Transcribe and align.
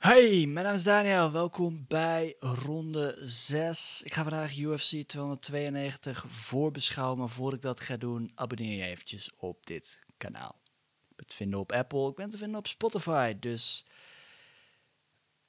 Hey, 0.00 0.46
mijn 0.46 0.66
naam 0.66 0.74
is 0.74 0.82
Daniel. 0.82 1.32
Welkom 1.32 1.84
bij 1.88 2.36
ronde 2.38 3.16
6. 3.20 4.02
Ik 4.04 4.12
ga 4.12 4.22
vandaag 4.22 4.56
UFC 4.56 5.02
292 5.06 6.24
voorbeschouwen. 6.28 7.18
Maar 7.18 7.28
voordat 7.28 7.54
ik 7.54 7.62
dat 7.62 7.80
ga 7.80 7.96
doen, 7.96 8.32
abonneer 8.34 8.76
je 8.76 8.84
eventjes 8.84 9.30
op 9.36 9.66
dit 9.66 10.00
kanaal. 10.16 10.60
Ik 11.08 11.16
ben 11.16 11.26
te 11.26 11.34
vinden 11.34 11.60
op 11.60 11.72
Apple, 11.72 12.08
ik 12.08 12.14
ben 12.14 12.30
te 12.30 12.38
vinden 12.38 12.58
op 12.58 12.66
Spotify. 12.66 13.38
Dus 13.38 13.84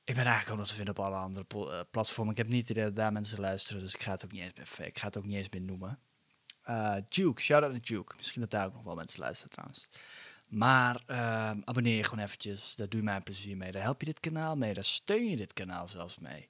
ik 0.04 0.16
ben 0.16 0.26
eigenlijk 0.26 0.52
ook 0.52 0.58
nog 0.58 0.68
te 0.68 0.76
vinden 0.76 0.98
op 0.98 1.06
alle 1.06 1.16
andere 1.16 1.46
eh, 1.48 1.80
platformen. 1.92 2.32
Ik 2.32 2.38
heb 2.38 2.48
niet 2.48 2.76
dat 2.76 2.96
daar 2.96 3.12
mensen 3.12 3.40
luisteren, 3.40 3.82
dus 3.82 3.94
ik 3.94 4.02
ga 4.02 4.12
het 4.12 4.26
ook 4.26 4.32
niet 4.32 4.42
eens 4.42 4.78
meer, 4.78 4.88
ik 4.88 5.00
ga 5.00 5.08
het 5.08 5.18
ook 5.18 5.26
niet 5.26 5.38
eens 5.38 5.50
meer 5.50 5.62
noemen. 5.62 6.00
Eh, 6.62 6.96
Duke, 7.10 7.42
shout-out 7.42 7.72
naar 7.72 7.82
Duke. 7.82 8.14
Misschien 8.18 8.42
dat 8.42 8.50
daar 8.50 8.66
ook 8.66 8.74
nog 8.74 8.84
wel 8.84 8.96
mensen 8.96 9.20
luisteren 9.20 9.52
trouwens. 9.52 9.90
Maar 10.52 11.02
ehm, 11.06 11.62
abonneer 11.64 11.96
je 11.96 12.04
gewoon 12.04 12.24
eventjes. 12.24 12.76
Daar 12.76 12.90
doe 12.90 13.00
je 13.00 13.06
mij 13.06 13.16
een 13.16 13.24
plezier 13.24 13.58
mee. 13.58 13.72
Daar 13.72 13.82
help 13.82 14.00
je 14.00 14.06
dit 14.06 14.20
kanaal 14.20 14.56
mee. 14.56 14.74
Daar 14.74 14.86
steun 14.86 15.30
je 15.30 15.38
dit 15.38 15.54
kanaal 15.54 15.88
zelfs 15.88 16.18
mee. 16.20 16.50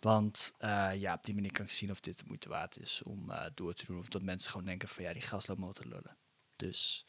Want 0.00 0.54
eh, 0.58 0.90
ja, 0.94 1.14
op 1.14 1.24
die 1.24 1.34
manier 1.34 1.52
kan 1.52 1.64
ik 1.64 1.70
zien 1.70 1.90
of 1.90 2.00
dit 2.00 2.18
de 2.18 2.24
moeite 2.26 2.48
waard 2.48 2.80
is 2.80 3.02
om 3.02 3.30
eh, 3.30 3.44
door 3.54 3.74
te 3.74 3.84
doen. 3.86 3.98
Of 3.98 4.08
dat 4.08 4.22
mensen 4.22 4.50
gewoon 4.50 4.66
denken 4.66 4.88
van 4.88 5.04
ja, 5.04 5.12
die 5.12 5.22
gast 5.22 5.48
loopt 5.48 5.74
te 5.74 5.88
lullen. 5.88 6.16
Dus 6.56 7.06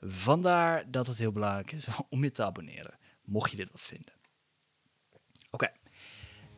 vandaar 0.00 0.90
dat 0.90 1.06
het 1.06 1.18
heel 1.18 1.32
belangrijk 1.32 1.72
is 1.72 1.86
om 2.08 2.24
je 2.24 2.30
te 2.30 2.44
abonneren. 2.44 2.98
Mocht 3.24 3.50
je 3.50 3.56
dit 3.56 3.70
wat 3.70 3.80
vinden. 3.80 4.14
Oké. 5.50 5.68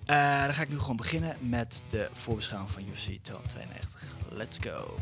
Eh, 0.04 0.45
dan 0.45 0.54
ga 0.54 0.62
ik 0.62 0.68
nu 0.68 0.79
gewoon 0.79 0.96
beginnen 0.96 1.48
met 1.48 1.82
de 1.88 2.10
voorbeschouwing 2.12 2.70
van 2.70 2.88
UFC 2.88 3.23
292. 3.23 4.15
Let's 4.30 4.59
go. 4.60 4.98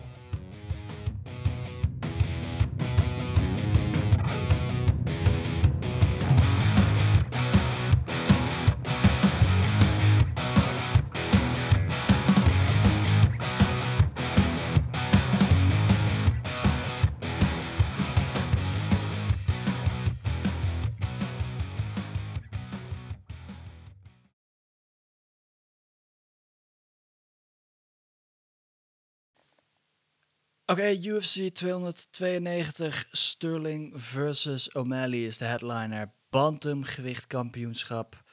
Oké, 30.70 30.96
UFC 31.02 31.48
292 31.54 33.08
Sterling 33.10 33.92
versus 34.00 34.74
O'Malley 34.74 35.24
is 35.24 35.38
de 35.38 35.44
headliner. 35.44 36.12
Bantamgewicht 36.28 37.26
kampioenschap. 37.26 38.24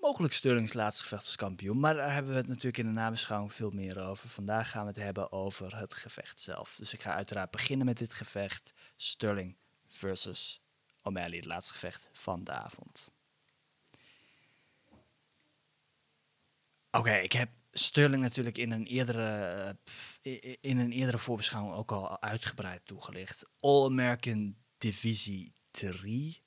Mogelijk 0.00 0.32
Sterlings 0.32 0.72
laatste 0.72 1.02
gevecht 1.02 1.24
als 1.24 1.36
kampioen, 1.36 1.80
maar 1.80 1.94
daar 1.94 2.12
hebben 2.12 2.32
we 2.32 2.38
het 2.38 2.46
natuurlijk 2.48 2.78
in 2.78 2.86
de 2.86 2.92
nabeschouwing 2.92 3.52
veel 3.52 3.70
meer 3.70 4.00
over. 4.02 4.28
Vandaag 4.28 4.70
gaan 4.70 4.82
we 4.82 4.88
het 4.88 5.02
hebben 5.02 5.32
over 5.32 5.76
het 5.76 5.94
gevecht 5.94 6.40
zelf. 6.40 6.74
Dus 6.76 6.92
ik 6.92 7.02
ga 7.02 7.14
uiteraard 7.14 7.50
beginnen 7.50 7.86
met 7.86 7.98
dit 7.98 8.12
gevecht. 8.12 8.72
Sterling 8.96 9.56
versus 9.88 10.62
O'Malley, 11.02 11.36
het 11.36 11.46
laatste 11.46 11.72
gevecht 11.72 12.10
van 12.12 12.44
de 12.44 12.52
avond. 12.52 13.10
Oké, 16.90 17.14
ik 17.14 17.32
heb 17.32 17.57
Sterling 17.70 18.22
natuurlijk 18.22 18.58
in 18.58 18.70
een 18.70 18.86
eerdere, 18.86 19.78
in 20.60 20.78
een 20.78 20.92
eerdere 20.92 21.18
voorbeschouwing 21.18 21.74
ook 21.74 21.92
al 21.92 22.22
uitgebreid 22.22 22.86
toegelicht. 22.86 23.44
All-American 23.60 24.56
Divisie 24.78 25.54
3. 25.70 26.42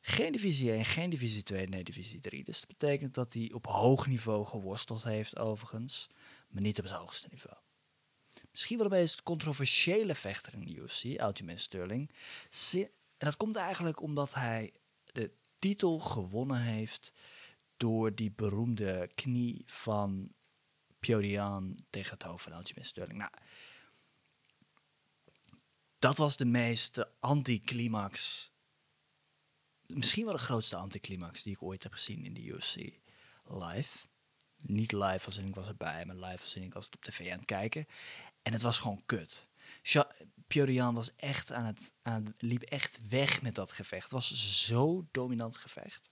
Geen 0.00 0.32
divisie 0.32 0.72
1, 0.72 0.84
geen 0.84 1.10
divisie 1.10 1.42
2, 1.42 1.66
nee 1.66 1.84
divisie 1.84 2.20
3. 2.20 2.44
Dus 2.44 2.58
dat 2.58 2.68
betekent 2.68 3.14
dat 3.14 3.32
hij 3.32 3.50
op 3.52 3.66
hoog 3.66 4.06
niveau 4.06 4.44
geworsteld 4.44 5.04
heeft 5.04 5.38
overigens, 5.38 6.08
maar 6.48 6.62
niet 6.62 6.78
op 6.78 6.84
het 6.84 6.94
hoogste 6.94 7.28
niveau. 7.30 7.56
Misschien 8.50 8.78
wel 8.78 8.88
de 8.88 8.96
meest 8.96 9.22
controversiële 9.22 10.14
vechter 10.14 10.52
in 10.52 10.64
de 10.64 10.74
UFC, 10.74 11.20
Aljamain 11.20 11.58
Sterling. 11.58 12.10
En 12.72 12.90
dat 13.18 13.36
komt 13.36 13.56
eigenlijk 13.56 14.02
omdat 14.02 14.34
hij 14.34 14.72
de 15.04 15.30
titel 15.58 15.98
gewonnen 15.98 16.60
heeft 16.60 17.12
door 17.78 18.14
die 18.14 18.32
beroemde 18.32 19.10
knie 19.14 19.62
van 19.66 20.32
Piodian 20.98 21.84
tegen 21.90 22.12
het 22.12 22.22
hoofd 22.22 22.42
van 22.42 22.52
Aljamain 22.52 22.84
Sterling. 22.84 23.18
Nou, 23.18 23.30
dat 25.98 26.16
was 26.16 26.36
de 26.36 26.44
meest 26.44 27.20
anticlimax, 27.20 28.50
misschien 29.86 30.24
wel 30.24 30.32
de 30.32 30.38
grootste 30.38 30.76
anticlimax 30.76 31.42
die 31.42 31.52
ik 31.52 31.62
ooit 31.62 31.82
heb 31.82 31.92
gezien 31.92 32.24
in 32.24 32.34
de 32.34 32.42
UFC 32.42 32.74
live. 33.44 34.06
Niet 34.62 34.92
live 34.92 35.26
als 35.26 35.38
ik 35.38 35.54
was 35.54 35.68
erbij, 35.68 36.04
maar 36.04 36.16
live 36.16 36.42
als 36.42 36.56
ik 36.56 36.74
was 36.74 36.84
het 36.84 36.94
op 36.94 37.04
tv 37.04 37.30
aan 37.30 37.36
het 37.36 37.44
kijken. 37.44 37.86
En 38.42 38.52
het 38.52 38.62
was 38.62 38.78
gewoon 38.78 39.02
kut. 39.06 39.48
Piodian 40.46 40.94
was 40.94 41.16
echt 41.16 41.52
aan 41.52 41.64
het, 41.64 41.92
aan 42.02 42.34
liep 42.38 42.62
echt 42.62 43.08
weg 43.08 43.42
met 43.42 43.54
dat 43.54 43.72
gevecht. 43.72 44.02
Het 44.02 44.12
was 44.12 44.66
zo 44.66 45.06
dominant 45.10 45.56
gevecht. 45.56 46.10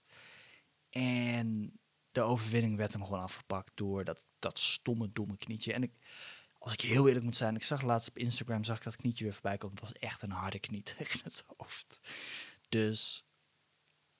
En 0.97 1.79
de 2.11 2.21
overwinning 2.21 2.77
werd 2.77 2.93
hem 2.93 3.03
gewoon 3.03 3.21
afgepakt 3.21 3.71
door 3.75 4.03
dat, 4.03 4.25
dat 4.39 4.59
stomme, 4.59 5.11
domme 5.11 5.37
knietje. 5.37 5.73
En 5.73 5.83
ik, 5.83 5.91
als 6.59 6.73
ik 6.73 6.81
heel 6.81 7.07
eerlijk 7.07 7.25
moet 7.25 7.35
zijn, 7.35 7.55
ik 7.55 7.63
zag 7.63 7.81
laatst 7.81 8.09
op 8.09 8.17
Instagram 8.17 8.63
zag 8.63 8.77
ik 8.77 8.83
dat 8.83 8.95
knietje 8.95 9.23
weer 9.23 9.33
voorbij 9.33 9.57
komen. 9.57 9.75
Het 9.75 9.85
was 9.85 9.97
echt 9.97 10.21
een 10.21 10.31
harde 10.31 10.59
knie 10.59 10.83
tegen 10.97 11.19
het 11.23 11.43
hoofd. 11.57 12.01
Dus 12.69 13.25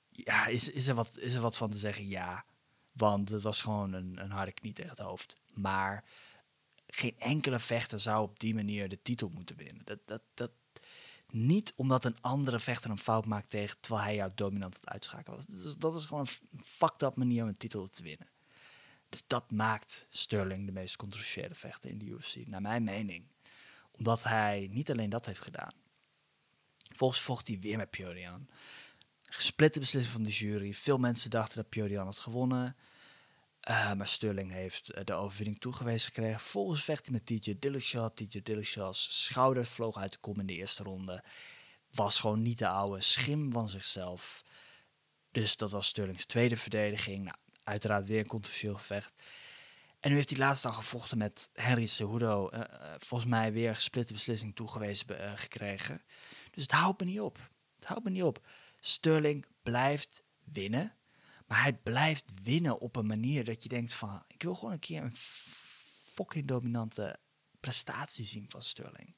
ja, 0.08 0.46
is, 0.46 0.70
is, 0.70 0.86
er 0.86 0.94
wat, 0.94 1.18
is 1.18 1.34
er 1.34 1.40
wat 1.40 1.56
van 1.56 1.70
te 1.70 1.78
zeggen? 1.78 2.08
Ja. 2.08 2.44
Want 2.92 3.28
het 3.28 3.42
was 3.42 3.60
gewoon 3.60 3.92
een, 3.92 4.22
een 4.22 4.30
harde 4.30 4.52
knie 4.52 4.72
tegen 4.72 4.90
het 4.90 4.98
hoofd. 4.98 5.34
Maar 5.54 6.04
geen 6.86 7.18
enkele 7.18 7.60
vechter 7.60 8.00
zou 8.00 8.22
op 8.22 8.38
die 8.38 8.54
manier 8.54 8.88
de 8.88 9.02
titel 9.02 9.28
moeten 9.28 9.56
winnen. 9.56 9.84
Dat, 9.84 9.98
dat, 10.04 10.22
dat, 10.34 10.50
niet 11.32 11.72
omdat 11.76 12.04
een 12.04 12.20
andere 12.20 12.60
vechter 12.60 12.90
een 12.90 12.98
fout 12.98 13.26
maakt 13.26 13.50
tegen 13.50 13.80
terwijl 13.80 14.04
hij 14.04 14.14
jou 14.14 14.30
dominant 14.34 14.74
het 14.74 14.88
uitschakelen 14.88 15.36
was. 15.36 15.76
Dat 15.76 15.94
is, 15.94 16.04
gewoon 16.04 16.26
een 16.26 16.62
fucked 16.64 17.02
up 17.02 17.16
manier 17.16 17.42
om 17.42 17.48
een 17.48 17.56
titel 17.56 17.88
te 17.88 18.02
winnen. 18.02 18.28
Dus 19.08 19.22
dat 19.26 19.50
maakt 19.50 20.06
Sterling 20.10 20.66
de 20.66 20.72
meest 20.72 20.96
controversiële 20.96 21.54
vechter 21.54 21.90
in 21.90 21.98
de 21.98 22.04
UFC, 22.04 22.46
naar 22.46 22.62
mijn 22.62 22.82
mening. 22.84 23.26
Omdat 23.90 24.22
hij 24.22 24.68
niet 24.70 24.90
alleen 24.90 25.10
dat 25.10 25.26
heeft 25.26 25.40
gedaan. 25.40 25.72
Volgens 26.94 27.20
vocht 27.20 27.46
hij 27.46 27.58
weer 27.58 27.76
met 27.76 27.90
Piorian. 27.90 28.48
Gesplitte 29.22 29.78
beslissing 29.78 30.14
van 30.14 30.22
de 30.22 30.30
jury. 30.30 30.74
Veel 30.74 30.98
mensen 30.98 31.30
dachten 31.30 31.56
dat 31.56 31.68
Piorian 31.68 32.04
had 32.04 32.18
gewonnen. 32.18 32.76
Uh, 33.68 33.92
maar 33.92 34.06
Sterling 34.06 34.52
heeft 34.52 34.94
uh, 34.94 35.04
de 35.04 35.12
overwinning 35.12 35.60
toegewezen 35.60 36.08
gekregen. 36.08 36.40
Volgens 36.40 36.84
vecht 36.84 37.10
met 37.10 37.26
TJ 37.26 37.56
Dillashaw. 37.58 38.10
TJ 38.14 38.40
Dillashaw's 38.42 39.24
schouder 39.26 39.66
vloog 39.66 39.96
uit 39.96 40.12
de 40.12 40.18
kom 40.18 40.40
in 40.40 40.46
de 40.46 40.56
eerste 40.56 40.82
ronde. 40.82 41.24
Was 41.90 42.18
gewoon 42.18 42.42
niet 42.42 42.58
de 42.58 42.68
oude 42.68 43.00
schim 43.00 43.52
van 43.52 43.68
zichzelf. 43.68 44.44
Dus 45.30 45.56
dat 45.56 45.70
was 45.70 45.86
Sterlings 45.86 46.24
tweede 46.24 46.56
verdediging. 46.56 47.24
Nou, 47.24 47.36
uiteraard 47.62 48.06
weer 48.06 48.18
een 48.18 48.26
controversieel 48.26 48.74
gevecht. 48.74 49.12
En 50.00 50.10
nu 50.10 50.16
heeft 50.16 50.30
hij 50.30 50.38
laatst 50.38 50.64
al 50.64 50.72
gevochten 50.72 51.18
met 51.18 51.50
Henry 51.52 51.86
Cejudo. 51.86 52.50
Uh, 52.52 52.60
volgens 52.98 53.30
mij 53.30 53.52
weer 53.52 53.68
een 53.68 53.74
gesplitte 53.74 54.12
beslissing 54.12 54.54
toegewezen 54.54 55.38
gekregen. 55.38 56.02
Dus 56.50 56.62
het 56.62 56.72
houdt 56.72 57.00
me 57.00 57.06
niet 57.06 57.20
op. 57.20 57.50
Het 57.76 57.88
houdt 57.88 58.04
me 58.04 58.10
niet 58.10 58.22
op. 58.22 58.46
Sterling 58.80 59.46
blijft 59.62 60.22
winnen. 60.44 60.97
Maar 61.48 61.62
hij 61.62 61.74
blijft 61.74 62.32
winnen 62.42 62.78
op 62.78 62.96
een 62.96 63.06
manier 63.06 63.44
dat 63.44 63.62
je 63.62 63.68
denkt 63.68 63.94
van... 63.94 64.22
Ik 64.26 64.42
wil 64.42 64.54
gewoon 64.54 64.72
een 64.72 64.78
keer 64.78 65.02
een 65.02 65.16
fucking 65.16 66.46
dominante 66.46 67.18
prestatie 67.60 68.24
zien 68.24 68.46
van 68.48 68.62
Sterling. 68.62 69.14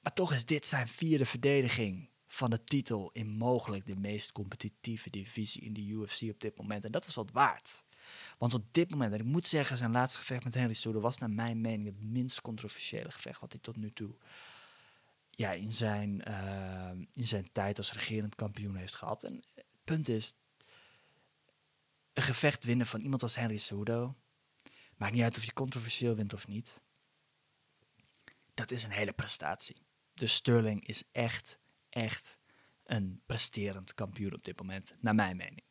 Maar 0.00 0.12
toch 0.12 0.32
is 0.32 0.44
dit 0.44 0.66
zijn 0.66 0.88
vierde 0.88 1.26
verdediging 1.26 2.08
van 2.26 2.50
de 2.50 2.64
titel 2.64 3.10
in 3.12 3.28
mogelijk 3.28 3.86
de 3.86 3.96
meest 3.96 4.32
competitieve 4.32 5.10
divisie 5.10 5.62
in 5.62 5.72
de 5.72 5.86
UFC 5.86 6.22
op 6.22 6.40
dit 6.40 6.56
moment. 6.56 6.84
En 6.84 6.92
dat 6.92 7.06
is 7.06 7.14
wat 7.14 7.30
waard. 7.30 7.84
Want 8.38 8.54
op 8.54 8.64
dit 8.70 8.90
moment, 8.90 9.12
en 9.12 9.18
ik 9.18 9.24
moet 9.24 9.46
zeggen, 9.46 9.76
zijn 9.76 9.90
laatste 9.92 10.18
gevecht 10.18 10.44
met 10.44 10.54
Henry 10.54 10.74
Cejudo 10.74 11.00
was 11.00 11.18
naar 11.18 11.30
mijn 11.30 11.60
mening 11.60 11.86
het 11.86 12.02
minst 12.02 12.40
controversiële 12.40 13.10
gevecht 13.10 13.40
wat 13.40 13.52
hij 13.52 13.60
tot 13.60 13.76
nu 13.76 13.92
toe 13.92 14.14
ja, 15.36 15.52
in, 15.52 15.72
zijn, 15.72 16.22
uh, 16.28 17.06
in 17.12 17.24
zijn 17.24 17.52
tijd 17.52 17.78
als 17.78 17.92
regerend 17.92 18.34
kampioen 18.34 18.76
heeft 18.76 18.94
gehad. 18.94 19.24
En 19.24 19.44
het 19.54 19.64
punt 19.84 20.08
is, 20.08 20.34
een 22.12 22.22
gevecht 22.22 22.64
winnen 22.64 22.86
van 22.86 23.00
iemand 23.00 23.22
als 23.22 23.34
Henry 23.34 23.56
Cejudo, 23.56 24.14
maakt 24.96 25.12
niet 25.12 25.22
uit 25.22 25.36
of 25.36 25.44
je 25.44 25.52
controversieel 25.52 26.14
wint 26.14 26.32
of 26.32 26.48
niet, 26.48 26.80
dat 28.54 28.70
is 28.70 28.84
een 28.84 28.90
hele 28.90 29.12
prestatie. 29.12 29.76
Dus 30.14 30.34
Sterling 30.34 30.86
is 30.86 31.04
echt, 31.12 31.58
echt 31.88 32.38
een 32.84 33.22
presterend 33.26 33.94
kampioen 33.94 34.34
op 34.34 34.44
dit 34.44 34.58
moment, 34.58 34.94
naar 35.00 35.14
mijn 35.14 35.36
mening. 35.36 35.62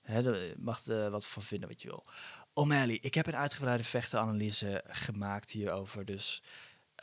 He, 0.00 0.52
mag 0.56 0.86
er 0.86 1.10
wat 1.10 1.26
van 1.26 1.42
vinden 1.42 1.68
wat 1.68 1.82
je 1.82 1.88
wil. 1.88 2.06
O'Malley, 2.52 2.98
ik 3.00 3.14
heb 3.14 3.26
een 3.26 3.36
uitgebreide 3.36 3.84
vechtenanalyse 3.84 4.84
gemaakt 4.86 5.50
hierover, 5.50 6.04
dus 6.04 6.42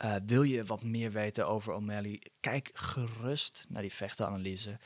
Uh, 0.04 0.14
wil 0.26 0.42
je 0.42 0.64
wat 0.64 0.82
meer 0.82 1.10
weten 1.10 1.48
over 1.48 1.72
O'Malley? 1.72 2.22
Kijk 2.40 2.70
gerust 2.72 3.66
naar 3.68 3.82
die 3.82 3.92
vechtenanalyse. 3.92 4.78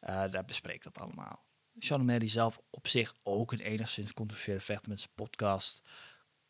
Uh, 0.00 0.30
daar 0.30 0.44
bespreek 0.44 0.74
ik 0.74 0.82
dat 0.82 0.98
allemaal. 0.98 1.44
Sean 1.78 2.00
O'Malley 2.00 2.28
zelf 2.28 2.60
op 2.70 2.88
zich 2.88 3.14
ook 3.22 3.52
een 3.52 3.60
enigszins 3.60 4.12
controversiële 4.12 4.60
vechter 4.60 4.90
met 4.90 5.00
zijn 5.00 5.12
podcast. 5.14 5.82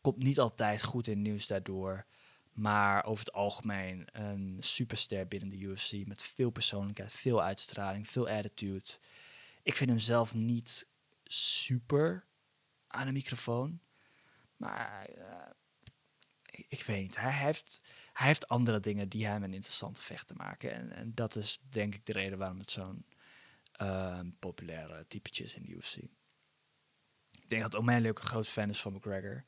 Komt 0.00 0.22
niet 0.22 0.40
altijd 0.40 0.82
goed 0.82 1.08
in 1.08 1.22
nieuws 1.22 1.46
daardoor. 1.46 2.06
Maar 2.52 3.04
over 3.04 3.24
het 3.24 3.34
algemeen 3.34 4.06
een 4.12 4.56
superster 4.60 5.28
binnen 5.28 5.48
de 5.48 5.58
UFC. 5.58 6.06
Met 6.06 6.22
veel 6.22 6.50
persoonlijkheid, 6.50 7.12
veel 7.12 7.42
uitstraling, 7.42 8.08
veel 8.08 8.28
attitude. 8.28 8.98
Ik 9.62 9.76
vind 9.76 9.90
hem 9.90 9.98
zelf 9.98 10.34
niet 10.34 10.88
super 11.24 12.26
aan 12.86 13.06
de 13.06 13.12
microfoon. 13.12 13.80
Maar 14.56 15.08
ik, 16.42 16.66
ik, 16.68 16.82
weet 16.82 17.02
niet. 17.02 17.20
Hij 17.20 17.32
heeft, 17.32 17.82
hij 18.16 18.26
heeft 18.26 18.48
andere 18.48 18.80
dingen 18.80 19.08
die 19.08 19.26
hem 19.26 19.42
een 19.42 19.54
interessante 19.54 20.02
vechter 20.02 20.36
maken. 20.36 20.72
En, 20.72 20.90
en 20.90 21.14
dat 21.14 21.36
is 21.36 21.58
denk 21.68 21.94
ik 21.94 22.06
de 22.06 22.12
reden 22.12 22.38
waarom 22.38 22.58
het 22.58 22.70
zo'n 22.70 23.06
uh, 23.82 24.20
populaire 24.38 25.06
typetje 25.06 25.44
is 25.44 25.56
in 25.56 25.62
de 25.62 25.68
UFC. 25.68 25.96
Ik 27.30 27.48
denk 27.48 27.62
dat 27.62 27.74
O'Malley 27.74 28.10
ook 28.10 28.18
een 28.18 28.24
groot 28.24 28.48
fan 28.48 28.68
is 28.68 28.80
van 28.80 28.92
McGregor. 28.92 29.44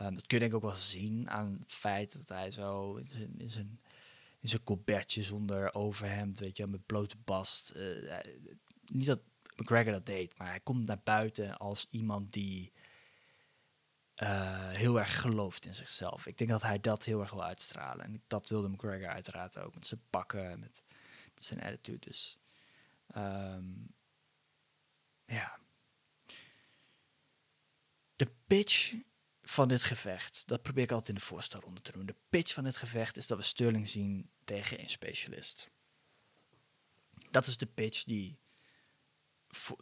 Um, 0.00 0.14
dat 0.14 0.26
kun 0.26 0.38
je 0.38 0.38
denk 0.38 0.50
ik 0.50 0.54
ook 0.54 0.62
wel 0.62 0.74
zien 0.74 1.30
aan 1.30 1.58
het 1.60 1.72
feit 1.72 2.12
dat 2.12 2.28
hij 2.28 2.50
zo 2.50 2.96
in 2.96 3.06
zijn, 3.10 3.38
in 3.38 3.50
zijn, 3.50 3.80
in 4.40 4.48
zijn 4.48 4.62
colbertje 4.62 5.22
zonder 5.22 5.74
overhemd, 5.74 6.38
weet 6.38 6.56
je, 6.56 6.66
met 6.66 6.86
blote 6.86 7.16
bast. 7.24 7.72
Uh, 7.76 8.18
niet 8.84 9.06
dat 9.06 9.20
McGregor 9.56 9.92
dat 9.92 10.06
deed, 10.06 10.38
maar 10.38 10.48
hij 10.48 10.60
komt 10.60 10.86
naar 10.86 11.00
buiten 11.04 11.56
als 11.56 11.86
iemand 11.90 12.32
die 12.32 12.72
heel 14.70 14.98
erg 14.98 15.20
gelooft 15.20 15.66
in 15.66 15.74
zichzelf. 15.74 16.26
Ik 16.26 16.38
denk 16.38 16.50
dat 16.50 16.62
hij 16.62 16.80
dat 16.80 17.04
heel 17.04 17.20
erg 17.20 17.30
wil 17.30 17.44
uitstralen. 17.44 18.04
En 18.04 18.22
dat 18.26 18.48
wilde 18.48 18.68
McGregor 18.68 19.08
uiteraard 19.08 19.58
ook, 19.58 19.74
met 19.74 19.86
zijn 19.86 20.02
pakken, 20.10 20.60
met, 20.60 20.82
zijn 21.36 21.62
attitude. 21.62 21.98
Dus 21.98 22.38
um, 23.16 23.94
ja. 25.24 25.58
De 28.16 28.32
pitch 28.46 28.94
van 29.42 29.68
dit 29.68 29.82
gevecht, 29.82 30.42
dat 30.46 30.62
probeer 30.62 30.82
ik 30.82 30.90
altijd 30.90 31.08
in 31.08 31.14
de 31.14 31.20
voorstelronde 31.20 31.80
te 31.80 31.92
doen. 31.92 32.06
De 32.06 32.16
pitch 32.28 32.52
van 32.52 32.64
dit 32.64 32.76
gevecht 32.76 33.16
is 33.16 33.26
dat 33.26 33.38
we 33.38 33.44
Sterling 33.44 33.88
zien 33.88 34.30
tegen 34.44 34.80
een 34.80 34.90
specialist. 34.90 35.70
Dat 37.30 37.46
is 37.46 37.56
de 37.56 37.66
pitch 37.66 38.04
die, 38.04 38.38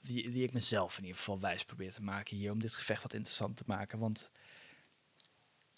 die, 0.02 0.42
ik 0.42 0.52
mezelf 0.52 0.96
in 0.98 1.04
ieder 1.04 1.18
geval 1.18 1.40
wijs 1.40 1.64
probeer 1.64 1.92
te 1.92 2.02
maken 2.02 2.36
hier, 2.36 2.52
om 2.52 2.60
dit 2.60 2.74
gevecht 2.74 3.02
wat 3.02 3.12
interessant 3.12 3.56
te 3.56 3.64
maken. 3.66 3.98
Want 3.98 4.30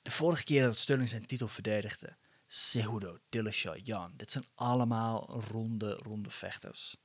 de 0.03 0.11
vorige 0.11 0.45
keer 0.45 0.63
dat 0.63 0.79
Sterling 0.79 1.09
zijn 1.09 1.27
titel 1.27 1.49
verdedigde, 1.49 2.17
Cejudo, 2.47 3.19
Dillashaw, 3.29 3.79
Jan, 3.83 4.13
dit 4.17 4.31
zijn 4.31 4.45
allemaal 4.55 5.41
ronde, 5.51 5.95
ronde 5.95 6.31
vechters. 6.31 6.97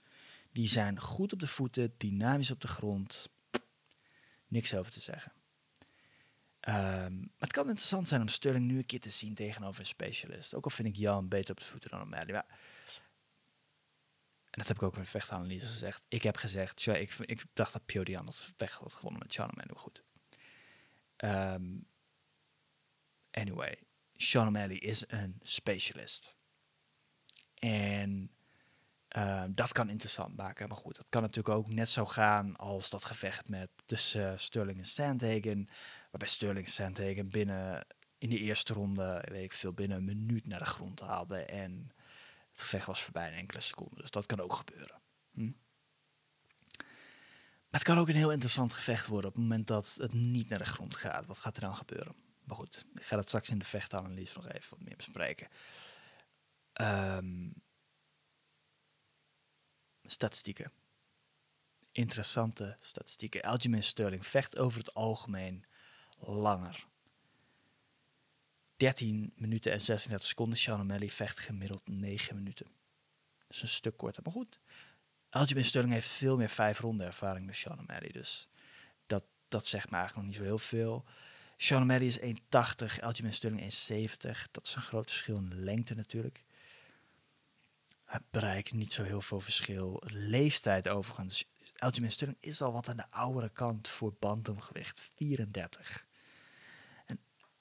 Die 0.52 0.70
zijn 0.70 1.02
goed 1.02 1.34
op 1.34 1.40
de 1.40 1.48
voeten, 1.48 1.94
dynamisch 1.98 2.52
op 2.52 2.62
de 2.62 2.68
grond. 2.68 3.30
Niks 4.48 4.76
over 4.76 4.92
te 4.92 5.02
zeggen. 5.02 5.32
Maar 6.62 7.12
het 7.38 7.52
kan 7.52 7.68
interessant 7.68 8.08
zijn 8.08 8.22
om 8.22 8.28
Sterling 8.28 8.66
nu 8.66 8.78
een 8.78 8.86
keer 8.86 9.00
te 9.00 9.10
zien 9.10 9.36
tegenover 9.36 9.80
een 9.80 9.86
specialist. 9.86 10.54
Ook 10.54 10.64
al 10.64 10.70
vind 10.70 10.88
ik 10.88 10.96
Jan 10.96 11.28
beter 11.28 11.52
op 11.52 11.58
de 11.58 11.66
voeten 11.66 11.90
dan 11.90 12.02
O'Malley. 12.02 12.34
Maar 12.34 12.60
dat 14.57 14.68
heb 14.68 14.77
ik 14.77 14.83
ook 14.83 14.95
in 14.95 15.01
de 15.01 15.07
vechtanalyse 15.07 15.65
gezegd. 15.65 16.04
Ik 16.07 16.24
heb 16.24 16.38
gezegd, 16.38 16.86
ik, 16.86 17.13
ik 17.13 17.44
dacht 17.54 17.74
dat 17.74 17.86
Pio 17.86 18.04
het 18.04 18.54
vecht 18.57 18.80
had 18.80 18.94
gewonnen 18.94 19.21
met 19.21 19.39
O'Malley. 19.39 19.65
Maar 19.68 19.77
goed. 19.77 20.04
Um, 21.18 21.88
anyway, 23.31 23.83
Sean 24.13 24.48
O'Malley 24.48 24.77
is 24.77 25.04
een 25.07 25.39
specialist. 25.42 26.36
En 27.59 28.31
uh, 29.18 29.44
dat 29.50 29.71
kan 29.71 29.89
interessant 29.89 30.38
maken. 30.38 30.68
Maar 30.68 30.77
goed, 30.77 30.95
dat 30.95 31.09
kan 31.09 31.21
natuurlijk 31.21 31.56
ook 31.56 31.74
net 31.74 31.89
zo 31.89 32.06
gaan 32.06 32.56
als 32.56 32.89
dat 32.89 33.06
gevecht 33.06 33.50
met 33.50 33.69
tussen 33.86 34.31
uh, 34.31 34.38
Sterling 34.38 34.77
en 34.77 34.86
Sandhagen. 34.86 35.69
Waarbij 36.12 36.30
Sterling 36.30 36.65
en 36.65 36.71
Sandhagen 36.71 37.30
binnen 37.30 37.88
in 38.18 38.30
de 38.30 38.39
eerste 38.39 38.74
ronde, 38.74 39.24
weet 39.30 39.44
ik 39.44 39.54
veel, 39.54 39.74
binnen 39.74 39.98
een 39.98 40.06
minuut 40.06 40.48
naar 40.48 40.59
de 40.59 40.65
grond 40.65 41.00
haalde. 41.00 41.45
En 41.45 41.92
het 42.57 42.65
gevecht 42.65 42.86
was 42.86 43.01
voorbij 43.01 43.31
in 43.31 43.38
enkele 43.38 43.62
seconden. 43.62 43.98
Dus 43.98 44.12
dat 44.12 44.25
kan 44.25 44.39
ook 44.39 44.54
gebeuren. 44.54 45.01
Hm? 45.31 45.51
Maar 47.69 47.80
het 47.80 47.83
kan 47.83 47.98
ook 47.98 48.07
een 48.07 48.15
heel 48.15 48.31
interessant 48.31 48.74
gevecht 48.74 49.07
worden 49.07 49.30
op 49.30 49.36
het 49.36 49.44
moment 49.44 49.68
dat 49.68 49.95
het 50.00 50.13
niet 50.13 50.50
naar 50.50 50.59
de 50.59 50.65
grond 50.65 50.95
gaat. 50.95 51.25
Wat 51.25 51.38
gaat 51.38 51.56
er 51.56 51.62
dan 51.62 51.75
gebeuren? 51.75 52.15
Maar 52.44 52.56
goed, 52.56 52.86
ik 52.94 53.04
ga 53.04 53.15
dat 53.15 53.27
straks 53.27 53.50
in 53.50 53.59
de 53.59 53.65
vechtanalyse 53.65 54.33
nog 54.36 54.48
even 54.48 54.69
wat 54.69 54.80
meer 54.80 54.95
bespreken. 54.95 55.48
Um, 56.81 57.54
statistieken. 60.04 60.71
Interessante 61.92 62.77
statistieken. 62.80 63.42
Aljamain 63.42 63.83
Sterling 63.83 64.25
vecht 64.25 64.57
over 64.57 64.80
het 64.80 64.94
algemeen 64.94 65.65
langer. 66.18 66.88
13 68.78 69.34
minuten 69.36 69.72
en 69.72 69.82
36 69.82 70.28
seconden. 70.28 70.58
Sean 70.58 70.82
O'Malley 70.82 71.10
vecht 71.10 71.40
gemiddeld 71.40 71.88
9 71.88 72.36
minuten. 72.36 72.66
Dat 73.38 73.56
is 73.56 73.62
een 73.62 73.68
stuk 73.68 73.98
korter, 73.98 74.24
maar 74.24 74.34
goed. 74.34 74.60
Aljamain 75.30 75.66
Sterling 75.66 75.94
heeft 75.94 76.10
veel 76.10 76.38
meer 76.38 76.50
vijf 76.50 76.80
ronden 76.80 77.08
ervaring 77.08 77.46
dan 77.46 77.56
Sean 77.56 77.80
O'Malley. 77.80 78.10
Dus 78.12 78.48
dat, 79.08 79.24
dat 79.48 79.66
zegt 79.66 79.90
me 79.90 79.98
eigenlijk 79.98 80.28
nog 80.28 80.36
niet 80.36 80.44
zo 80.44 80.50
heel 80.50 80.60
veel. 80.68 81.06
Sean 81.58 81.82
O'Malley 81.82 82.06
is 82.06 82.20
1,80, 82.20 82.26
Aljamain 83.00 83.34
Sterling 83.34 83.62
1,70. 83.62 84.52
Dat 84.52 84.68
is 84.68 84.76
een 84.76 84.82
groot 84.82 85.10
verschil 85.12 85.36
in 85.36 85.64
lengte 85.64 85.96
natuurlijk. 85.96 86.44
Het 88.06 88.24
bereikt 88.30 88.74
niet 88.74 88.94
zo 88.94 89.04
heel 89.04 89.22
veel 89.22 89.40
verschil. 89.40 90.02
Leeftijd 90.06 90.90
overigens. 90.90 91.46
Aljamain 91.78 92.12
Sterling 92.12 92.38
is 92.40 92.62
al 92.62 92.72
wat 92.72 92.90
aan 92.90 92.98
de 92.98 93.12
oudere 93.12 93.50
kant 93.50 93.88
voor 93.88 94.16
bantamgewicht. 94.20 95.02
34. 95.16 96.06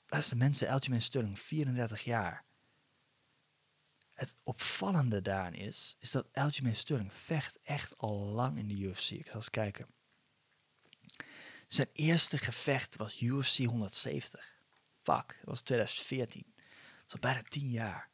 De 0.07 0.37
mensen, 0.37 0.69
Aljamain 0.69 1.03
Sterling, 1.03 1.39
34 1.39 2.05
jaar. 2.05 2.45
Het 4.13 4.37
opvallende 4.43 5.23
daarin 5.23 5.61
is, 5.61 5.97
is 5.99 6.11
dat 6.11 6.29
Aljamain 6.33 6.77
Sterling 6.77 7.13
vecht 7.13 7.59
echt 7.63 7.99
al 7.99 8.17
lang 8.17 8.59
in 8.59 8.69
de 8.69 8.75
UFC. 8.75 9.11
Ik 9.11 9.27
zal 9.27 9.35
eens 9.35 9.51
kijken. 9.51 9.87
Zijn 11.67 11.89
eerste 11.93 12.39
gevecht 12.39 12.97
was 12.97 13.21
UFC 13.21 13.59
170. 13.59 14.61
Fuck, 15.03 15.27
dat 15.27 15.45
was 15.45 15.61
2014. 15.61 16.53
Dat 16.57 17.07
is 17.07 17.13
al 17.13 17.19
bijna 17.19 17.43
10 17.43 17.71
jaar. 17.71 18.11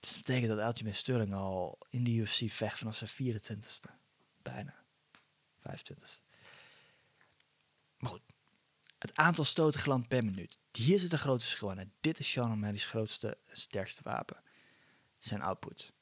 Dus 0.00 0.10
dat 0.10 0.18
betekent 0.18 0.48
dat 0.48 0.58
Aljamain 0.60 0.94
Sterling 0.94 1.34
al 1.34 1.78
in 1.88 2.04
de 2.04 2.10
UFC 2.10 2.50
vecht 2.50 2.78
vanaf 2.78 2.96
zijn 2.96 3.10
24ste. 3.10 3.90
Bijna. 4.42 4.84
25ste. 5.58 6.24
Maar 7.96 8.10
goed. 8.10 8.22
Het 9.06 9.16
aantal 9.16 9.44
stoten 9.44 9.80
geland 9.80 10.08
per 10.08 10.24
minuut. 10.24 10.58
Hier 10.72 10.98
zit 10.98 11.12
een 11.12 11.18
groot 11.18 11.42
verschil 11.42 11.74
dit 12.00 12.18
is 12.18 12.30
Sean 12.30 12.52
O'Malley's 12.52 12.86
grootste 12.86 13.38
en 13.48 13.56
sterkste 13.56 14.00
wapen. 14.02 14.42
Zijn 15.18 15.42
output. 15.42 15.92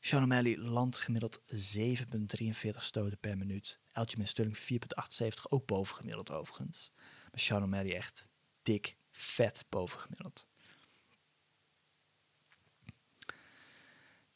Sean 0.00 0.22
O'Malley 0.22 0.58
landt 0.58 0.98
gemiddeld 0.98 1.40
7,43 1.40 2.76
stoten 2.76 3.18
per 3.18 3.38
minuut. 3.38 3.78
Aljamain 3.92 4.28
Sterling 4.28 4.58
4,78, 4.58 5.42
ook 5.48 5.66
bovengemiddeld 5.66 6.30
overigens. 6.30 6.92
Maar 7.30 7.40
Sean 7.40 7.62
O'Malley 7.62 7.94
echt 7.96 8.28
dik, 8.62 8.96
vet 9.10 9.64
bovengemiddeld. 9.68 10.46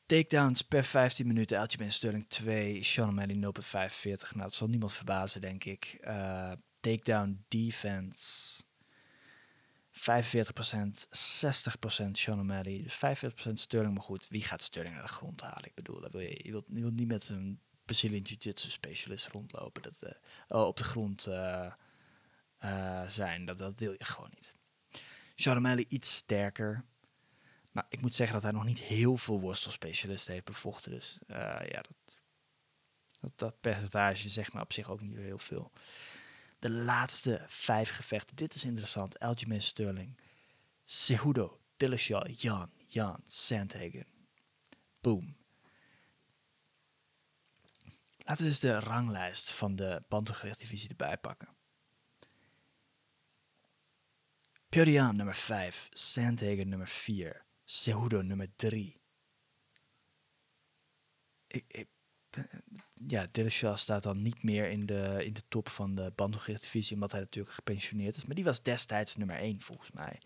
Takedowns 0.06 0.62
per 0.62 0.84
15 0.84 1.26
minuten. 1.26 1.58
Aljamain 1.58 1.92
Sterling 1.92 2.28
2, 2.28 2.82
Sean 2.82 3.08
O'Malley 3.08 3.34
0,45. 3.34 3.40
Nou, 4.02 4.42
dat 4.42 4.54
zal 4.54 4.68
niemand 4.68 4.92
verbazen, 4.92 5.40
denk 5.40 5.64
ik. 5.64 5.98
Uh, 6.00 6.52
takedown 6.86 7.44
defense 7.48 8.62
45%, 9.92 9.98
60% 11.10 12.10
Sean 12.12 12.40
O'Malley. 12.40 12.82
Dus 12.82 12.96
45% 12.96 13.52
Sterling, 13.54 13.94
maar 13.94 14.02
goed, 14.02 14.28
wie 14.28 14.42
gaat 14.42 14.62
Sterling 14.62 14.94
naar 14.94 15.04
de 15.04 15.12
grond 15.12 15.40
halen? 15.40 15.64
Ik 15.64 15.74
bedoel, 15.74 16.20
je, 16.20 16.50
wilt, 16.50 16.64
je 16.68 16.80
wilt 16.80 16.94
niet 16.94 17.08
met 17.08 17.28
een 17.28 17.60
Brazilian 17.84 18.22
Jiu-Jitsu 18.22 18.70
specialist 18.70 19.26
rondlopen. 19.26 19.82
Dat, 19.82 20.16
uh, 20.48 20.64
op 20.64 20.76
de 20.76 20.84
grond 20.84 21.26
uh, 21.26 21.72
uh, 22.64 23.08
zijn. 23.08 23.44
Dat, 23.44 23.58
dat 23.58 23.78
wil 23.78 23.92
je 23.92 24.04
gewoon 24.04 24.30
niet. 24.34 24.54
Sean 25.34 25.56
O'Malley 25.56 25.84
iets 25.88 26.16
sterker. 26.16 26.84
Maar 27.72 27.86
ik 27.88 28.00
moet 28.00 28.14
zeggen 28.14 28.34
dat 28.34 28.44
hij 28.44 28.52
nog 28.52 28.64
niet 28.64 28.80
heel 28.80 29.16
veel 29.16 29.40
worstelspecialisten 29.40 30.32
heeft 30.32 30.44
bevochten. 30.44 30.90
Dus 30.90 31.18
ja, 31.26 31.82
dat, 31.82 31.94
dat, 33.20 33.32
dat, 33.36 33.60
percentage 33.60 34.30
zegt 34.30 34.52
maar 34.52 34.62
op 34.62 34.72
zich 34.72 34.90
ook 34.90 35.00
niet 35.00 35.16
heel 35.16 35.38
veel. 35.38 35.72
De 36.66 36.72
laatste 36.72 37.44
vijf 37.48 37.90
gevechten. 37.90 38.36
Dit 38.36 38.54
is 38.54 38.64
interessant. 38.64 39.18
Aljamain 39.18 39.62
Sterling. 39.62 40.20
Cejudo. 40.84 41.60
Dillashaw. 41.76 42.28
Jan. 42.36 42.70
Jan. 42.86 43.20
Sandhagen. 43.24 44.06
Boom. 45.00 45.36
Laten 48.18 48.42
we 48.42 48.50
eens 48.50 48.60
de 48.60 48.80
ranglijst 48.80 49.50
van 49.50 49.76
de 49.76 50.02
bantamgewichtdivisie 50.08 50.88
erbij 50.88 51.18
pakken. 51.18 51.48
Pyorian 54.68 55.16
nummer 55.16 55.34
5, 55.34 55.88
Sandhagen 55.90 56.68
nummer 56.68 56.88
4, 56.88 57.44
Cejudo 57.64 58.22
nummer 58.22 58.56
3. 58.56 58.96
Ik, 61.46 61.64
ik, 61.68 61.88
ja, 63.06 63.26
Dillashaw 63.30 63.76
staat 63.76 64.02
dan 64.02 64.22
niet 64.22 64.42
meer 64.42 64.68
in 64.70 64.86
de, 64.86 65.24
in 65.24 65.32
de 65.32 65.42
top 65.48 65.68
van 65.68 65.94
de 65.94 66.12
bantamgewicht 66.14 66.92
omdat 66.92 67.12
hij 67.12 67.20
natuurlijk 67.20 67.54
gepensioneerd 67.54 68.16
is. 68.16 68.24
Maar 68.24 68.34
die 68.34 68.44
was 68.44 68.62
destijds 68.62 69.16
nummer 69.16 69.36
1 69.36 69.60
volgens 69.60 69.90
mij. 69.90 70.20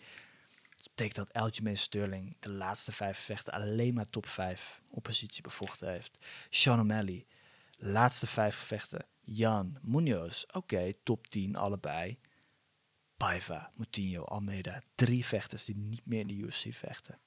Dat 0.77 0.89
betekent 0.89 1.17
dat 1.17 1.33
Aljamain 1.33 1.79
Sterling 1.79 2.37
de 2.39 2.53
laatste 2.53 2.93
vijf 2.93 3.19
vechten 3.19 3.53
alleen 3.53 3.95
maar 3.95 4.11
top 4.11 4.27
5 4.27 4.83
oppositie 4.89 5.43
bevochten 5.43 5.91
heeft. 5.91 6.27
Sean 6.51 6.81
O'Malley, 6.81 7.27
laatste 7.77 8.27
vijf 8.27 8.59
gevechten. 8.59 9.07
Jan, 9.21 9.79
Munoz, 9.83 10.45
oké, 10.53 10.93
top 11.03 11.27
10 11.27 11.57
allebei. 11.57 12.19
Paiva, 13.17 13.73
Moutinho, 13.75 14.25
Almeida. 14.25 14.83
Drie 14.95 15.25
vechters 15.25 15.65
die 15.65 15.77
niet 15.77 16.07
meer 16.07 16.21
in 16.21 16.27
de 16.27 16.35
UFC 16.35 16.75
vechten. 16.75 17.19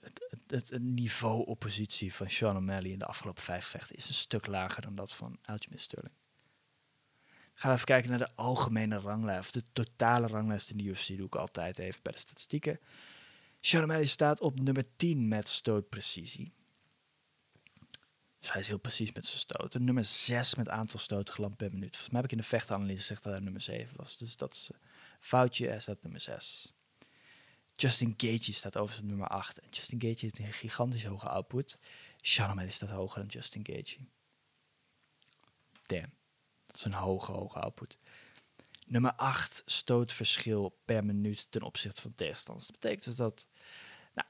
Het, 0.00 0.70
het, 0.70 0.82
niveau 0.82 1.46
oppositie 1.46 2.14
van 2.14 2.30
Sean 2.30 2.56
O'Malley 2.56 2.90
in 2.90 2.98
de 2.98 3.06
afgelopen 3.06 3.42
vijf 3.42 3.66
vechten 3.66 3.96
is 3.96 4.08
een 4.08 4.14
stuk 4.14 4.46
lager 4.46 4.82
dan 4.82 4.94
dat 4.94 5.12
van 5.12 5.38
Aljamain 5.42 5.80
Sterling. 5.80 6.14
Gaan 7.54 7.70
we 7.70 7.74
even 7.74 7.86
kijken 7.86 8.10
naar 8.10 8.18
de 8.18 8.34
algemene 8.34 8.98
ranglijst, 8.98 9.52
de 9.52 9.62
totale 9.72 10.26
ranglijst 10.26 10.70
in 10.70 10.76
de 10.76 10.84
UFC, 10.84 11.16
doe 11.16 11.26
ik 11.26 11.34
altijd 11.34 11.78
even 11.78 12.02
bij 12.02 12.12
de 12.12 12.18
statistieken. 12.18 12.80
Sean 13.60 13.82
O'Malley 13.82 14.06
staat 14.06 14.40
op 14.40 14.60
nummer 14.60 14.84
10 14.96 15.28
met 15.28 15.48
stootprecisie. 15.48 16.52
Dus 18.38 18.52
hij 18.54 18.60
is 18.60 18.68
heel 18.68 18.78
precies 18.78 19.12
met 19.12 19.26
zijn 19.26 19.38
stoten. 19.38 19.84
Nummer 19.84 20.04
6 20.04 20.54
met 20.54 20.68
aantal 20.68 20.98
stoten 20.98 21.56
per 21.56 21.70
minuut. 21.70 21.90
Volgens 21.90 22.08
mij 22.10 22.20
heb 22.20 22.24
ik 22.24 22.36
in 22.36 22.42
de 22.42 22.48
vechtanalyse 22.48 22.98
gezegd 22.98 23.22
dat 23.22 23.32
hij 23.32 23.42
nummer 23.42 23.60
7 23.60 23.96
was. 23.96 24.16
Dus 24.16 24.36
dat 24.36 24.54
is 24.54 24.70
een 24.72 24.78
foutje. 25.20 25.68
Hij 25.68 25.80
staat 25.80 26.02
nummer 26.02 26.20
6. 26.20 26.75
Justin 27.76 28.14
Gaethje 28.16 28.52
staat 28.52 28.76
overigens 28.76 29.08
nummer 29.08 29.28
8. 29.28 29.58
En 29.58 29.68
Justin 29.70 30.00
Gaethje 30.00 30.26
heeft 30.26 30.38
een 30.38 30.52
gigantisch 30.52 31.04
hoge 31.04 31.28
output. 31.28 31.78
Sean 32.16 32.50
O'Malley 32.50 32.70
staat 32.70 32.90
hoger 32.90 33.18
dan 33.20 33.28
Justin 33.28 33.66
Gaethje. 33.66 33.98
Damn. 35.86 36.12
Dat 36.66 36.76
is 36.76 36.84
een 36.84 36.92
hoge, 36.92 37.32
hoge 37.32 37.58
output. 37.58 37.98
Nummer 38.86 39.12
8 39.12 39.62
stootverschil 39.66 40.78
per 40.84 41.04
minuut 41.04 41.50
ten 41.50 41.62
opzichte 41.62 42.00
van 42.00 42.12
tegenstanders. 42.12 42.66
Dat 42.66 42.80
betekent 42.80 43.04
dus 43.04 43.16
dat... 43.16 43.46
Nou, 44.14 44.28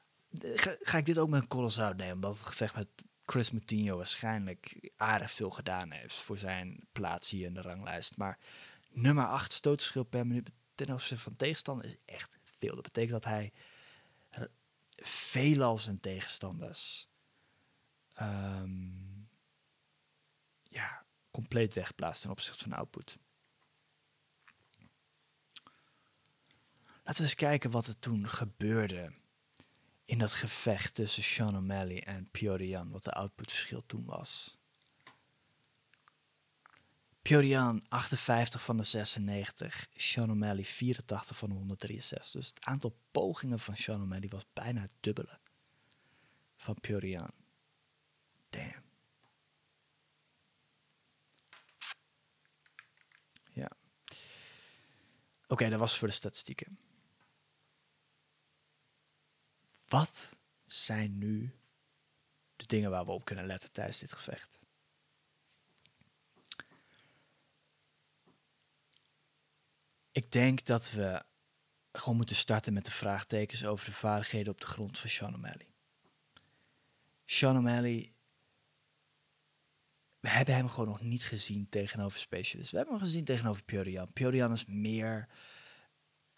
ga, 0.81 0.99
ik 0.99 1.07
dit 1.07 1.19
ook 1.19 1.29
met 1.29 1.43
een 1.43 1.49
colossal 1.49 1.93
nemen, 1.93 2.15
omdat 2.15 2.37
het 2.37 2.47
gevecht 2.47 2.75
met 2.75 2.89
Chris 3.25 3.51
Moutinho 3.51 3.97
waarschijnlijk 3.97 4.91
aardig 4.97 5.31
veel 5.31 5.51
gedaan 5.51 5.91
heeft 5.91 6.15
voor 6.15 6.39
zijn 6.39 6.87
plaats 6.93 7.31
hier 7.31 7.47
in 7.47 7.55
de 7.55 7.61
ranglijst. 7.61 8.17
Maar 8.17 8.39
nummer 8.91 9.27
8 9.27 9.53
stootverschil 9.53 10.05
per 10.05 10.27
minuut 10.27 10.51
ten 10.75 10.93
opzichte 10.93 11.23
van 11.23 11.37
tegenstander 11.37 11.87
is 11.87 11.97
echt 12.05 12.36
veel. 12.59 12.75
Dat 12.75 12.85
betekent 12.85 13.13
dat 13.13 13.25
hij 13.25 13.53
veelal 15.03 15.79
zijn 15.79 16.01
tegenstanders 16.01 17.09
um, 18.21 19.29
ja, 20.63 21.05
compleet 21.31 21.75
wegplaatst 21.75 22.23
ten 22.23 22.31
opzichte 22.31 22.63
van 22.63 22.73
output. 22.73 23.19
Laten 27.05 27.23
we 27.23 27.29
eens 27.29 27.35
kijken 27.35 27.71
wat 27.71 27.87
er 27.87 27.99
toen 27.99 28.29
gebeurde 28.29 29.13
in 30.05 30.19
dat 30.19 30.33
gevecht 30.33 30.95
tussen 30.95 31.23
Sean 31.23 31.57
O'Malley 31.57 32.05
en 32.05 32.31
Piorian, 32.31 32.91
wat 32.91 33.05
de 33.05 33.13
outputverschil 33.13 33.87
toen 33.87 34.05
was. 34.05 34.59
Piorian 37.27 37.85
58 37.89 38.63
van 38.63 38.77
de 38.77 38.83
96, 38.83 39.87
Sean 39.91 40.31
O'Malley 40.31 40.65
84 40.65 41.37
van 41.37 41.49
de 41.49 41.55
163. 41.55 42.31
Dus 42.31 42.49
het 42.49 42.65
aantal 42.65 42.99
pogingen 43.11 43.59
van 43.59 43.77
Sean 43.77 44.03
O'Malley 44.03 44.29
was 44.29 44.47
bijna 44.53 44.81
het 44.81 44.93
dubbele 45.01 45.39
van 46.57 46.81
Piorian. 46.81 47.31
Damn. 48.49 48.83
Ja. 53.53 53.71
Oké, 55.47 55.69
dat 55.69 55.79
was 55.79 55.99
voor 55.99 56.09
de 56.09 56.15
statistieken. 56.15 56.79
Wat 59.89 60.37
zijn 60.67 61.19
nu 61.19 61.57
de 62.57 62.67
dingen 62.67 62.91
waar 62.91 63.05
we 63.05 63.13
op 63.13 63.25
kunnen 63.25 63.47
letten 63.47 63.73
tijdens 63.73 63.99
dit 63.99 64.13
gevecht? 64.13 64.56
Ik 70.17 70.33
denk 70.33 70.65
dat 70.65 70.91
we 70.91 71.23
gewoon 71.93 72.17
moeten 72.17 72.37
starten 72.37 72.73
met 72.73 72.85
de 72.85 72.91
vraagtekens 72.91 73.65
over 73.67 73.85
de 73.85 73.93
vaardigheden 73.93 74.53
op 74.53 74.61
de 74.61 74.67
grond 74.67 74.99
van 74.99 75.11
Sean 75.11 75.35
O'Malley. 75.35 75.69
Sean 77.25 77.57
O'Malley, 77.57 78.13
we 80.21 80.29
hebben 80.29 80.55
hem 80.55 80.69
gewoon 80.69 80.89
nog 80.89 81.01
niet 81.01 81.25
gezien 81.25 81.69
tegenover 81.69 82.21
specialists. 82.21 82.73
We 82.73 82.77
hebben 82.77 82.97
hem 82.97 83.05
gezien 83.05 83.25
tegenover 83.25 83.63
Piorian. 83.63 84.13
Piorian 84.13 84.53
is 84.53 84.65
meer 84.67 85.29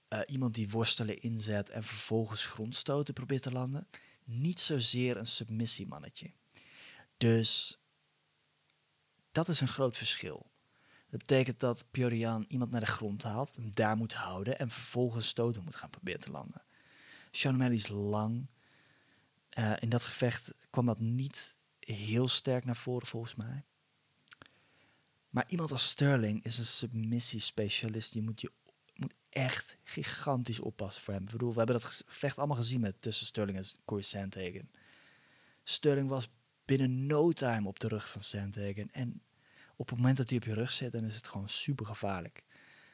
uh, 0.09 0.21
iemand 0.27 0.55
die 0.55 0.71
worstelen 0.71 1.21
inzet 1.21 1.71
en 1.71 1.85
vervolgens 1.85 2.47
grondstoten 2.47 3.15
probeert 3.15 3.43
te 3.43 3.53
landen. 3.53 3.89
Niet 4.25 4.61
zozeer 4.61 5.17
een 5.17 5.27
submissiemannetje. 5.27 6.33
Dus 7.17 7.79
dat 9.33 9.49
is 9.49 9.61
een 9.61 9.69
groot 9.69 9.97
verschil. 9.97 10.51
Dat 11.11 11.21
betekent 11.21 11.61
dat 11.61 11.85
Piorian 11.91 12.45
iemand 12.49 12.71
naar 12.71 12.81
de 12.81 12.87
grond 12.87 13.23
haalt, 13.23 13.57
hem 13.57 13.71
daar 13.73 13.97
moet 13.97 14.15
houden 14.15 14.59
en 14.59 14.71
vervolgens 14.71 15.29
stoten 15.29 15.65
moet 15.65 15.77
gaan 15.77 15.91
proberen 15.91 16.21
te 16.21 16.31
landen. 16.31 16.63
Sean 17.31 17.55
O'Malley 17.55 17.75
is 17.75 17.89
lang. 17.89 18.47
Uh, 19.59 19.73
in 19.81 19.89
dat 19.89 20.03
gevecht 20.03 20.53
kwam 20.71 20.87
dat 20.87 21.01
niet 21.01 21.57
heel 21.81 22.29
sterk 22.29 22.65
naar 22.65 22.77
voren 22.77 23.07
volgens 23.07 23.35
mij. 23.35 23.65
Maar 25.31 25.45
iemand 25.49 25.73
als 25.73 25.89
Sterling 25.89 26.45
is 26.45 26.59
een 26.59 26.65
submissiespecialist. 26.65 28.13
Die 28.13 28.23
moet 28.23 28.41
je 28.41 28.53
moet 28.95 29.17
echt 29.29 29.79
gigantisch 29.85 30.61
oppassen 30.61 31.03
voor 31.03 31.15
hem. 31.15 31.23
Ik 31.23 31.31
bedoel, 31.31 31.51
we 31.51 31.57
hebben 31.57 31.81
dat 31.81 31.85
gevecht 31.85 32.39
allemaal 32.39 32.57
gezien 32.57 32.81
met 32.81 33.03
tussen 33.03 33.27
Sterling 33.27 33.59
en 33.59 33.65
Corey 33.85 34.03
Sandhagen. 34.03 34.71
Sterling 35.65 36.09
was 36.09 36.29
binnen 36.65 37.07
no 37.07 37.33
time 37.33 37.69
op 37.69 37.79
de 37.79 37.89
rug 37.89 38.11
van 38.11 38.21
Sandhagen. 38.21 38.91
En 38.93 39.23
op 39.79 39.89
het 39.89 39.99
moment 39.99 40.17
dat 40.17 40.29
hij 40.29 40.39
op 40.39 40.45
je 40.45 40.55
rug 40.55 40.71
zit, 40.71 40.93
dan 40.93 41.05
is 41.05 41.17
het 41.17 41.27
gewoon 41.27 41.49
super 41.49 41.87
gevaarlijk. 41.87 42.45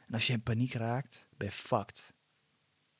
En 0.06 0.14
als 0.14 0.26
je 0.26 0.32
in 0.32 0.42
paniek 0.42 0.72
raakt, 0.72 1.28
ben 1.36 1.48
je 1.48 1.54
fucked. 1.54 2.14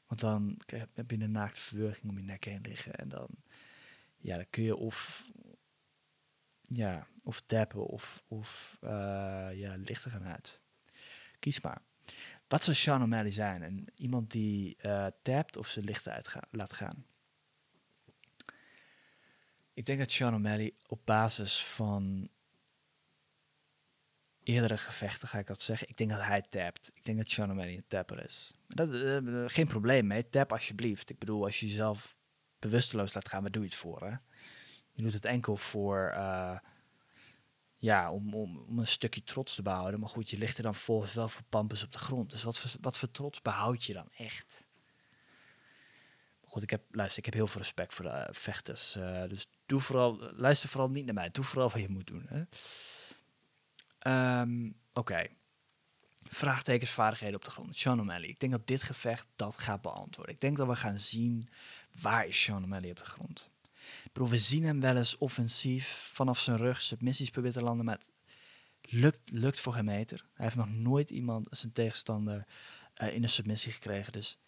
Want 0.06 0.20
dan 0.20 0.60
heb 0.94 1.10
je 1.10 1.20
een 1.20 1.30
naakte 1.30 1.60
verwerking 1.60 2.10
om 2.10 2.18
je 2.18 2.24
nek 2.24 2.44
heen 2.44 2.60
liggen. 2.60 2.94
En 2.94 3.08
dan, 3.08 3.28
ja, 4.16 4.36
dan 4.36 4.46
kun 4.50 4.62
je 4.62 4.76
of, 4.76 5.28
ja, 6.62 7.06
of 7.22 7.40
tappen 7.40 7.86
of, 7.86 8.22
of 8.28 8.78
uh, 8.80 8.90
ja, 9.52 9.74
lichten 9.76 10.10
gaan 10.10 10.24
uit. 10.24 10.60
Kies 11.38 11.60
maar. 11.60 11.82
Wat 12.48 12.64
zou 12.64 12.76
Sean 12.76 13.02
O'Malley 13.02 13.30
zijn? 13.30 13.62
En 13.62 13.84
iemand 13.94 14.30
die 14.30 14.76
uh, 14.82 15.06
tapt 15.22 15.56
of 15.56 15.68
zijn 15.68 15.84
lichten 15.84 16.12
uit 16.12 16.34
laat 16.50 16.72
gaan? 16.72 17.06
Ik 19.72 19.86
denk 19.86 19.98
dat 19.98 20.10
Sean 20.10 20.34
O'Malley 20.34 20.74
op 20.86 21.00
basis 21.04 21.64
van 21.64 22.30
eerdere 24.44 24.76
gevechten, 24.76 25.28
ga 25.28 25.38
ik 25.38 25.46
dat 25.46 25.62
zeggen. 25.62 25.88
Ik 25.88 25.96
denk 25.96 26.10
dat 26.10 26.20
hij 26.20 26.42
tapt. 26.42 26.90
Ik 26.94 27.04
denk 27.04 27.18
dat 27.18 27.30
Sean 27.30 27.50
O'Malley 27.50 27.74
een 27.74 27.84
tapper 27.86 28.24
is. 28.24 28.54
Dat, 28.66 28.88
uh, 28.88 29.44
geen 29.46 29.66
probleem 29.66 30.06
mee. 30.06 30.28
Tap 30.28 30.52
alsjeblieft. 30.52 31.10
Ik 31.10 31.18
bedoel, 31.18 31.44
als 31.44 31.60
je 31.60 31.66
jezelf 31.66 32.18
bewusteloos 32.58 33.14
laat 33.14 33.28
gaan, 33.28 33.42
waar 33.42 33.50
doe 33.50 33.62
je 33.62 33.68
het 33.68 33.78
voor? 33.78 34.02
Hè? 34.02 34.16
Je 34.92 35.02
doet 35.02 35.12
het 35.12 35.24
enkel 35.24 35.56
voor... 35.56 36.12
Uh, 36.16 36.58
ja, 37.76 38.12
om, 38.12 38.34
om, 38.34 38.78
een 38.78 38.86
stukje 38.86 39.24
trots 39.24 39.54
te 39.54 39.62
behouden. 39.62 40.00
Maar 40.00 40.08
goed, 40.08 40.30
je 40.30 40.38
ligt 40.38 40.56
er 40.56 40.62
dan 40.62 40.74
volgens 40.74 41.14
wel 41.14 41.28
voor 41.28 41.42
pampers 41.48 41.82
op 41.82 41.92
de 41.92 41.98
grond. 41.98 42.30
Dus 42.30 42.42
wat 42.42 42.58
voor, 42.58 42.70
wat 42.80 42.98
voor 42.98 43.10
trots 43.10 43.42
behoud 43.42 43.84
je 43.84 43.92
dan 43.92 44.08
echt? 44.16 44.66
goed, 46.46 46.62
ik 46.62 46.70
heb, 46.70 46.82
luister, 46.90 47.18
ik 47.18 47.24
heb 47.24 47.34
heel 47.34 47.46
veel 47.46 47.60
respect 47.60 47.94
voor 47.94 48.04
de 48.04 48.28
vechters. 48.30 48.92
Dus 49.28 49.46
doe 49.66 49.80
vooral, 49.80 50.18
luister 50.36 50.68
vooral 50.68 50.90
niet 50.90 51.04
naar 51.04 51.14
mij. 51.14 51.30
Doe 51.30 51.44
vooral 51.44 51.70
wat 51.70 51.80
je 51.80 51.88
moet 51.88 52.06
doen. 52.06 52.26
Hè? 52.28 52.42
Um, 54.06 54.76
Oké. 54.92 55.00
Okay. 55.12 55.36
Vraagtekens, 56.22 56.90
vaardigheden 56.90 57.36
op 57.36 57.44
de 57.44 57.50
grond. 57.50 57.76
Sean 57.76 58.00
O'Malley. 58.00 58.28
Ik 58.28 58.40
denk 58.40 58.52
dat 58.52 58.66
dit 58.66 58.82
gevecht 58.82 59.26
dat 59.36 59.58
gaat 59.58 59.82
beantwoorden. 59.82 60.34
Ik 60.34 60.40
denk 60.40 60.56
dat 60.56 60.66
we 60.66 60.76
gaan 60.76 60.98
zien 60.98 61.48
waar 62.00 62.26
is 62.26 62.42
Sean 62.42 62.64
O'Malley 62.64 62.90
op 62.90 62.96
de 62.96 63.04
grond. 63.04 63.50
Bro, 64.12 64.28
we 64.28 64.38
zien 64.38 64.64
hem 64.64 64.80
wel 64.80 64.96
eens 64.96 65.18
offensief 65.18 66.10
vanaf 66.12 66.38
zijn 66.38 66.56
rug 66.56 66.82
submissies 66.82 67.30
proberen 67.30 67.58
te 67.58 67.64
landen, 67.64 67.84
maar 67.84 67.98
het 67.98 68.92
lukt, 68.92 69.30
lukt 69.30 69.60
voor 69.60 69.72
geen 69.72 69.84
meter. 69.84 70.24
Hij 70.34 70.44
heeft 70.44 70.56
nog 70.56 70.70
nooit 70.70 71.10
iemand, 71.10 71.46
zijn 71.50 71.72
tegenstander, 71.72 72.46
uh, 73.02 73.14
in 73.14 73.22
een 73.22 73.28
submissie 73.28 73.72
gekregen. 73.72 74.12
Dus 74.12 74.38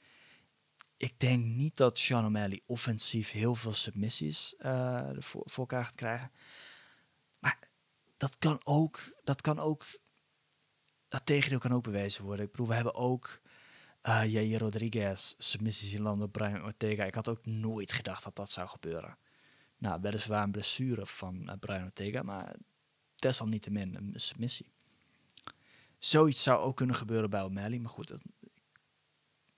ik 0.96 1.20
denk 1.20 1.44
niet 1.44 1.76
dat 1.76 1.98
Sean 1.98 2.24
O'Malley 2.24 2.60
offensief 2.66 3.30
heel 3.30 3.54
veel 3.54 3.72
submissies 3.72 4.54
uh, 4.58 5.08
voor, 5.18 5.42
voor 5.44 5.58
elkaar 5.58 5.84
gaat 5.84 5.94
krijgen. 5.94 6.30
Maar 7.38 7.58
dat 8.16 8.38
kan 8.38 8.60
ook, 8.64 9.20
dat 9.24 9.40
kan 9.40 9.58
ook, 9.58 9.86
dat 11.08 11.26
tegendeel 11.26 11.58
kan 11.58 11.72
ook 11.72 11.82
bewezen 11.82 12.24
worden. 12.24 12.44
Ik 12.44 12.50
bedoel, 12.50 12.68
we 12.68 12.74
hebben 12.74 12.94
ook 12.94 13.40
Uh, 14.06 14.24
Jair 14.24 14.58
Rodriguez, 14.58 15.34
submissies 15.38 15.92
in 15.92 16.02
landen 16.02 16.30
Brian 16.30 16.64
Ortega. 16.64 17.04
Ik 17.04 17.14
had 17.14 17.28
ook 17.28 17.46
nooit 17.46 17.92
gedacht 17.92 18.24
dat 18.24 18.36
dat 18.36 18.50
zou 18.50 18.68
gebeuren. 18.68 19.18
Nou, 19.78 20.00
weliswaar 20.00 20.42
een 20.42 20.50
blessure 20.50 21.06
van 21.06 21.42
uh, 21.48 21.52
Brian 21.60 21.84
Ortega, 21.84 22.22
maar 22.22 22.56
desalniettemin 23.16 23.94
een 23.94 24.12
submissie. 24.20 24.72
Zoiets 25.98 26.42
zou 26.42 26.60
ook 26.60 26.76
kunnen 26.76 26.96
gebeuren 26.96 27.30
bij 27.30 27.42
O'Malley, 27.42 27.78
maar 27.78 27.90
goed, 27.90 28.12
ik 28.12 28.22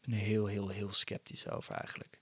ben 0.01 0.13
er 0.13 0.19
heel, 0.19 0.47
heel, 0.47 0.69
heel 0.69 0.93
sceptisch 0.93 1.49
over 1.49 1.75
eigenlijk. 1.75 2.21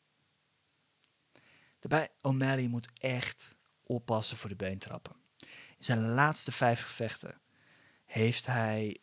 Daarbij, 1.79 2.11
O'Malley 2.21 2.69
moet 2.69 2.89
echt 2.95 3.57
oppassen 3.83 4.37
voor 4.37 4.49
de 4.49 4.57
beentrappen. 4.57 5.17
Zijn 5.87 6.09
laatste 6.09 6.53
vijf 6.53 6.83
gevechten 6.83 7.41
heeft 8.05 8.47
hij 8.47 9.01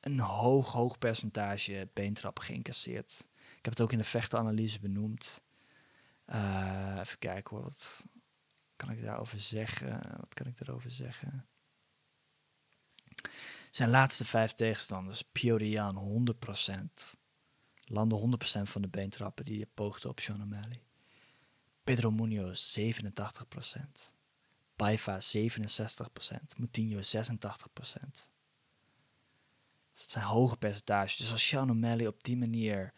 een 0.00 0.20
hoog, 0.20 0.72
hoog 0.72 0.98
percentage 0.98 1.88
beentrappen 1.92 2.44
geïncasseerd. 2.44 3.28
Ik 3.34 3.64
heb 3.64 3.72
het 3.72 3.80
ook 3.80 3.92
in 3.92 3.98
de 3.98 4.04
vechtenanalyse 4.04 4.80
benoemd. 4.80 5.42
Uh, 6.26 6.96
even 7.00 7.18
kijken 7.18 7.56
hoor, 7.56 7.64
wat 7.64 8.04
kan 8.76 8.90
ik 8.90 9.02
daarover 9.02 9.40
zeggen? 9.40 10.00
Wat 10.16 10.34
kan 10.34 10.46
ik 10.46 10.56
daarover 10.56 10.90
zeggen? 10.90 11.46
Zijn 13.70 13.90
laatste 13.90 14.24
vijf 14.24 14.52
tegenstanders, 14.52 15.22
Piorian 15.22 16.26
100%. 16.34 17.18
Landde 17.84 18.38
100% 18.58 18.62
van 18.62 18.82
de 18.82 18.88
beentrappen 18.88 19.44
die 19.44 19.58
je 19.58 19.68
poogde 19.74 20.08
op 20.08 20.20
Sean 20.20 20.42
O'Malley. 20.42 20.82
Pedro 21.84 22.10
Munoz 22.10 22.78
87%. 22.78 24.13
Paiva 24.76 25.20
67%. 25.20 25.22
Moutinho 26.56 26.98
86%. 26.98 27.00
Dus 29.94 30.02
het 30.02 30.10
zijn 30.10 30.24
hoge 30.24 30.56
percentages. 30.56 31.16
Dus 31.16 31.30
als 31.30 31.46
Sean 31.46 31.70
O'Malley 31.70 32.06
op 32.06 32.22
die 32.22 32.36
manier 32.36 32.92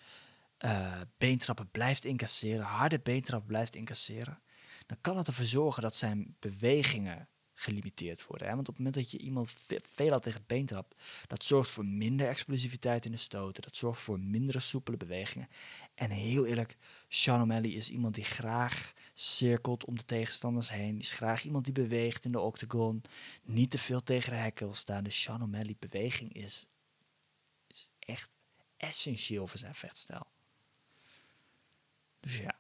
uh, 0.65 1.01
beentrappen 1.19 1.71
blijft 1.71 2.05
incasseren, 2.05 2.65
harde 2.65 3.01
beentrappen 3.01 3.49
blijft 3.49 3.75
incasseren, 3.75 4.41
dan 4.87 4.97
kan 5.01 5.17
het 5.17 5.27
ervoor 5.27 5.45
zorgen 5.45 5.83
dat 5.83 5.97
zijn 5.97 6.37
bewegingen 6.39 7.29
gelimiteerd 7.59 8.27
worden. 8.27 8.49
Hè? 8.49 8.55
Want 8.55 8.69
op 8.69 8.75
het 8.75 8.85
moment 8.85 9.03
dat 9.03 9.11
je 9.11 9.27
iemand 9.27 9.55
veelal 9.93 10.21
tegen 10.21 10.39
het 10.39 10.49
been 10.49 10.67
trapt, 10.67 10.95
dat 11.27 11.45
zorgt 11.45 11.71
voor 11.71 11.85
minder 11.85 12.29
explosiviteit 12.29 13.05
in 13.05 13.11
de 13.11 13.17
stoten, 13.17 13.63
dat 13.63 13.77
zorgt 13.77 14.01
voor 14.01 14.21
mindere 14.21 14.61
soepele 14.61 14.97
bewegingen. 14.97 15.49
En 15.95 16.11
heel 16.11 16.47
eerlijk, 16.47 16.77
Sean 17.09 17.41
O'Malley 17.41 17.71
is 17.71 17.91
iemand 17.91 18.15
die 18.15 18.25
graag 18.25 18.93
cirkelt 19.15 19.85
om 19.85 19.99
de 19.99 20.05
tegenstanders 20.05 20.71
heen. 20.71 20.99
Is 20.99 21.11
graag 21.11 21.45
iemand 21.45 21.65
die 21.65 21.75
beweegt 21.75 22.25
in 22.25 22.33
de 22.33 22.41
octagon, 22.41 23.03
niet 23.43 23.71
te 23.71 23.79
veel 23.79 24.03
tegen 24.03 24.31
de 24.31 24.39
hekken 24.39 24.75
staan. 24.75 25.05
De 25.05 25.11
Sean 25.11 25.43
O'Malley 25.43 25.77
beweging 25.79 26.33
is 26.33 26.67
is 27.67 27.89
echt 27.99 28.31
essentieel 28.77 29.47
voor 29.47 29.59
zijn 29.59 29.75
vechtstijl. 29.75 30.27
Dus 32.21 32.37
ja. 32.37 32.59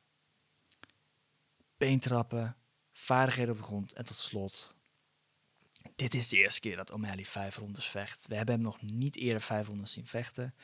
Beentrappen, 1.77 2.57
vaardigheden 2.93 3.53
op 3.53 3.59
de 3.61 3.67
grond 3.67 3.93
en 3.93 4.05
tot 4.05 4.19
slot. 4.19 4.75
Dit 5.97 6.15
is 6.15 6.29
de 6.29 6.37
eerste 6.37 6.61
keer 6.61 6.77
dat 6.77 6.91
O'Malley 6.91 7.25
vijf 7.25 7.57
rondes 7.57 7.87
vecht. 7.87 8.27
We 8.27 8.37
hebben 8.37 8.55
hem 8.55 8.65
nog 8.65 8.83
niet 8.83 9.17
eerder 9.17 9.43
vijf 9.43 9.67
rondes 9.67 9.93
zien 9.93 10.07
vechten. 10.07 10.55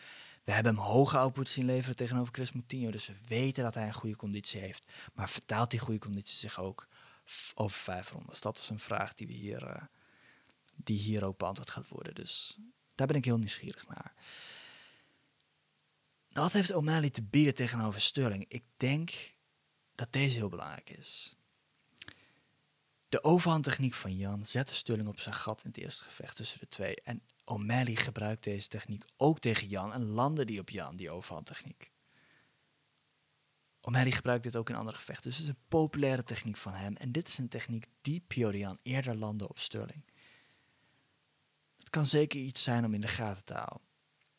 We 0.44 0.52
hebben 0.52 0.75
hem 0.75 0.84
hoge 0.84 1.18
output 1.18 1.49
zien 1.49 1.64
leveren 1.64 1.96
tegenover 1.96 2.34
Chris 2.34 2.52
Moutinho. 2.52 2.90
Dus 2.90 3.06
we 3.06 3.14
weten 3.26 3.64
dat 3.64 3.75
hij 3.75 3.87
een 3.87 3.94
goede 3.94 4.16
conditie 4.16 4.61
heeft. 4.61 4.92
Maar 5.14 5.30
vertaalt 5.30 5.70
die 5.70 5.80
goede 5.80 6.00
conditie 6.00 6.38
zich 6.38 6.61
ook 6.61 6.88
over 7.54 7.78
vijf 7.78 8.11
rondes? 8.11 8.40
Dat 8.40 8.58
is 8.58 8.68
een 8.68 8.78
vraag 8.78 9.14
die, 9.14 9.26
we 9.26 9.32
hier, 9.32 9.62
uh, 9.62 9.82
die 10.75 10.99
hier 10.99 11.25
ook 11.25 11.38
beantwoord 11.38 11.70
gaat 11.70 11.88
worden. 11.88 12.14
Dus 12.14 12.58
daar 12.94 13.06
ben 13.06 13.16
ik 13.16 13.25
heel 13.25 13.38
nieuwsgierig 13.38 13.88
naar. 13.88 14.14
Wat 16.32 16.52
heeft 16.52 16.75
O'Malley 16.75 17.11
te 17.11 17.22
bieden 17.22 17.54
tegenover 17.54 18.00
Sterling? 18.00 18.44
Ik 18.49 18.64
denk 18.76 19.34
dat 19.94 20.12
deze 20.12 20.37
heel 20.37 20.49
belangrijk 20.49 20.90
is. 20.90 21.37
De 23.08 23.22
overhandtechniek 23.22 23.94
van 23.94 24.16
Jan 24.16 24.46
zette 24.46 24.75
Sterling 24.75 25.08
op 25.08 25.20
zijn 25.20 25.34
gat 25.34 25.64
in 25.64 25.70
het 25.70 25.78
eerste 25.78 26.05
gevecht 26.05 26.37
tussen 26.37 26.61
de 26.61 26.68
twee. 26.68 26.94
En 26.94 27.22
O'Malley 27.44 27.94
gebruikt 27.94 28.44
deze 28.44 28.68
techniek 28.68 29.05
ook 29.16 29.38
tegen 29.38 29.68
Jan 29.68 29.92
en 29.92 30.05
landde 30.05 30.44
die 30.44 30.61
op 30.61 30.70
Jan, 30.70 30.96
die 30.96 31.11
overhandtechniek. 31.11 31.90
O'Malley 33.81 34.11
gebruikt 34.11 34.42
dit 34.44 34.57
ook 34.57 34.70
in 34.70 34.76
andere 34.76 34.96
gevechten. 34.96 35.31
Dus 35.31 35.38
het 35.38 35.48
is 35.48 35.52
een 35.52 35.64
populaire 35.68 36.22
techniek 36.22 36.57
van 36.57 36.72
hem. 36.72 36.96
En 36.96 37.12
dit 37.12 37.28
is 37.28 37.38
een 37.38 37.48
techniek 37.48 37.87
die 38.00 38.24
Piorian 38.26 38.78
eerder 38.83 39.16
landde 39.16 39.48
op 39.48 39.59
Sterling 39.59 40.05
kan 41.92 42.07
zeker 42.07 42.40
iets 42.40 42.62
zijn 42.62 42.85
om 42.85 42.94
in 42.94 43.00
de 43.00 43.09
gaten 43.09 43.44
te 43.44 43.55
houden. 43.55 43.81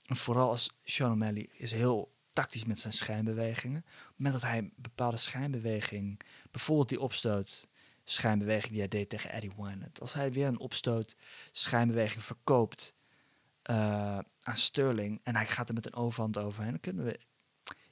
En 0.06 0.16
vooral 0.16 0.50
als 0.50 0.70
Sean 0.84 1.12
O'Malley 1.12 1.50
is 1.58 1.72
heel 1.72 2.13
tactisch 2.30 2.66
met 2.66 2.80
zijn 2.80 2.94
schijnbewegingen. 2.94 3.80
Op 3.80 3.86
het 3.86 4.18
moment 4.18 4.42
dat 4.42 4.50
hij 4.50 4.58
een 4.58 4.74
bepaalde 4.76 5.18
schijnbeweging, 5.18 6.20
bijvoorbeeld 6.52 6.89
die 6.89 7.00
opstoot 7.00 7.68
schijnbeweging 8.04 8.72
die 8.72 8.80
hij 8.80 8.88
deed 8.88 9.10
tegen 9.10 9.32
Eddie 9.32 9.54
Wynand. 9.58 10.02
Als 10.02 10.13
hij 10.13 10.32
weer 10.32 10.48
een 10.48 10.60
opstoot 10.60 11.16
schijnbeweging 11.52 12.24
verkoopt 12.24 12.96
uh, 13.70 13.76
aan 14.42 14.58
Sterling 14.58 15.20
en 15.24 15.36
hij 15.36 15.46
gaat 15.46 15.68
er 15.68 15.76
met 15.76 15.86
een 15.86 15.96
overhand 15.96 16.38
overheen, 16.38 16.72
dan 16.72 16.80
kunnen 16.80 17.06
we 17.06 17.20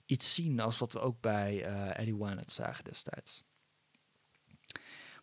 iets 0.05 0.33
zien 0.33 0.59
als 0.59 0.77
wat 0.77 0.93
we 0.93 0.99
ook 0.99 1.21
bij 1.21 1.67
uh, 1.67 1.99
Eddie 1.99 2.17
Wynand 2.17 2.51
zagen 2.51 2.83
destijds. 2.83 3.43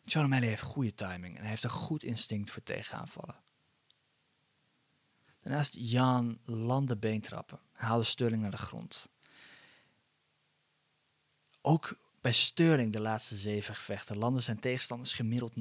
Sean 0.04 0.24
O'Malley 0.24 0.48
heeft 0.48 0.62
goede 0.62 0.94
timing 0.94 1.34
en 1.34 1.40
hij 1.40 1.50
heeft 1.50 1.64
een 1.64 1.70
goed 1.70 2.02
instinct 2.02 2.50
voor 2.50 2.62
tegenaanvallen. 2.62 3.36
Daarnaast 5.38 5.74
Jan 5.78 6.38
landde 6.44 6.96
beentrappen. 6.96 7.60
haalde 7.72 8.04
Sterling 8.04 8.42
naar 8.42 8.50
de 8.50 8.56
grond. 8.56 9.08
Ook 11.60 11.96
bij 12.28 12.36
Sterling 12.36 12.92
de 12.92 13.00
laatste 13.00 13.36
zeven 13.36 13.74
gevechten 13.74 14.18
landen 14.18 14.42
zijn 14.42 14.58
tegenstanders 14.58 15.12
gemiddeld 15.12 15.52
90% 15.56 15.60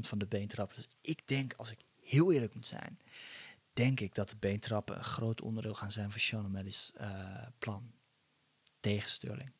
van 0.00 0.18
de 0.18 0.26
beentrappen. 0.26 0.76
Dus 0.76 0.86
ik 1.00 1.26
denk, 1.26 1.54
als 1.56 1.70
ik 1.70 1.78
heel 2.02 2.32
eerlijk 2.32 2.54
moet 2.54 2.66
zijn, 2.66 2.98
denk 3.72 4.00
ik 4.00 4.14
dat 4.14 4.28
de 4.28 4.36
beentrappen 4.38 4.96
een 4.96 5.04
groot 5.04 5.40
onderdeel 5.40 5.74
gaan 5.74 5.92
zijn 5.92 6.10
van 6.10 6.20
Sean 6.20 6.44
O'Malley's 6.44 6.92
uh, 7.00 7.46
plan 7.58 7.92
tegen 8.80 9.10
Sterling. 9.10 9.52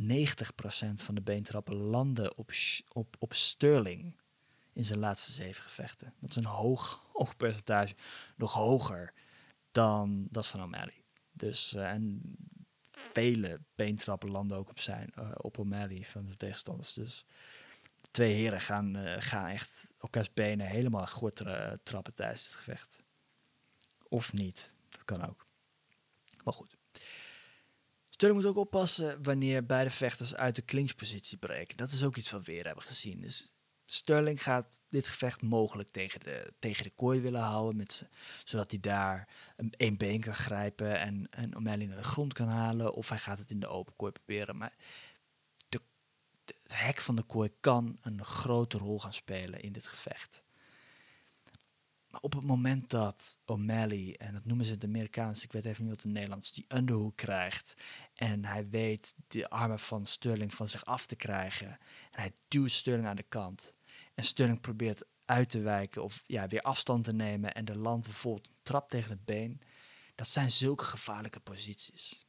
90% 0.00 1.04
van 1.04 1.14
de 1.14 1.22
beentrappen 1.22 1.74
landen 1.74 2.36
op, 2.36 2.50
op, 2.88 3.16
op 3.18 3.34
Sterling 3.34 4.16
in 4.72 4.84
zijn 4.84 4.98
laatste 4.98 5.32
zeven 5.32 5.62
gevechten. 5.62 6.14
Dat 6.20 6.30
is 6.30 6.36
een 6.36 6.44
hoog, 6.44 7.04
hoog 7.12 7.36
percentage. 7.36 7.94
Nog 8.36 8.52
hoger 8.52 9.12
dan 9.72 10.26
dat 10.30 10.46
van 10.46 10.62
O'Malley. 10.62 11.02
Dus, 11.32 11.72
uh, 11.72 11.90
en 11.90 12.20
vele 13.10 13.60
beentrappen 13.74 14.30
landen 14.30 14.56
ook 14.56 14.68
op 14.70 14.80
zijn, 14.80 15.12
uh, 15.18 15.30
op 15.36 15.58
O'Malley 15.58 16.04
van 16.04 16.26
de 16.26 16.36
tegenstanders. 16.36 16.92
Dus 16.92 17.24
de 18.00 18.08
twee 18.10 18.34
heren 18.34 18.60
gaan, 18.60 18.96
uh, 18.96 19.14
gaan 19.18 19.46
echt 19.46 19.92
elkaars 20.00 20.32
benen 20.32 20.66
helemaal 20.66 21.06
goed 21.06 21.36
tra 21.36 21.78
trappen 21.82 22.14
tijdens 22.14 22.44
het 22.46 22.54
gevecht. 22.54 23.02
Of 24.08 24.32
niet, 24.32 24.74
dat 24.88 25.04
kan 25.04 25.28
ook. 25.28 25.46
Maar 26.44 26.54
goed. 26.54 26.76
Sterling 28.08 28.40
moet 28.40 28.50
ook 28.50 28.56
oppassen 28.56 29.22
wanneer 29.22 29.66
beide 29.66 29.90
vechters 29.90 30.34
uit 30.34 30.56
de 30.56 30.64
clinchpositie 30.64 31.38
breken. 31.38 31.76
Dat 31.76 31.92
is 31.92 32.04
ook 32.04 32.16
iets 32.16 32.30
wat 32.30 32.46
we 32.46 32.52
weer 32.52 32.64
hebben 32.64 32.84
gezien. 32.84 33.20
Dus 33.20 33.52
Sterling 33.92 34.42
gaat 34.42 34.80
dit 34.88 35.08
gevecht 35.08 35.42
mogelijk 35.42 35.90
tegen 35.90 36.20
de, 36.20 36.52
tegen 36.58 36.82
de 36.82 36.90
kooi 36.90 37.20
willen 37.20 37.40
houden, 37.40 37.76
met 37.76 38.08
zodat 38.44 38.70
hij 38.70 38.80
daar 38.80 39.28
een, 39.56 39.72
een 39.76 39.96
been 39.96 40.20
kan 40.20 40.34
grijpen 40.34 40.98
en, 40.98 41.26
en 41.30 41.56
O'Malley 41.56 41.86
naar 41.86 41.96
de 41.96 42.02
grond 42.02 42.32
kan 42.32 42.48
halen. 42.48 42.94
Of 42.94 43.08
hij 43.08 43.18
gaat 43.18 43.38
het 43.38 43.50
in 43.50 43.60
de 43.60 43.66
open 43.66 43.96
kooi 43.96 44.12
proberen. 44.12 44.56
Maar 44.56 44.74
de, 45.68 45.80
het 46.44 46.80
hek 46.80 47.00
van 47.00 47.16
de 47.16 47.22
kooi 47.22 47.50
kan 47.60 47.98
een 48.00 48.24
grote 48.24 48.78
rol 48.78 49.00
gaan 49.00 49.14
spelen 49.14 49.60
in 49.60 49.72
dit 49.72 49.86
gevecht. 49.86 50.42
Maar 52.12 52.20
op 52.20 52.32
het 52.32 52.44
moment 52.44 52.90
dat 52.90 53.38
O'Malley, 53.44 54.14
en 54.18 54.32
dat 54.32 54.44
noemen 54.44 54.66
ze 54.66 54.72
het 54.72 54.84
Amerikaans, 54.84 55.44
ik 55.44 55.52
weet 55.52 55.64
even 55.64 55.82
niet 55.84 55.94
wat 55.94 56.02
het 56.02 56.12
Nederlands, 56.12 56.52
die 56.52 56.64
underhook 56.68 57.16
krijgt. 57.16 57.74
En 58.14 58.44
hij 58.44 58.68
weet 58.68 59.14
de 59.28 59.48
armen 59.48 59.78
van 59.78 60.06
Sterling 60.06 60.54
van 60.54 60.68
zich 60.68 60.84
af 60.84 61.06
te 61.06 61.16
krijgen. 61.16 61.68
En 62.10 62.20
hij 62.20 62.32
duwt 62.48 62.70
Sterling 62.70 63.06
aan 63.06 63.16
de 63.16 63.22
kant. 63.28 63.74
En 64.14 64.24
Sterling 64.24 64.60
probeert 64.60 65.02
uit 65.24 65.50
te 65.50 65.60
wijken 65.60 66.02
of 66.02 66.22
ja, 66.26 66.46
weer 66.46 66.62
afstand 66.62 67.04
te 67.04 67.12
nemen 67.12 67.54
en 67.54 67.64
de 67.64 67.76
land 67.76 68.04
bijvoorbeeld 68.04 68.48
een 68.48 68.54
trap 68.62 68.88
tegen 68.90 69.10
het 69.10 69.24
been. 69.24 69.60
Dat 70.14 70.28
zijn 70.28 70.50
zulke 70.50 70.84
gevaarlijke 70.84 71.40
posities. 71.40 72.26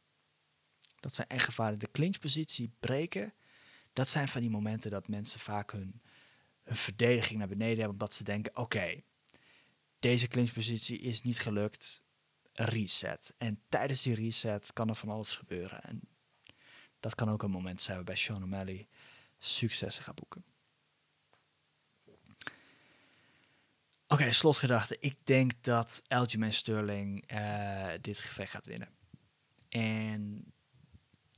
Dat 1.00 1.14
zijn 1.14 1.28
echt 1.28 1.46
gevaarlijke. 1.46 1.86
De 1.86 1.92
clinchpositie 1.92 2.76
breken, 2.80 3.34
dat 3.94 4.10
zijn 4.10 4.28
van 4.28 4.42
die 4.42 4.50
momenten 4.50 4.92
dat 4.92 5.08
mensen 5.08 5.40
vaak 5.40 5.72
hun, 5.72 6.02
verdediging 6.66 7.40
naar 7.40 7.48
beneden 7.48 7.78
hebben, 7.78 7.92
omdat 7.92 8.14
ze 8.14 8.24
denken: 8.24 8.58
oké, 8.58 9.02
deze 10.00 10.28
clinchpositie 10.28 11.00
is 11.00 11.22
niet 11.22 11.40
gelukt. 11.40 12.04
Reset. 12.54 13.34
En 13.38 13.62
tijdens 13.70 14.02
die 14.02 14.16
reset 14.16 14.74
kan 14.74 14.90
er 14.90 14.96
van 14.96 15.10
alles 15.10 15.36
gebeuren. 15.36 15.84
En 15.84 16.02
dat 17.00 17.16
kan 17.16 17.30
ook 17.30 17.44
een 17.44 17.52
moment 17.52 17.82
zijn 17.82 17.96
waarbij 17.96 18.16
Sean 18.16 18.44
O'Malley 18.44 18.88
successen 19.38 20.04
gaat 20.04 20.16
boeken. 20.16 20.46
Oké, 24.14 24.32
slotgedachte. 24.32 24.98
Ik 25.00 25.18
denk 25.24 25.52
dat 25.62 26.02
Aljamain 26.08 26.54
Sterling 26.54 27.24
eh, 27.28 27.92
dit 28.02 28.18
gevecht 28.18 28.52
gaat 28.52 28.66
winnen. 28.66 28.90
En 29.70 30.54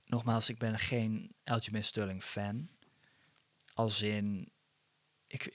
nogmaals, 0.05 0.49
ik 0.49 0.57
ben 0.57 0.79
geen 0.79 1.35
Aljamain 1.43 1.83
Sterling 1.83 2.23
fan. 2.23 2.69
Als 3.73 4.01
in, 4.01 4.51
ik, 5.27 5.45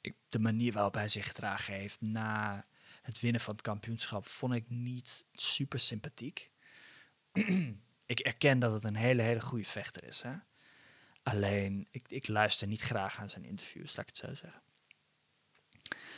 ik, 0.00 0.14
de 0.28 0.38
manier 0.38 0.72
waarop 0.72 0.94
hij 0.94 1.08
zich 1.08 1.26
gedragen 1.26 1.74
heeft 1.74 2.00
na 2.00 2.66
het 3.02 3.20
winnen 3.20 3.40
van 3.40 3.54
het 3.54 3.62
kampioenschap 3.62 4.26
vond 4.26 4.54
ik 4.54 4.68
niet 4.68 5.26
super 5.32 5.78
sympathiek. 5.78 6.50
ik 8.06 8.20
erken 8.20 8.58
dat 8.58 8.72
het 8.72 8.84
een 8.84 8.96
hele, 8.96 9.22
hele 9.22 9.40
goede 9.40 9.64
vechter 9.64 10.04
is. 10.04 10.22
Hè? 10.22 10.34
Alleen, 11.22 11.88
ik, 11.90 12.08
ik 12.08 12.28
luister 12.28 12.68
niet 12.68 12.82
graag 12.82 13.18
naar 13.18 13.30
zijn 13.30 13.44
interviews, 13.44 13.96
laat 13.96 14.08
ik 14.08 14.16
het 14.16 14.26
zo 14.26 14.34
zeggen. 14.34 14.64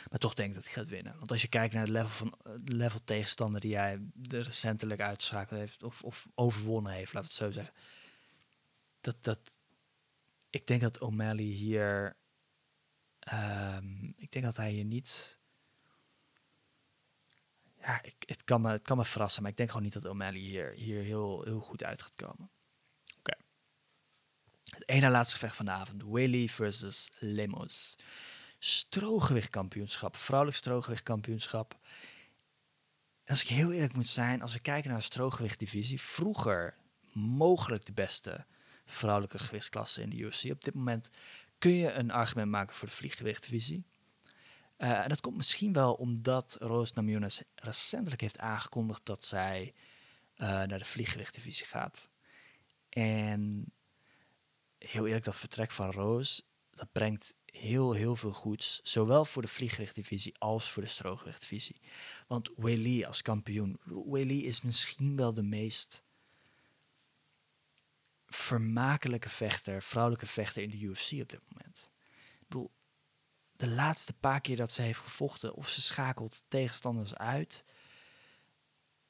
Maar 0.09 0.19
toch 0.19 0.33
denk 0.33 0.49
ik 0.49 0.55
dat 0.55 0.63
hij 0.63 0.73
gaat 0.73 0.87
winnen. 0.87 1.17
Want 1.17 1.31
als 1.31 1.41
je 1.41 1.47
kijkt 1.47 1.73
naar 1.73 1.83
het 1.83 1.91
level, 1.91 2.09
van, 2.09 2.37
het 2.43 2.71
level 2.71 3.03
tegenstander 3.03 3.61
die 3.61 3.75
hij 3.75 3.99
recentelijk 4.29 5.01
uitschakeld 5.01 5.59
heeft, 5.59 5.83
of, 5.83 6.03
of 6.03 6.27
overwonnen 6.35 6.93
heeft, 6.93 7.13
laat 7.13 7.23
het 7.23 7.33
zo 7.33 7.51
zeggen. 7.51 7.73
Dat, 9.01 9.23
dat, 9.23 9.39
ik 10.49 10.67
denk 10.67 10.81
dat 10.81 10.99
O'Malley 10.99 11.43
hier. 11.43 12.17
Um, 13.33 14.13
ik 14.17 14.31
denk 14.31 14.45
dat 14.45 14.57
hij 14.57 14.71
hier 14.71 14.85
niet. 14.85 15.39
Ja, 17.81 18.03
ik, 18.03 18.15
het, 18.25 18.43
kan 18.43 18.61
me, 18.61 18.71
het 18.71 18.81
kan 18.81 18.97
me 18.97 19.05
verrassen, 19.05 19.41
maar 19.41 19.51
ik 19.51 19.57
denk 19.57 19.69
gewoon 19.69 19.83
niet 19.83 19.93
dat 19.93 20.05
O'Malley 20.05 20.39
hier, 20.39 20.71
hier 20.71 21.03
heel, 21.03 21.43
heel 21.43 21.59
goed 21.59 21.83
uit 21.83 22.01
gaat 22.01 22.15
komen. 22.15 22.49
Oké. 23.17 23.33
Het 24.63 24.87
ene 24.87 25.09
laatste 25.09 25.35
gevecht 25.35 25.55
van 25.55 25.65
de 25.65 25.71
avond: 25.71 26.03
Whaley 26.03 26.47
versus 26.47 27.11
Lemos 27.19 27.95
strogewichtkampioenschap, 28.59 30.15
vrouwelijk 30.15 30.57
strogewichtkampioenschap. 30.57 31.79
En 33.23 33.35
als 33.35 33.41
ik 33.41 33.47
heel 33.47 33.71
eerlijk 33.71 33.95
moet 33.95 34.07
zijn, 34.07 34.41
als 34.41 34.53
we 34.53 34.59
kijken 34.59 34.89
naar 34.89 34.99
de 34.99 35.05
strogewichtdivisie, 35.05 36.01
vroeger 36.01 36.77
mogelijk 37.13 37.85
de 37.85 37.93
beste 37.93 38.45
vrouwelijke 38.85 39.39
gewichtsklasse 39.39 40.01
in 40.01 40.09
de 40.09 40.17
UFC. 40.17 40.43
Op 40.51 40.63
dit 40.63 40.73
moment 40.73 41.09
kun 41.57 41.71
je 41.71 41.91
een 41.91 42.11
argument 42.11 42.49
maken 42.49 42.75
voor 42.75 42.87
de 42.87 42.93
vlieggewichtdivisie. 42.93 43.85
Uh, 44.77 44.99
en 45.03 45.09
dat 45.09 45.21
komt 45.21 45.37
misschien 45.37 45.73
wel 45.73 45.93
omdat 45.93 46.57
Roos 46.59 46.93
Namajunas 46.93 47.43
recentelijk 47.55 48.21
heeft 48.21 48.39
aangekondigd 48.39 49.05
dat 49.05 49.25
zij 49.25 49.73
uh, 50.35 50.47
naar 50.47 50.77
de 50.77 50.85
vlieggewichtdivisie 50.85 51.65
gaat. 51.65 52.09
En 52.89 53.71
heel 54.77 55.05
eerlijk, 55.05 55.25
dat 55.25 55.35
vertrek 55.35 55.71
van 55.71 55.91
Roos, 55.91 56.41
dat 56.71 56.91
brengt 56.91 57.35
heel, 57.51 57.93
heel 57.93 58.15
veel 58.15 58.33
goeds. 58.33 58.79
Zowel 58.83 59.25
voor 59.25 59.41
de 59.41 59.47
vlieggewichtdivisie 59.47 60.35
als 60.37 60.71
voor 60.71 60.83
de 60.83 60.89
strooggewichtdivisie. 60.89 61.81
Want 62.27 62.49
Weili 62.55 63.05
als 63.05 63.21
kampioen. 63.21 63.79
Weili 63.85 64.45
is 64.45 64.61
misschien 64.61 65.15
wel 65.15 65.33
de 65.33 65.43
meest 65.43 66.03
vermakelijke 68.27 69.29
vechter, 69.29 69.81
vrouwelijke 69.81 70.25
vechter 70.25 70.63
in 70.63 70.69
de 70.69 70.79
UFC 70.79 71.11
op 71.11 71.29
dit 71.29 71.41
moment. 71.49 71.89
Ik 72.39 72.47
bedoel, 72.47 72.71
de 73.51 73.67
laatste 73.67 74.13
paar 74.13 74.41
keer 74.41 74.55
dat 74.55 74.71
ze 74.71 74.81
heeft 74.81 74.99
gevochten, 74.99 75.53
of 75.53 75.69
ze 75.69 75.81
schakelt 75.81 76.43
tegenstanders 76.47 77.15
uit. 77.15 77.63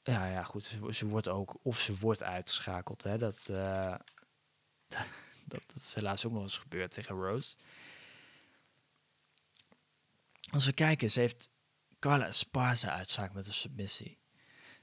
Ja, 0.04 0.26
ja, 0.26 0.44
goed. 0.44 0.78
Ze, 0.92 1.08
wordt 1.08 1.28
ook, 1.28 1.58
of 1.62 1.80
ze 1.80 1.96
wordt 1.96 2.24
uitgeschakeld. 2.24 3.04
Hè. 3.04 3.18
Dat, 3.18 3.48
uh, 3.52 3.96
dat, 5.52 5.62
dat 5.68 5.76
is 5.76 5.94
helaas 5.94 6.26
ook 6.26 6.32
nog 6.32 6.44
eens 6.44 6.58
gebeurd 6.58 6.92
tegen 6.92 7.16
Rose. 7.16 7.56
Als 10.52 10.66
we 10.66 10.74
kijken, 10.74 11.12
ze 11.12 11.20
heeft 11.20 11.50
Carla 12.00 12.28
Esparza 12.28 12.90
uitzaak 12.90 13.34
met 13.34 13.48
een 13.48 13.54
submissie. 13.54 14.20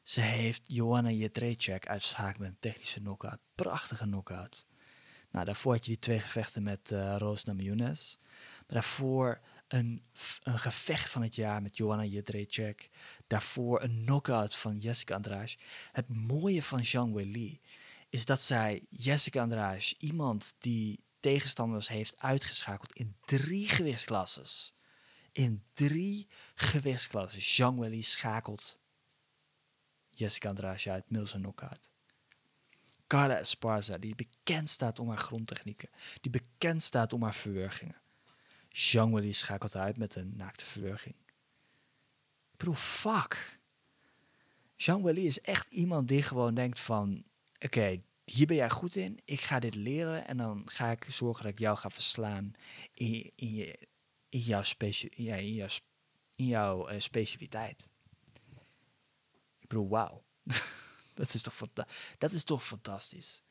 Ze 0.02 0.20
heeft 0.20 0.62
Joanna 0.66 1.10
Jedrzejczyk 1.10 1.86
uitzaak 1.86 2.38
met 2.38 2.48
een 2.48 2.58
technische 2.58 3.00
knockout. 3.00 3.38
Prachtige 3.54 4.04
knockout. 4.04 4.66
Nou, 5.30 5.44
daarvoor 5.44 5.72
had 5.72 5.84
je 5.84 5.90
die 5.90 6.00
twee 6.00 6.20
gevechten 6.20 6.62
met 6.62 6.90
uh, 6.90 7.14
Roos. 7.18 7.44
Maar 7.44 7.54
daarvoor 8.66 9.40
een, 9.68 10.04
een 10.42 10.58
gevecht 10.58 11.10
van 11.10 11.22
het 11.22 11.34
jaar 11.34 11.62
met 11.62 11.76
Joanna 11.76 12.04
Jedrzejczyk. 12.04 12.90
Daarvoor 13.26 13.82
een 13.82 14.02
knockout 14.04 14.56
van 14.56 14.78
Jessica 14.78 15.14
Andrade. 15.14 15.56
Het 15.92 16.08
mooie 16.08 16.62
van 16.62 16.84
Zhang 16.84 17.14
Weili 17.14 17.60
is 18.08 18.24
dat 18.24 18.42
zij 18.42 18.84
Jessica 18.88 19.42
Andrade, 19.42 19.94
iemand 19.98 20.54
die 20.58 21.02
tegenstanders 21.20 21.88
heeft 21.88 22.18
uitgeschakeld 22.18 22.92
in 22.92 23.16
drie 23.24 23.68
gewichtsklasses 23.68 24.75
in 25.36 25.62
drie 25.72 26.28
gewichtsklassen. 26.54 27.42
Zhang 27.42 27.78
Weili 27.78 28.02
schakelt 28.02 28.78
Jessica 30.10 30.48
Andrade 30.48 30.90
uit 30.90 31.10
middels 31.10 31.34
een 31.34 31.40
knockout. 31.40 31.90
Carla 33.06 33.38
Esparza, 33.38 33.98
die 33.98 34.14
bekend 34.14 34.68
staat 34.68 34.98
om 34.98 35.08
haar 35.08 35.18
grondtechnieken, 35.18 35.88
die 36.20 36.30
bekend 36.30 36.82
staat 36.82 37.12
om 37.12 37.22
haar 37.22 37.34
verwergingen. 37.34 38.00
Zhang 38.68 39.12
Weili 39.12 39.32
schakelt 39.32 39.76
uit 39.76 39.96
met 39.96 40.14
een 40.14 40.36
naakte 40.36 40.64
verwerging. 40.64 41.14
Ik 42.52 42.56
bedoel, 42.56 42.74
fuck. 42.74 43.60
Zhang 44.76 45.02
Weili 45.02 45.26
is 45.26 45.40
echt 45.40 45.70
iemand 45.70 46.08
die 46.08 46.22
gewoon 46.22 46.54
denkt 46.54 46.80
van... 46.80 47.24
Oké, 47.58 48.02
hier 48.24 48.46
ben 48.46 48.56
jij 48.56 48.70
goed 48.70 48.96
in, 48.96 49.20
ik 49.24 49.40
ga 49.40 49.58
dit 49.58 49.74
leren... 49.74 50.26
en 50.26 50.36
dan 50.36 50.62
ga 50.64 50.90
ik 50.90 51.06
zorgen 51.08 51.42
dat 51.42 51.52
ik 51.52 51.58
jou 51.58 51.76
ga 51.76 51.90
verslaan 51.90 52.54
in 52.94 53.32
in 53.34 53.54
je 53.54 53.88
in 54.28 54.40
jouw, 54.40 54.62
specie 54.62 55.10
ja, 55.14 55.34
in 55.34 55.54
jouw, 55.54 55.68
in 56.34 56.46
jouw 56.46 56.90
uh, 56.90 56.98
specialiteit. 56.98 57.88
Ik 59.58 59.68
bedoel, 59.68 59.88
wauw. 59.88 60.24
dat, 61.14 61.34
is 61.34 61.42
toch 61.42 61.62
dat 62.18 62.32
is 62.32 62.44
toch 62.44 62.66
fantastisch. 62.66 63.42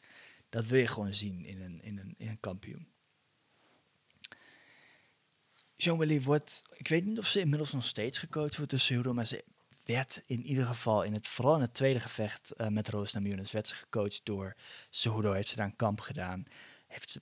Dat 0.49 0.65
wil 0.65 0.79
je 0.79 0.88
gewoon 0.88 1.13
zien 1.13 1.45
in 1.45 1.61
een, 1.61 1.81
in 1.81 1.97
een, 1.97 2.13
in 2.17 2.27
een 2.27 2.39
kampioen. 2.39 2.93
Jean-Willy 5.75 6.21
wordt, 6.21 6.61
ik 6.73 6.88
weet 6.88 7.05
niet 7.05 7.17
of 7.17 7.27
ze 7.27 7.39
inmiddels 7.39 7.71
nog 7.71 7.85
steeds 7.85 8.17
gecoacht 8.17 8.55
wordt 8.55 8.71
door 8.71 8.79
Cejudo, 8.79 9.13
maar 9.13 9.25
ze 9.25 9.43
werd 9.85 10.23
in 10.25 10.45
ieder 10.45 10.65
geval 10.65 11.03
in 11.03 11.13
het, 11.13 11.27
vooral 11.27 11.55
in 11.55 11.61
het 11.61 11.73
tweede 11.73 11.99
gevecht 11.99 12.53
uh, 12.57 12.67
met 12.67 12.88
Roos 12.88 13.13
Namajunas, 13.13 13.51
werd 13.51 13.67
ze 13.67 13.75
gecoacht 13.75 14.21
door 14.23 14.55
Cejudo, 14.89 15.33
heeft 15.33 15.47
ze 15.47 15.55
daar 15.55 15.65
een 15.65 15.75
kamp 15.75 15.99
gedaan, 15.99 16.45
heeft 16.88 17.09
ze, 17.09 17.21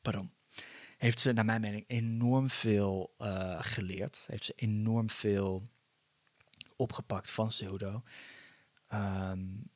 pardon, 0.00 0.32
heeft 1.00 1.20
ze 1.20 1.32
naar 1.32 1.44
mijn 1.44 1.60
mening 1.60 1.84
enorm 1.86 2.50
veel 2.50 3.14
uh, 3.18 3.62
geleerd. 3.62 4.24
Heeft 4.26 4.44
ze 4.44 4.52
enorm 4.56 5.10
veel 5.10 5.68
opgepakt 6.76 7.30
van 7.30 7.48
pseudo. 7.48 8.02
Um, 8.92 9.70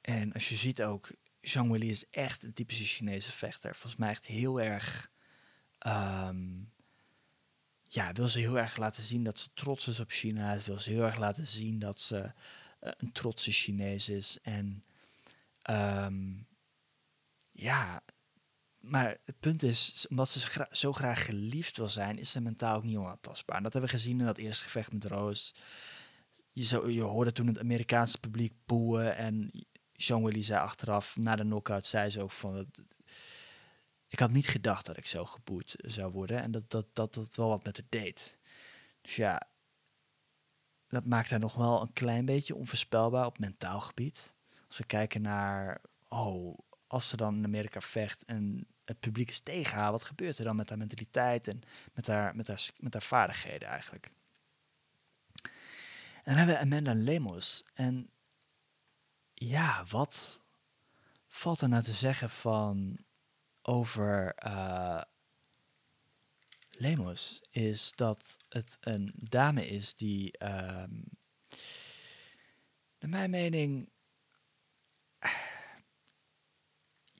en 0.00 0.32
als 0.32 0.48
je 0.48 0.56
ziet 0.56 0.82
ook, 0.82 1.10
Zhang 1.40 1.70
Weili 1.70 1.90
is 1.90 2.08
echt 2.08 2.42
een 2.42 2.52
typische 2.52 2.84
Chinese 2.84 3.32
vechter. 3.32 3.74
Volgens 3.74 3.96
mij 3.96 4.10
echt 4.10 4.26
heel 4.26 4.60
erg... 4.60 5.10
Um, 5.86 6.72
ja, 7.82 8.12
wil 8.12 8.28
ze 8.28 8.38
heel 8.38 8.58
erg 8.58 8.76
laten 8.76 9.02
zien 9.02 9.24
dat 9.24 9.38
ze 9.38 9.48
trots 9.54 9.88
is 9.88 10.00
op 10.00 10.10
China. 10.10 10.58
Wil 10.58 10.80
ze 10.80 10.90
heel 10.90 11.04
erg 11.04 11.18
laten 11.18 11.46
zien 11.46 11.78
dat 11.78 12.00
ze 12.00 12.32
uh, 12.80 12.90
een 12.96 13.12
trotse 13.12 13.52
Chinees 13.52 14.08
is. 14.08 14.38
En 14.42 14.84
um, 15.70 16.46
ja, 17.52 18.02
maar 18.84 19.16
het 19.24 19.40
punt 19.40 19.62
is, 19.62 20.06
omdat 20.08 20.28
ze 20.28 20.66
zo 20.70 20.92
graag 20.92 21.24
geliefd 21.24 21.76
wil 21.76 21.88
zijn, 21.88 22.18
is 22.18 22.30
ze 22.30 22.40
mentaal 22.40 22.76
ook 22.76 22.84
niet 22.84 22.96
onaantastbaar. 22.96 23.56
En 23.56 23.62
dat 23.62 23.72
hebben 23.72 23.90
we 23.90 23.96
gezien 23.96 24.20
in 24.20 24.26
dat 24.26 24.36
eerste 24.36 24.64
gevecht 24.64 24.92
met 24.92 25.04
Roos. 25.04 25.54
Je, 26.52 26.92
je 26.92 27.02
hoorde 27.02 27.32
toen 27.32 27.46
het 27.46 27.58
Amerikaanse 27.58 28.18
publiek 28.18 28.54
boeien. 28.66 29.16
En 29.16 29.50
Jean 29.92 30.24
Willy 30.24 30.42
zei 30.42 30.60
achteraf, 30.60 31.16
na 31.16 31.36
de 31.36 31.42
knockout, 31.42 31.86
zei 31.86 32.10
ze 32.10 32.22
ook 32.22 32.30
van... 32.30 32.70
Ik 34.08 34.18
had 34.18 34.30
niet 34.30 34.48
gedacht 34.48 34.86
dat 34.86 34.96
ik 34.96 35.06
zo 35.06 35.24
geboet 35.24 35.74
zou 35.78 36.12
worden. 36.12 36.42
En 36.42 36.50
dat 36.50 36.70
dat, 36.70 36.86
dat, 36.92 37.14
dat 37.14 37.34
wel 37.34 37.48
wat 37.48 37.64
met 37.64 37.76
het 37.76 37.86
deed. 37.88 38.38
Dus 39.00 39.16
ja, 39.16 39.48
dat 40.88 41.04
maakt 41.04 41.30
haar 41.30 41.38
nog 41.38 41.54
wel 41.54 41.82
een 41.82 41.92
klein 41.92 42.24
beetje 42.24 42.54
onvoorspelbaar 42.54 43.26
op 43.26 43.38
mentaal 43.38 43.80
gebied. 43.80 44.34
Als 44.66 44.78
we 44.78 44.84
kijken 44.84 45.22
naar, 45.22 45.80
oh, 46.08 46.58
als 46.94 47.08
ze 47.08 47.16
dan 47.16 47.36
in 47.36 47.44
Amerika 47.44 47.80
vecht 47.80 48.24
en 48.24 48.66
het 48.84 49.00
publiek 49.00 49.28
is 49.28 49.40
tegen 49.40 49.78
haar, 49.78 49.90
wat 49.90 50.04
gebeurt 50.04 50.38
er 50.38 50.44
dan 50.44 50.56
met 50.56 50.68
haar 50.68 50.78
mentaliteit 50.78 51.48
en 51.48 51.62
met 51.92 52.06
haar, 52.06 52.36
met 52.36 52.48
haar, 52.48 52.70
met 52.78 52.92
haar 52.92 53.02
vaardigheden 53.02 53.68
eigenlijk? 53.68 54.10
En 56.22 56.22
dan 56.24 56.36
hebben 56.36 56.54
we 56.54 56.60
Amanda 56.60 56.94
Lemos. 56.94 57.64
En 57.74 58.10
ja, 59.34 59.84
wat 59.84 60.42
valt 61.26 61.60
er 61.60 61.68
nou 61.68 61.82
te 61.82 61.92
zeggen 61.92 62.30
van 62.30 62.98
over 63.62 64.34
uh, 64.46 65.02
Lemos? 66.70 67.42
Is 67.50 67.92
dat 67.94 68.36
het 68.48 68.76
een 68.80 69.12
dame 69.14 69.66
is 69.66 69.94
die, 69.94 70.44
um, 70.44 71.04
naar 72.98 73.10
mijn 73.10 73.30
mening, 73.30 73.92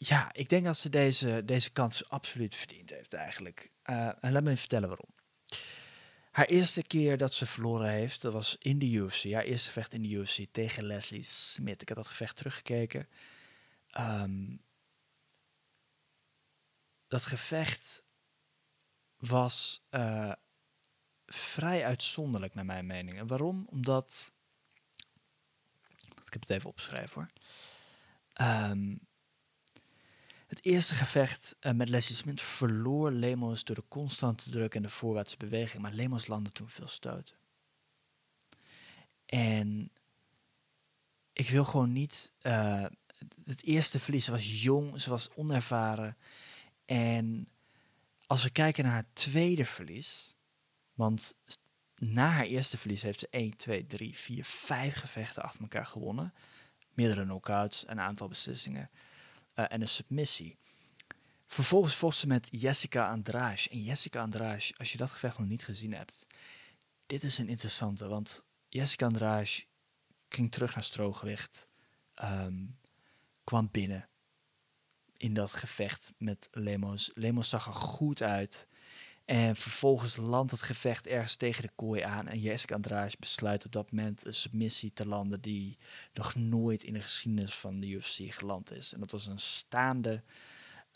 ja, 0.08 0.32
ik 0.32 0.48
denk 0.48 0.64
dat 0.64 0.78
ze 0.78 0.88
deze, 0.88 1.42
deze 1.44 1.70
kans 1.70 2.08
absoluut 2.08 2.54
verdiend 2.54 2.90
heeft 2.90 3.14
eigenlijk. 3.14 3.70
Uh, 3.90 4.24
en 4.24 4.32
laat 4.32 4.42
me 4.42 4.48
even 4.48 4.56
vertellen 4.56 4.88
waarom. 4.88 5.10
Haar 6.30 6.46
eerste 6.46 6.82
keer 6.82 7.16
dat 7.16 7.34
ze 7.34 7.46
verloren 7.46 7.90
heeft, 7.90 8.22
dat 8.22 8.32
was 8.32 8.56
in 8.58 8.78
de 8.78 8.90
UFC. 8.90 9.32
Haar 9.32 9.42
eerste 9.42 9.66
gevecht 9.66 9.94
in 9.94 10.02
de 10.02 10.08
UFC 10.08 10.44
tegen 10.52 10.84
Leslie 10.84 11.22
Smith. 11.22 11.82
Ik 11.82 11.88
heb 11.88 11.96
dat 11.96 12.06
gevecht 12.06 12.36
teruggekeken. 12.36 13.08
Um, 13.98 14.62
dat 17.08 17.22
gevecht 17.22 18.04
was 19.16 19.86
uh, 19.90 20.32
vrij 21.26 21.84
uitzonderlijk 21.84 22.54
naar 22.54 22.66
mijn 22.66 22.86
mening. 22.86 23.18
En 23.18 23.26
waarom? 23.26 23.66
Omdat... 23.70 24.32
Ik 26.24 26.32
heb 26.32 26.40
het 26.40 26.50
even 26.50 26.68
opgeschreven 26.68 27.14
hoor. 27.14 27.30
Um, 28.70 29.00
het 30.54 30.64
eerste 30.64 30.94
gevecht 30.94 31.56
uh, 31.60 31.72
met 31.72 31.88
Leslie 31.88 32.34
verloor 32.34 33.10
Lemos 33.10 33.64
door 33.64 33.76
de 33.76 33.84
constante 33.88 34.50
druk 34.50 34.74
en 34.74 34.82
de 34.82 34.88
voorwaartse 34.88 35.36
beweging. 35.36 35.82
Maar 35.82 35.92
Lemos 35.92 36.26
landde 36.26 36.52
toen 36.52 36.68
veel 36.68 36.88
stoten. 36.88 37.36
En 39.26 39.90
ik 41.32 41.48
wil 41.48 41.64
gewoon 41.64 41.92
niet... 41.92 42.32
Uh, 42.42 42.84
het 43.44 43.62
eerste 43.62 44.00
verlies, 44.00 44.28
was 44.28 44.62
jong, 44.62 45.00
ze 45.00 45.10
was 45.10 45.30
onervaren. 45.34 46.16
En 46.84 47.48
als 48.26 48.42
we 48.42 48.50
kijken 48.50 48.84
naar 48.84 48.92
haar 48.92 49.12
tweede 49.12 49.64
verlies, 49.64 50.36
want 50.94 51.34
na 51.96 52.28
haar 52.28 52.44
eerste 52.44 52.78
verlies 52.78 53.02
heeft 53.02 53.18
ze 53.18 53.28
1, 53.30 53.56
2, 53.56 53.86
3, 53.86 54.18
4, 54.18 54.44
5 54.44 54.94
gevechten 54.94 55.42
achter 55.42 55.60
elkaar 55.60 55.86
gewonnen. 55.86 56.34
Meerdere 56.92 57.24
knockouts, 57.24 57.84
een 57.88 58.00
aantal 58.00 58.28
beslissingen 58.28 58.90
uh, 59.54 59.64
en 59.68 59.80
een 59.80 59.88
submissie. 59.88 60.56
Vervolgens 61.46 61.94
vocht 61.94 62.16
ze 62.16 62.26
met 62.26 62.48
Jessica 62.50 63.10
Andrade. 63.10 63.68
En 63.70 63.82
Jessica 63.82 64.20
Andrade, 64.20 64.74
als 64.76 64.92
je 64.92 64.98
dat 64.98 65.10
gevecht 65.10 65.38
nog 65.38 65.48
niet 65.48 65.64
gezien 65.64 65.92
hebt, 65.92 66.26
dit 67.06 67.22
is 67.22 67.38
een 67.38 67.48
interessante, 67.48 68.08
want 68.08 68.44
Jessica 68.68 69.06
Andrade 69.06 69.64
ging 70.28 70.52
terug 70.52 70.74
naar 70.74 70.84
strooggewicht, 70.84 71.68
um, 72.22 72.78
kwam 73.44 73.68
binnen, 73.70 74.08
in 75.16 75.34
dat 75.34 75.52
gevecht 75.52 76.12
met 76.18 76.48
Lemos. 76.50 77.10
Lemos 77.14 77.48
zag 77.48 77.66
er 77.66 77.72
goed 77.72 78.22
uit. 78.22 78.68
En 79.24 79.56
vervolgens 79.56 80.16
landt 80.16 80.50
het 80.50 80.62
gevecht 80.62 81.06
ergens 81.06 81.36
tegen 81.36 81.62
de 81.62 81.70
kooi 81.74 82.02
aan. 82.02 82.28
En 82.28 82.40
Jessica 82.40 82.74
Andrade 82.74 83.16
besluit 83.18 83.64
op 83.64 83.72
dat 83.72 83.90
moment 83.90 84.26
een 84.26 84.34
submissie 84.34 84.92
te 84.92 85.06
landen 85.06 85.40
die 85.40 85.78
nog 86.12 86.34
nooit 86.34 86.82
in 86.82 86.92
de 86.92 87.00
geschiedenis 87.00 87.54
van 87.54 87.80
de 87.80 87.88
UFC 87.88 88.32
geland 88.32 88.72
is. 88.72 88.92
En 88.92 89.00
dat 89.00 89.10
was 89.10 89.26
een 89.26 89.38
staande 89.38 90.22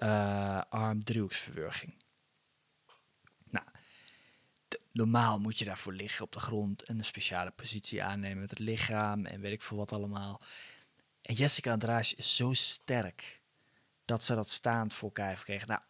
uh, 0.02 0.60
arm 0.68 1.04
driehoeksverwurging. 1.04 1.94
Nou, 3.50 3.66
normaal 4.92 5.38
moet 5.38 5.58
je 5.58 5.64
daarvoor 5.64 5.92
liggen 5.92 6.24
op 6.24 6.32
de 6.32 6.40
grond 6.40 6.82
en 6.82 6.98
een 6.98 7.04
speciale 7.04 7.50
positie 7.50 8.02
aannemen 8.02 8.40
met 8.40 8.50
het 8.50 8.58
lichaam 8.58 9.26
en 9.26 9.40
weet 9.40 9.52
ik 9.52 9.62
veel 9.62 9.76
wat 9.76 9.92
allemaal. 9.92 10.40
En 11.22 11.34
Jessica 11.34 11.72
Andrade 11.72 12.14
is 12.16 12.36
zo 12.36 12.52
sterk 12.52 13.40
dat 14.04 14.24
ze 14.24 14.34
dat 14.34 14.48
staand 14.48 14.94
voor 14.94 15.08
elkaar 15.08 15.28
heeft 15.28 15.40
gekregen. 15.40 15.68
Nou, 15.68 15.80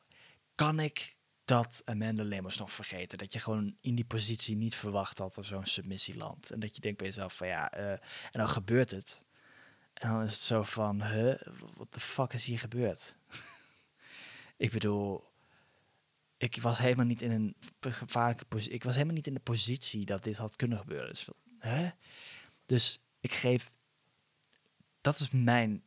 kan 0.55 0.81
ik 0.81 1.17
dat 1.49 1.83
Amanda 1.85 2.23
Lemos 2.23 2.59
nog 2.59 2.73
vergeten? 2.73 3.19
Dat 3.19 3.33
je 3.33 3.39
gewoon 3.39 3.77
in 3.81 3.95
die 3.95 4.05
positie 4.05 4.57
niet 4.57 4.75
verwacht 4.75 5.19
had 5.19 5.37
er 5.37 5.45
zo'n 5.45 5.67
submissie 5.67 6.17
landt. 6.17 6.51
En 6.51 6.61
dat 6.61 6.75
je 6.75 6.81
denkt 6.81 6.99
bij 6.99 7.07
jezelf 7.07 7.37
van 7.37 7.47
ja, 7.47 7.79
uh, 7.79 7.91
en 7.91 8.01
dan 8.33 8.49
gebeurt 8.49 8.91
het. 8.91 9.23
En 9.95 10.09
dan 10.09 10.23
is 10.23 10.31
het 10.31 10.41
zo 10.41 10.63
van, 10.63 11.03
huh, 11.03 11.41
wat 11.75 11.93
de 11.93 12.01
fuck 12.01 12.33
is 12.33 12.45
hier 12.45 12.59
gebeurd? 12.59 13.15
ik 14.57 14.71
bedoel, 14.71 15.25
ik 16.37 16.63
was 16.63 16.79
helemaal 16.79 17.07
niet 17.07 17.23
in 17.23 17.31
een 17.31 17.57
gevaarlijke 17.81 18.45
positie. 18.45 18.75
Ik 18.75 18.85
was 18.85 18.95
helemaal 18.95 19.15
niet 19.15 19.27
in 19.27 19.35
de 19.35 19.41
positie 19.41 20.05
dat 20.05 20.25
dit 20.25 20.37
had 20.37 20.57
kunnen 20.57 20.79
gebeuren. 20.79 21.09
Dus, 21.09 21.29
dus 22.67 23.01
ik 23.21 23.33
geef, 23.33 23.71
dat 25.01 25.19
is 25.21 25.31
mijn 25.31 25.83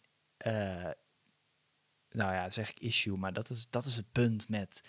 uh, 0.46 0.90
nou 2.12 2.34
ja, 2.34 2.50
zeg 2.50 2.70
ik 2.70 2.80
issue, 2.80 3.18
maar 3.18 3.34
dat 3.34 3.50
is, 3.50 3.68
dat 3.70 3.86
is 3.86 3.96
het 3.96 4.12
punt 4.12 4.50
met 4.50 4.82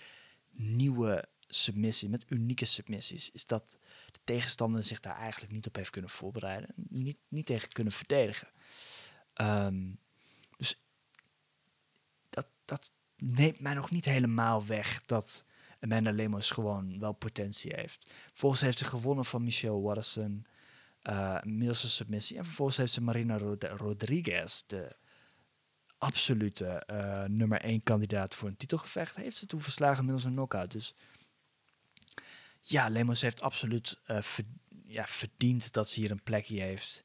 nieuwe 0.52 1.24
submissies, 1.46 2.08
met 2.08 2.24
unieke 2.28 2.64
submissies, 2.64 3.30
is 3.30 3.46
dat 3.46 3.78
de 4.10 4.18
tegenstander 4.24 4.82
zich 4.82 5.00
daar 5.00 5.16
eigenlijk 5.16 5.52
niet 5.52 5.66
op 5.66 5.76
heeft 5.76 5.90
kunnen 5.90 6.10
voorbereiden, 6.10 6.74
niet, 6.76 7.18
niet 7.28 7.46
tegen 7.46 7.68
kunnen 7.68 7.92
verdedigen. 7.92 8.48
Um, 9.34 9.98
dus 10.56 10.80
dat, 12.30 12.46
dat 12.64 12.92
neemt 13.16 13.60
mij 13.60 13.74
nog 13.74 13.90
niet 13.90 14.04
helemaal 14.04 14.66
weg 14.66 15.02
dat 15.04 15.44
Amanda 15.80 16.12
Lemos 16.12 16.50
gewoon 16.50 16.98
wel 16.98 17.12
potentie 17.12 17.72
heeft. 17.74 18.10
Vervolgens 18.28 18.62
heeft 18.62 18.78
ze 18.78 18.84
gewonnen 18.84 19.24
van 19.24 19.44
Michelle 19.44 19.80
Watterson, 19.80 20.44
uh, 21.02 21.42
middels 21.42 21.82
een 21.82 21.88
submissie. 21.88 22.36
En 22.36 22.44
vervolgens 22.44 22.76
heeft 22.76 22.92
ze 22.92 23.00
Marina 23.00 23.38
Rodriguez, 23.58 24.62
de 24.66 24.96
absolute 26.02 26.82
uh, 26.90 27.24
nummer 27.24 27.60
1 27.60 27.82
kandidaat 27.82 28.34
voor 28.34 28.48
een 28.48 28.56
titelgevecht. 28.56 29.16
Heeft 29.16 29.38
ze 29.38 29.46
toen 29.46 29.60
verslagen 29.60 30.04
middels 30.04 30.24
een 30.24 30.32
knockout. 30.32 30.70
Dus 30.70 30.94
ja, 32.60 32.88
Lemos 32.88 33.20
heeft 33.20 33.42
absoluut 33.42 33.98
ver, 34.04 34.44
ja, 34.86 35.06
verdiend 35.06 35.72
dat 35.72 35.88
ze 35.88 36.00
hier 36.00 36.10
een 36.10 36.22
plekje 36.22 36.60
heeft 36.60 37.04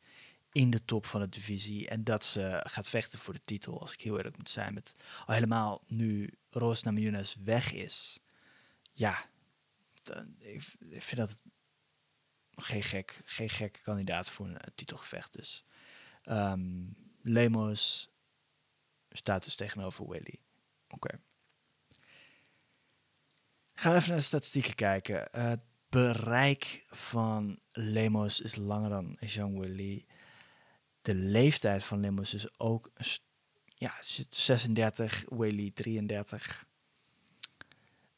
in 0.52 0.70
de 0.70 0.86
top 0.86 1.06
van 1.06 1.22
de 1.22 1.30
divisie. 1.30 1.88
En 1.88 2.04
dat 2.04 2.26
ze 2.26 2.64
gaat 2.64 2.90
vechten 2.90 3.20
voor 3.20 3.34
de 3.34 3.42
titel, 3.46 3.82
als 3.82 3.94
ik 3.94 4.02
heel 4.02 4.18
eerlijk 4.18 4.38
moet 4.38 4.50
zijn. 4.50 4.74
Met, 4.74 4.96
al 5.26 5.34
helemaal 5.34 5.84
nu 5.88 6.34
Roos 6.50 6.84
Namajunas 6.84 7.36
weg 7.44 7.74
is. 7.74 8.20
Ja, 8.94 9.26
dan, 10.04 10.36
ik, 10.40 10.62
vind 10.90 11.18
dat 11.18 11.42
geen 12.56 12.84
gek, 12.84 13.22
geen 13.26 13.50
gek 13.50 13.80
kandidaat 13.84 14.30
voor 14.30 14.46
een 14.46 14.58
titelgevecht. 14.76 15.34
Dus 15.34 15.64
um, 16.26 16.96
Lemos 17.22 18.10
staat 19.18 19.44
dus 19.44 19.56
tegenover 19.56 20.10
Willy. 20.10 20.40
Oké. 20.90 21.20
Gaan 23.74 23.92
we 23.92 23.98
even 23.98 24.10
naar 24.10 24.20
de 24.20 24.26
statistieken 24.26 24.76
kijken. 24.76 25.28
het 25.32 25.62
bereik 25.90 26.86
van 26.90 27.60
Lemos 27.72 28.42
is 28.42 28.56
langer 28.56 28.90
dan 28.90 29.18
Jean 29.20 29.60
Willy. 29.60 30.06
De 31.02 31.16
leeftijd 31.16 31.84
van 31.84 32.00
Lemos 32.00 32.34
is 32.34 32.60
ook 32.60 32.92
ja, 33.66 33.94
36, 34.30 35.26
Willy 35.30 35.72
33. 35.72 36.66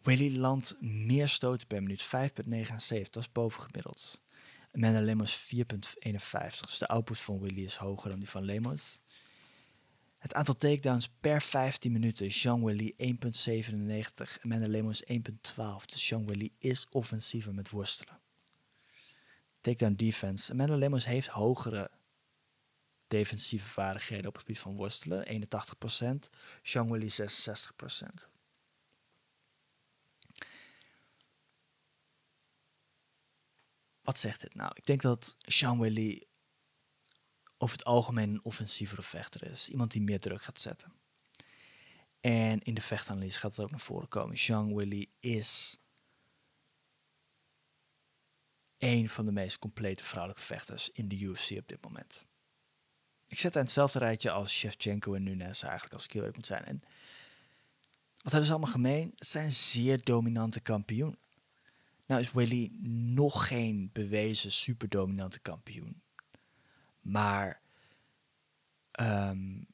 Willy 0.02 0.38
landt 0.38 0.82
meer 0.82 1.28
stoten 1.28 1.68
per 1.68 1.82
minuut, 1.82 2.06
5,79. 2.06 3.10
Dat 3.10 3.16
is 3.16 3.32
bovengemiddeld. 3.32 4.22
Amanda 4.72 5.02
Lemos 5.02 5.52
4,51. 5.54 6.60
Dus 6.60 6.78
de 6.78 6.88
output 6.88 7.20
van 7.20 7.40
Willy 7.40 7.64
is 7.64 7.76
hoger 7.76 8.10
dan 8.10 8.20
die 8.20 8.30
van 8.30 8.44
Lemos. 8.44 9.02
Het 10.20 10.34
aantal 10.34 10.56
takedowns 10.56 11.10
per 11.20 11.42
15 11.42 11.92
minuten. 11.92 12.28
Jean 12.28 12.64
Willy 12.64 12.94
1,97. 12.98 14.42
Amanda 14.42 14.68
Lemos 14.68 15.04
1,12. 15.04 15.16
Dus 15.86 16.10
Jean 16.10 16.28
Willy 16.28 16.52
is 16.58 16.88
offensiever 16.90 17.54
met 17.54 17.70
worstelen. 17.70 18.20
Takedown 19.62 19.94
defense. 19.94 20.52
Amanda 20.52 20.76
Lemos 20.76 21.06
heeft 21.06 21.28
hogere 21.28 21.92
defensieve 23.08 23.70
vaardigheden 23.70 24.28
op 24.28 24.34
het 24.34 24.42
gebied 24.42 24.60
van 24.60 24.76
worstelen. 24.76 25.48
81%. 26.26 26.30
Jean 26.62 26.92
Willy 26.92 27.10
66%. 27.10 28.28
Wat 34.02 34.20
zegt 34.20 34.42
dit 34.42 34.56
nou? 34.56 34.72
Ik 34.76 34.86
denk 34.86 35.02
dat 35.02 35.36
Jean 35.40 35.80
Willy 35.80 36.28
over 37.62 37.78
het 37.78 37.86
algemeen 37.86 38.30
een 38.30 38.44
offensievere 38.44 39.04
vechter 39.04 39.52
is. 39.52 39.70
Iemand 39.70 39.92
die 39.92 40.02
meer 40.02 40.20
druk 40.20 40.44
gaat 40.44 40.60
zetten. 40.60 40.94
En 42.22 42.62
in 42.62 42.74
de 42.74 42.82
vechtanalyse 42.82 43.40
gaat 43.40 43.56
het 43.56 43.66
ook 43.66 43.72
naar 43.72 43.80
voren 43.80 44.08
komen. 44.08 44.36
Jean 44.36 44.76
Willy 44.76 45.10
is 45.20 45.78
een 48.78 49.10
van 49.10 49.26
de 49.26 49.32
meest 49.32 49.60
complete 49.60 50.04
vrouwelijke 50.04 50.46
vechters 50.46 50.90
in 50.90 51.08
de 51.08 51.20
UFC 51.20 51.52
op 51.52 51.68
dit 51.68 51.84
moment. 51.84 52.26
Ik 53.28 53.40
zet 53.40 53.56
aan 53.56 53.62
hetzelfde 53.64 54.00
rijtje 54.00 54.32
als 54.32 54.52
Shevchenko 54.52 55.14
en 55.14 55.24
Nunes 55.24 55.64
eigenlijk, 55.64 55.94
als 55.94 56.04
ik 56.04 56.12
heel 56.12 56.30
moet 56.34 56.46
zijn. 56.46 56.66
En 56.66 56.84
wat 58.16 58.32
hebben 58.32 58.46
ze 58.46 58.52
allemaal 58.52 58.72
gemeen? 58.72 59.14
Het 59.16 59.28
zijn 59.28 59.52
zeer 59.52 60.04
dominante 60.04 60.60
kampioenen. 60.60 61.20
Nou 62.06 62.22
is 62.22 62.32
Willy 62.32 62.72
nog 62.82 63.48
geen 63.48 63.90
bewezen 63.94 64.52
superdominante 64.52 65.40
kampioen. 65.40 66.02
Maar 67.10 67.62
um, 69.00 69.68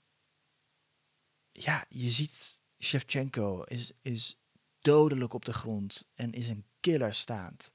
ja, 1.52 1.86
je 1.90 2.10
ziet 2.10 2.60
Shevchenko 2.80 3.64
is, 3.64 3.92
is 4.02 4.38
dodelijk 4.80 5.34
op 5.34 5.46
de 5.46 5.54
grond 5.54 6.08
en 6.14 6.34
is 6.34 6.50
een 6.50 6.66
killer 6.80 7.14
staand. 7.14 7.72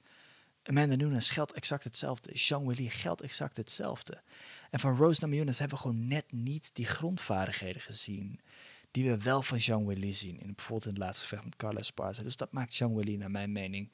Amanda 0.63 0.97
Nunes 0.97 1.31
geldt 1.31 1.53
exact 1.53 1.85
hetzelfde. 1.85 2.33
Jean 2.33 2.67
Willy 2.67 2.89
geldt 2.89 3.21
exact 3.21 3.57
hetzelfde. 3.57 4.23
En 4.71 4.81
van 4.81 4.97
Rose 4.97 5.21
Namajunas 5.21 5.59
hebben 5.59 5.77
we 5.77 5.83
gewoon 5.83 6.09
net 6.09 6.33
niet 6.33 6.75
die 6.75 6.87
grondvaardigheden 6.87 7.83
gezien 7.83 8.41
die 8.91 9.11
we 9.11 9.19
wel 9.19 9.43
van 9.43 9.61
Zhang 9.61 9.87
Weili 9.87 10.13
zien. 10.13 10.41
In, 10.41 10.55
bijvoorbeeld 10.55 10.85
in 10.85 10.91
het 10.91 10.99
laatste 10.99 11.25
gevecht 11.25 11.45
met 11.45 11.57
Carlos 11.57 11.81
Esparza. 11.81 12.23
Dus 12.23 12.37
dat 12.37 12.53
maakt 12.53 12.73
Zhang 12.73 12.95
Weili 12.95 13.17
naar 13.17 13.31
mijn 13.31 13.53
mening 13.53 13.91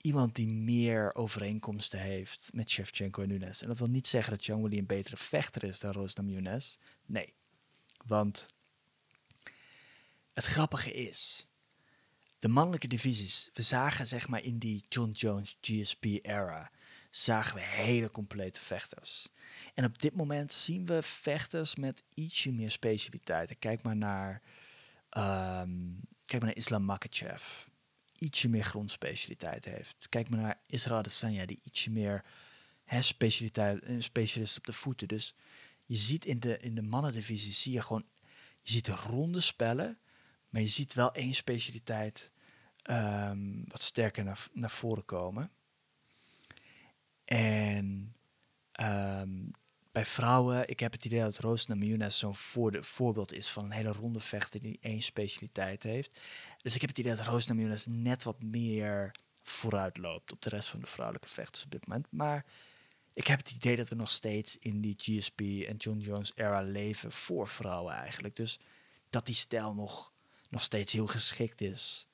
iemand 0.00 0.34
die 0.34 0.48
meer 0.48 1.14
overeenkomsten 1.14 2.00
heeft 2.00 2.50
met 2.52 2.70
Shevchenko 2.70 3.22
en 3.22 3.28
Nunes. 3.28 3.62
En 3.62 3.68
dat 3.68 3.78
wil 3.78 3.88
niet 3.88 4.06
zeggen 4.06 4.32
dat 4.32 4.44
Zhang 4.44 4.60
Weili 4.60 4.78
een 4.78 4.86
betere 4.86 5.16
vechter 5.16 5.64
is 5.64 5.80
dan 5.80 5.92
Rosnam 5.92 6.26
Nunes. 6.26 6.78
Nee, 7.06 7.32
want 8.06 8.46
het 10.32 10.44
grappige 10.44 10.92
is, 10.92 11.48
de 12.38 12.48
mannelijke 12.48 12.88
divisies, 12.88 13.50
we 13.54 13.62
zagen 13.62 14.06
zeg 14.06 14.28
maar 14.28 14.42
in 14.42 14.58
die 14.58 14.84
John 14.88 15.10
Jones 15.10 15.58
GSP 15.60 16.04
era, 16.04 16.70
zagen 17.10 17.54
we 17.54 17.60
hele 17.60 18.10
complete 18.10 18.60
vechters. 18.60 19.28
En 19.74 19.84
op 19.84 19.98
dit 19.98 20.14
moment 20.14 20.52
zien 20.52 20.86
we 20.86 21.02
vechters 21.02 21.76
met 21.76 22.02
ietsje 22.14 22.52
meer 22.52 22.70
specialiteiten. 22.70 23.58
Kijk 23.58 23.82
maar 23.82 23.96
naar, 23.96 24.42
um, 25.10 26.00
kijk 26.24 26.42
maar 26.42 26.50
naar 26.50 26.56
Islam 26.56 26.84
Makachev, 26.84 27.42
ietsje 28.20 28.48
meer 28.48 28.64
grondspecialiteit 28.64 29.64
heeft. 29.64 30.08
Kijk 30.08 30.28
maar 30.28 30.40
naar 30.40 30.58
Israël 30.66 30.98
Adesanya, 30.98 31.46
die 31.46 31.60
ietsje 31.64 31.90
meer 31.90 32.24
specialiteit, 33.00 33.78
een 33.82 34.02
specialist 34.02 34.56
op 34.56 34.64
de 34.64 34.72
voeten. 34.72 35.08
Dus 35.08 35.34
je 35.84 35.96
ziet 35.96 36.24
in 36.24 36.40
de, 36.40 36.58
in 36.58 36.74
de 36.74 36.82
mannendivisie, 36.82 37.52
zie 37.52 37.72
je 37.72 37.82
gewoon, 37.82 38.04
je 38.62 38.72
ziet 38.72 38.88
ronde 38.88 39.40
spellen, 39.40 39.98
maar 40.48 40.60
je 40.60 40.68
ziet 40.68 40.94
wel 40.94 41.14
één 41.14 41.34
specialiteit 41.34 42.30
um, 42.90 43.64
wat 43.68 43.82
sterker 43.82 44.24
naar, 44.24 44.46
naar 44.52 44.70
voren 44.70 45.04
komen. 45.04 45.50
En 47.24 48.14
um, 48.80 49.50
bij 49.92 50.06
vrouwen, 50.06 50.68
ik 50.68 50.80
heb 50.80 50.92
het 50.92 51.04
idee 51.04 51.20
dat 51.20 51.38
Roos 51.38 51.66
Namajunas 51.66 52.18
zo'n 52.18 52.36
voor 52.36 52.84
voorbeeld 52.84 53.32
is 53.32 53.48
van 53.48 53.64
een 53.64 53.70
hele 53.70 53.92
ronde 53.92 54.20
vechter 54.20 54.60
die 54.60 54.78
één 54.80 55.02
specialiteit 55.02 55.82
heeft. 55.82 56.20
Dus 56.62 56.74
ik 56.74 56.80
heb 56.80 56.90
het 56.90 56.98
idee 56.98 57.14
dat 57.14 57.26
Roos 57.26 57.46
net 57.86 58.24
wat 58.24 58.42
meer 58.42 59.14
vooruit 59.42 59.96
loopt 59.96 60.32
op 60.32 60.42
de 60.42 60.48
rest 60.48 60.68
van 60.68 60.80
de 60.80 60.86
vrouwelijke 60.86 61.28
vechters 61.28 61.64
op 61.64 61.70
dit 61.70 61.86
moment. 61.86 62.06
Maar 62.10 62.44
ik 63.12 63.26
heb 63.26 63.38
het 63.38 63.50
idee 63.50 63.76
dat 63.76 63.88
we 63.88 63.94
nog 63.94 64.10
steeds 64.10 64.58
in 64.58 64.80
die 64.80 64.94
GSP 64.96 65.40
en 65.40 65.76
John 65.76 65.98
Jones 65.98 66.32
era 66.34 66.62
leven 66.62 67.12
voor 67.12 67.48
vrouwen 67.48 67.94
eigenlijk. 67.94 68.36
Dus 68.36 68.58
dat 69.10 69.26
die 69.26 69.34
stijl 69.34 69.74
nog, 69.74 70.12
nog 70.48 70.62
steeds 70.62 70.92
heel 70.92 71.06
geschikt 71.06 71.60
is 71.60 72.08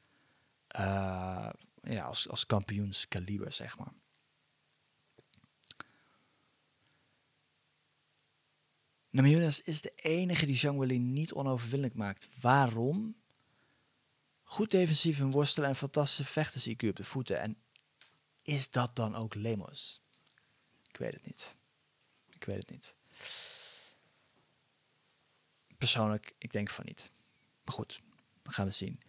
uh, 0.79 1.49
ja, 1.83 2.05
als, 2.05 2.29
als 2.29 2.47
kampioenskaliber, 2.47 3.53
zeg 3.53 3.79
maar. 3.79 3.93
Namajunas 9.11 9.63
is 9.63 9.81
de 9.81 9.93
enige 9.95 10.47
die 10.47 10.57
Zhang 10.57 10.79
Weili 10.79 10.99
niet 10.99 11.33
onoverwinnelijk 11.33 11.95
maakt. 11.95 12.29
Waarom? 12.41 13.17
Goed 14.49 14.71
defensief 14.71 15.21
en 15.21 15.31
worstelen 15.31 15.69
en 15.69 15.77
fantastische 15.77 16.33
vechters 16.33 16.69
IQ 16.69 16.89
op 16.89 16.97
de 16.97 17.05
voeten. 17.05 17.41
En 17.41 17.57
is 18.43 18.71
dat 18.71 18.97
dan 18.97 19.15
ook 19.15 19.35
Lemos? 19.35 20.01
Ik 20.89 20.97
weet 20.97 21.13
het 21.13 21.27
niet. 21.27 21.57
Ik 22.31 22.45
weet 22.45 22.57
het 22.57 22.71
niet. 22.71 22.97
Persoonlijk, 25.79 26.35
ik 26.39 26.53
denk 26.53 26.71
van 26.71 26.85
niet. 26.85 27.11
Maar 27.65 27.75
goed, 27.75 28.01
dat 28.43 28.55
gaan 28.55 28.67
we 28.67 28.73
zien. 28.73 29.01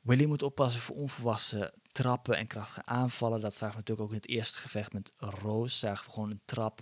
Willy 0.00 0.24
moet 0.24 0.42
oppassen 0.42 0.80
voor 0.80 0.96
onvolwassen 0.96 1.72
trappen 1.92 2.36
en 2.36 2.46
krachtige 2.46 2.84
aanvallen. 2.84 3.40
Dat 3.40 3.56
zagen 3.56 3.74
we 3.74 3.80
natuurlijk 3.80 4.08
ook 4.08 4.14
in 4.14 4.22
het 4.22 4.30
eerste 4.30 4.58
gevecht 4.58 4.92
met 4.92 5.12
Roos. 5.16 5.78
Zagen 5.78 6.04
we 6.04 6.12
gewoon 6.12 6.30
een 6.30 6.42
trap. 6.44 6.80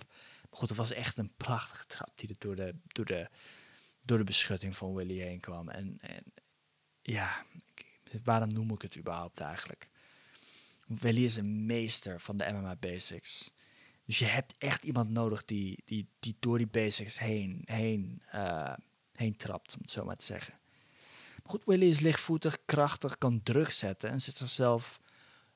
Maar 0.51 0.59
goed, 0.59 0.69
het 0.69 0.79
was 0.79 0.93
echt 0.93 1.19
een 1.19 1.35
prachtige 1.37 1.87
trap 1.87 2.13
die 2.15 2.29
er 2.29 2.37
door 2.39 2.57
de, 2.57 2.75
door 2.87 3.05
de, 3.05 3.29
door 4.01 4.19
de 4.19 4.25
beschutting 4.25 4.77
van 4.77 4.95
Willy 4.95 5.19
heen 5.19 5.41
kwam. 5.41 5.69
En, 5.69 5.99
en 6.01 6.25
ja, 7.03 7.47
waarom 8.25 8.53
noem 8.53 8.71
ik 8.71 8.83
het 8.83 8.97
überhaupt 8.97 9.41
eigenlijk? 9.41 9.89
Willy 10.87 11.25
is 11.25 11.37
een 11.37 11.67
meester 11.67 12.21
van 12.21 12.37
de 12.37 12.53
MMA 12.53 12.77
basics. 12.77 13.53
Dus 14.07 14.19
je 14.19 14.25
hebt 14.25 14.55
echt 14.59 14.83
iemand 14.83 15.11
nodig 15.11 15.45
die, 15.45 15.83
die, 15.85 16.09
die 16.21 16.37
door 16.41 16.59
die 16.59 16.67
basics 16.67 17.19
heen, 17.19 17.63
heen, 17.65 18.23
uh, 18.35 18.73
heen 19.13 19.37
trapt, 19.37 19.75
om 19.75 19.81
het 19.81 19.91
zo 19.91 20.05
maar 20.05 20.17
te 20.17 20.25
zeggen. 20.25 20.55
Goed, 21.43 21.63
Willy 21.65 21.87
is 21.87 22.01
lichtvoetig, 22.01 22.59
krachtig, 22.65 23.19
kan 23.19 23.43
druk 23.43 23.71
zetten 23.71 24.11
en 24.11 24.21
zit 24.21 24.37
zichzelf. 24.37 25.01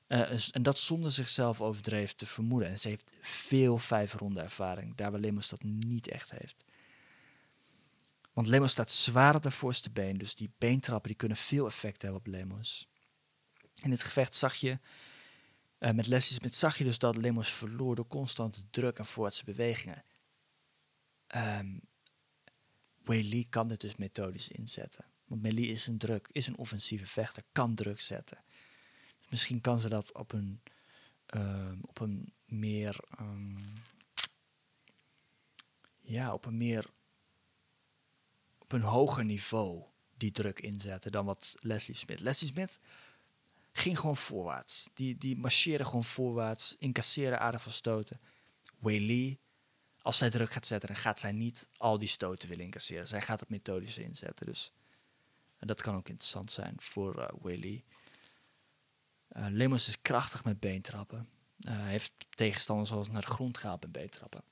Uh, 0.09 0.55
en 0.55 0.63
dat 0.63 0.79
zonder 0.79 1.13
zichzelf 1.13 1.61
overdreven 1.61 2.17
te 2.17 2.27
vermoeden. 2.27 2.69
En 2.69 2.79
ze 2.79 2.89
heeft 2.89 3.13
veel 3.21 3.79
vijf 3.79 4.15
ronde 4.15 4.41
ervaring, 4.41 4.97
daar 4.97 5.11
waar 5.11 5.21
dat 5.21 5.63
niet 5.63 6.09
echt 6.09 6.31
heeft. 6.31 6.65
Want 8.39 8.51
Lemos 8.51 8.71
staat 8.71 8.91
zwaar 8.91 9.35
op 9.35 9.43
de 9.43 9.51
voorste 9.51 9.91
been, 9.91 10.19
dus 10.19 10.35
die 10.35 10.51
beentrappen 10.59 11.09
die 11.09 11.17
kunnen 11.17 11.37
veel 11.37 11.67
effect 11.67 12.03
hebben 12.03 12.21
op 12.21 12.27
Lemos. 12.27 12.89
In 13.83 13.91
het 13.91 14.03
gevecht 14.03 14.35
zag 14.35 14.55
je, 14.55 14.79
uh, 15.79 15.91
met 15.91 16.07
Leslie 16.07 16.39
Smith 16.39 16.55
zag 16.55 16.79
je 16.79 16.85
dus 16.85 16.99
dat 16.99 17.17
Lemos 17.17 17.53
verloor 17.53 17.95
door 17.95 18.07
constante 18.07 18.71
druk 18.71 18.99
en 18.99 19.07
voorwaartse 19.07 19.45
bewegingen. 19.45 20.05
Um, 21.37 21.81
Lee 23.05 23.47
kan 23.51 23.69
dit 23.69 23.81
dus 23.81 23.97
methodisch 23.97 24.49
inzetten. 24.49 25.05
Want 25.25 25.43
Melly 25.43 25.65
is 25.65 25.87
een 25.87 25.99
druk, 25.99 26.29
is 26.33 26.47
een 26.47 26.57
offensieve 26.57 27.07
vechter, 27.07 27.43
kan 27.53 27.75
druk 27.75 28.01
zetten. 28.01 28.39
Dus 29.19 29.29
misschien 29.31 29.61
kan 29.61 29.81
ze 29.81 29.89
dat 29.89 30.13
op 30.13 30.33
een, 30.33 30.63
uh, 31.35 31.73
op 31.81 32.01
een 32.01 32.33
meer. 32.45 33.01
Um, 33.21 33.57
ja, 36.01 36.33
op 36.33 36.45
een 36.45 36.57
meer. 36.57 36.97
Op 38.69 38.73
een 38.73 38.87
hoger 38.89 39.25
niveau 39.25 39.85
die 40.17 40.31
druk 40.31 40.61
inzetten 40.61 41.13
dan 41.13 41.25
wat 41.25 41.55
Leslie 41.61 41.97
Smith. 41.97 42.21
Leslie 42.21 42.51
Smith 42.51 42.81
ging 43.73 43.99
gewoon 43.99 44.17
voorwaarts. 44.17 44.89
Die, 44.95 45.19
die 45.19 45.37
marcheerde 45.37 45.85
gewoon 45.85 46.05
voorwaarts, 46.05 46.77
incasseerde 46.79 47.39
aardig 47.39 47.63
van 47.63 47.73
stoten. 47.73 48.21
Wei 48.79 49.39
als 50.03 50.19
zij 50.19 50.31
druk 50.31 50.53
gaat 50.53 50.67
zetten, 50.67 50.89
dan 50.89 50.99
gaat 50.99 51.21
zij 51.21 51.33
niet 51.33 51.69
al 51.77 51.99
die 51.99 52.09
stoten 52.09 52.49
willen 52.49 52.65
incasseren. 52.65 53.09
Zij 53.09 53.23
gaat 53.23 53.41
het 53.41 53.49
methodisch 53.49 53.99
inzetten. 53.99 54.47
Dus 54.47 54.73
en 55.59 55.67
dat 55.67 55.83
kan 55.83 55.95
ook 55.95 56.09
interessant 56.09 56.53
zijn 56.53 56.75
voor 56.79 57.19
uh, 57.19 57.29
Willy. 57.43 57.85
Uh, 59.33 59.47
Lemos 59.51 59.89
is 59.89 60.03
krachtig 60.03 60.45
met 60.45 60.61
beentrappen. 60.61 61.29
Uh, 61.59 61.85
heeft 61.85 62.13
tegenstanders 62.31 62.89
zoals 62.89 63.09
naar 63.09 63.21
de 63.21 63.27
grond 63.27 63.59
gaat 63.59 63.81
met 63.81 63.93
beentrappen. 63.93 64.43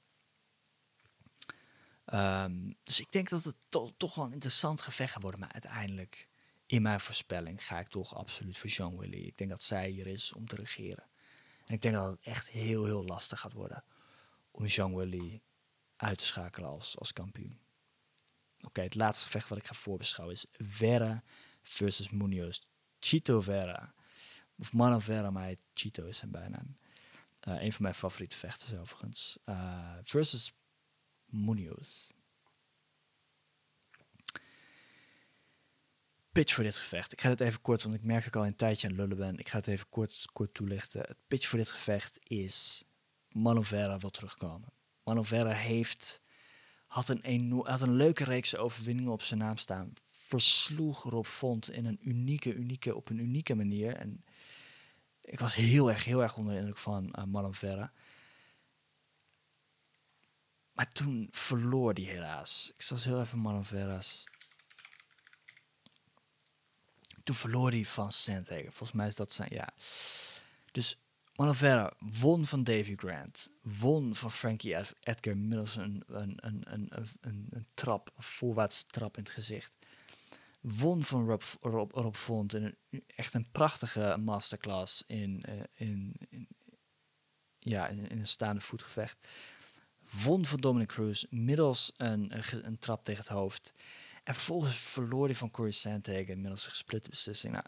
Um, 2.14 2.76
dus 2.82 3.00
ik 3.00 3.12
denk 3.12 3.28
dat 3.28 3.44
het 3.44 3.56
to 3.68 3.90
toch 3.96 4.14
wel 4.14 4.24
een 4.24 4.32
interessant 4.32 4.80
gevecht 4.80 5.12
gaat 5.12 5.22
worden. 5.22 5.40
Maar 5.40 5.52
uiteindelijk, 5.52 6.28
in 6.66 6.82
mijn 6.82 7.00
voorspelling, 7.00 7.64
ga 7.64 7.78
ik 7.78 7.88
toch 7.88 8.14
absoluut 8.14 8.58
voor 8.58 8.70
Jean 8.70 8.98
Willy. 8.98 9.26
Ik 9.26 9.38
denk 9.38 9.50
dat 9.50 9.62
zij 9.62 9.88
hier 9.88 10.06
is 10.06 10.32
om 10.32 10.46
te 10.46 10.56
regeren. 10.56 11.04
En 11.64 11.74
ik 11.74 11.82
denk 11.82 11.94
dat 11.94 12.10
het 12.10 12.20
echt 12.20 12.48
heel, 12.48 12.84
heel 12.84 13.04
lastig 13.04 13.40
gaat 13.40 13.52
worden 13.52 13.84
om 14.50 14.66
Jean 14.66 14.94
Willy 14.94 15.42
uit 15.96 16.18
te 16.18 16.24
schakelen 16.24 16.68
als, 16.68 16.98
als 16.98 17.12
kampioen. 17.12 17.60
Oké, 18.60 18.80
het 18.80 18.94
laatste 18.94 19.24
gevecht 19.24 19.48
wat 19.48 19.58
ik 19.58 19.66
ga 19.66 19.74
voorbeschouwen 19.74 20.36
is 20.36 20.46
Vera 20.52 21.22
versus 21.62 22.10
Munoz. 22.10 22.58
Chito 22.98 23.40
Vera. 23.40 23.94
Of 24.58 24.72
Mano 24.72 24.98
Vera, 24.98 25.30
maar 25.30 25.54
Chito 25.74 26.06
is 26.06 26.18
zijn 26.18 26.30
bijnaam. 26.30 26.76
Uh, 27.48 27.62
een 27.62 27.72
van 27.72 27.82
mijn 27.82 27.94
favoriete 27.94 28.36
vechters 28.36 28.74
overigens. 28.74 29.38
Uh, 29.44 29.94
versus 30.04 30.52
Munoz. 31.26 32.10
Pitch 36.32 36.54
voor 36.54 36.64
dit 36.64 36.76
gevecht. 36.76 37.12
Ik 37.12 37.20
ga 37.20 37.28
het 37.28 37.40
even 37.40 37.60
kort, 37.60 37.82
want 37.82 37.94
ik 37.94 38.04
merk 38.04 38.18
dat 38.18 38.28
ik 38.28 38.36
al 38.36 38.46
een 38.46 38.56
tijdje 38.56 38.88
aan 38.88 38.94
lullen 38.94 39.16
ben. 39.16 39.38
Ik 39.38 39.48
ga 39.48 39.58
het 39.58 39.66
even 39.66 39.88
kort, 39.88 40.24
kort 40.32 40.54
toelichten. 40.54 41.00
Het 41.00 41.16
pitch 41.26 41.48
voor 41.48 41.58
dit 41.58 41.68
gevecht 41.68 42.18
is... 42.22 42.84
Vera 43.60 43.98
wil 43.98 44.10
terugkomen. 44.10 44.68
Vera 45.04 45.52
heeft 45.52 46.20
had 46.86 47.08
een, 47.08 47.62
had 47.64 47.80
een 47.80 47.94
leuke 47.94 48.24
reeks 48.24 48.56
overwinningen 48.56 49.12
op 49.12 49.22
zijn 49.22 49.40
naam 49.40 49.56
staan. 49.56 49.92
Versloeg 50.10 51.02
Rob 51.02 51.24
Font 51.24 51.70
in 51.70 51.84
een 51.84 51.98
unieke, 52.02 52.54
unieke, 52.54 52.94
op 52.94 53.08
een 53.08 53.18
unieke 53.18 53.54
manier. 53.54 53.96
En 53.96 54.24
ik 55.20 55.38
was 55.38 55.54
heel 55.54 55.90
erg, 55.90 56.04
heel 56.04 56.22
erg 56.22 56.36
onder 56.36 56.52
de 56.52 56.58
indruk 56.58 56.78
van 56.78 57.14
uh, 57.18 57.24
Marlon 57.24 57.54
Vera. 57.54 57.92
Maar 60.76 60.88
toen 60.88 61.28
verloor 61.30 61.92
hij 61.92 62.02
helaas. 62.02 62.72
Ik 62.74 62.82
zal 62.82 62.98
heel 62.98 63.20
even 63.20 63.38
Marlon 63.38 63.64
Vera's. 63.64 64.24
Toen 67.24 67.34
verloor 67.34 67.70
hij 67.70 67.84
van 67.84 68.12
Sandhagen. 68.12 68.72
Volgens 68.72 68.92
mij 68.92 69.06
is 69.06 69.16
dat 69.16 69.32
zijn, 69.32 69.48
ja. 69.52 69.72
Dus 70.72 70.98
Manavera 71.36 71.92
won 71.98 72.46
van 72.46 72.64
Davy 72.64 72.94
Grant, 72.96 73.50
won 73.62 74.14
van 74.14 74.30
Frankie 74.30 74.76
Edgar 75.00 75.36
middels 75.36 75.76
een, 75.76 76.02
een, 76.06 76.36
een, 76.36 76.62
een, 76.64 77.08
een, 77.20 77.66
trap, 77.74 78.12
een 78.16 78.22
voorwaartse 78.22 78.86
trap 78.86 79.16
in 79.16 79.22
het 79.22 79.32
gezicht. 79.32 79.72
Won 80.60 81.04
van 81.04 81.26
Rob, 81.28 81.42
Rob, 81.60 81.92
Rob 81.92 82.14
Font 82.14 82.54
in 82.54 82.76
echt 83.06 83.34
een 83.34 83.50
prachtige 83.52 84.16
masterclass 84.16 85.04
in, 85.06 85.44
uh, 85.48 85.62
in, 85.74 86.14
in, 86.28 86.48
ja, 87.58 87.88
in, 87.88 88.08
in, 88.08 88.18
een 88.18 88.26
staande 88.26 88.60
voetgevecht. 88.60 89.28
Won 90.10 90.46
van 90.46 90.60
Dominic 90.60 90.88
Cruz 90.88 91.24
middels 91.30 91.92
een, 91.96 92.32
een, 92.66 92.78
trap 92.78 93.04
tegen 93.04 93.20
het 93.20 93.32
hoofd. 93.32 93.72
En 94.24 94.34
vervolgens 94.34 94.76
verloor 94.76 95.24
hij 95.24 95.34
van 95.34 95.50
Corey 95.50 95.70
Sandhagen 95.70 96.26
inmiddels 96.26 96.64
een 96.64 96.70
gesplitte 96.70 97.10
beslissing. 97.10 97.52
Nou, 97.52 97.64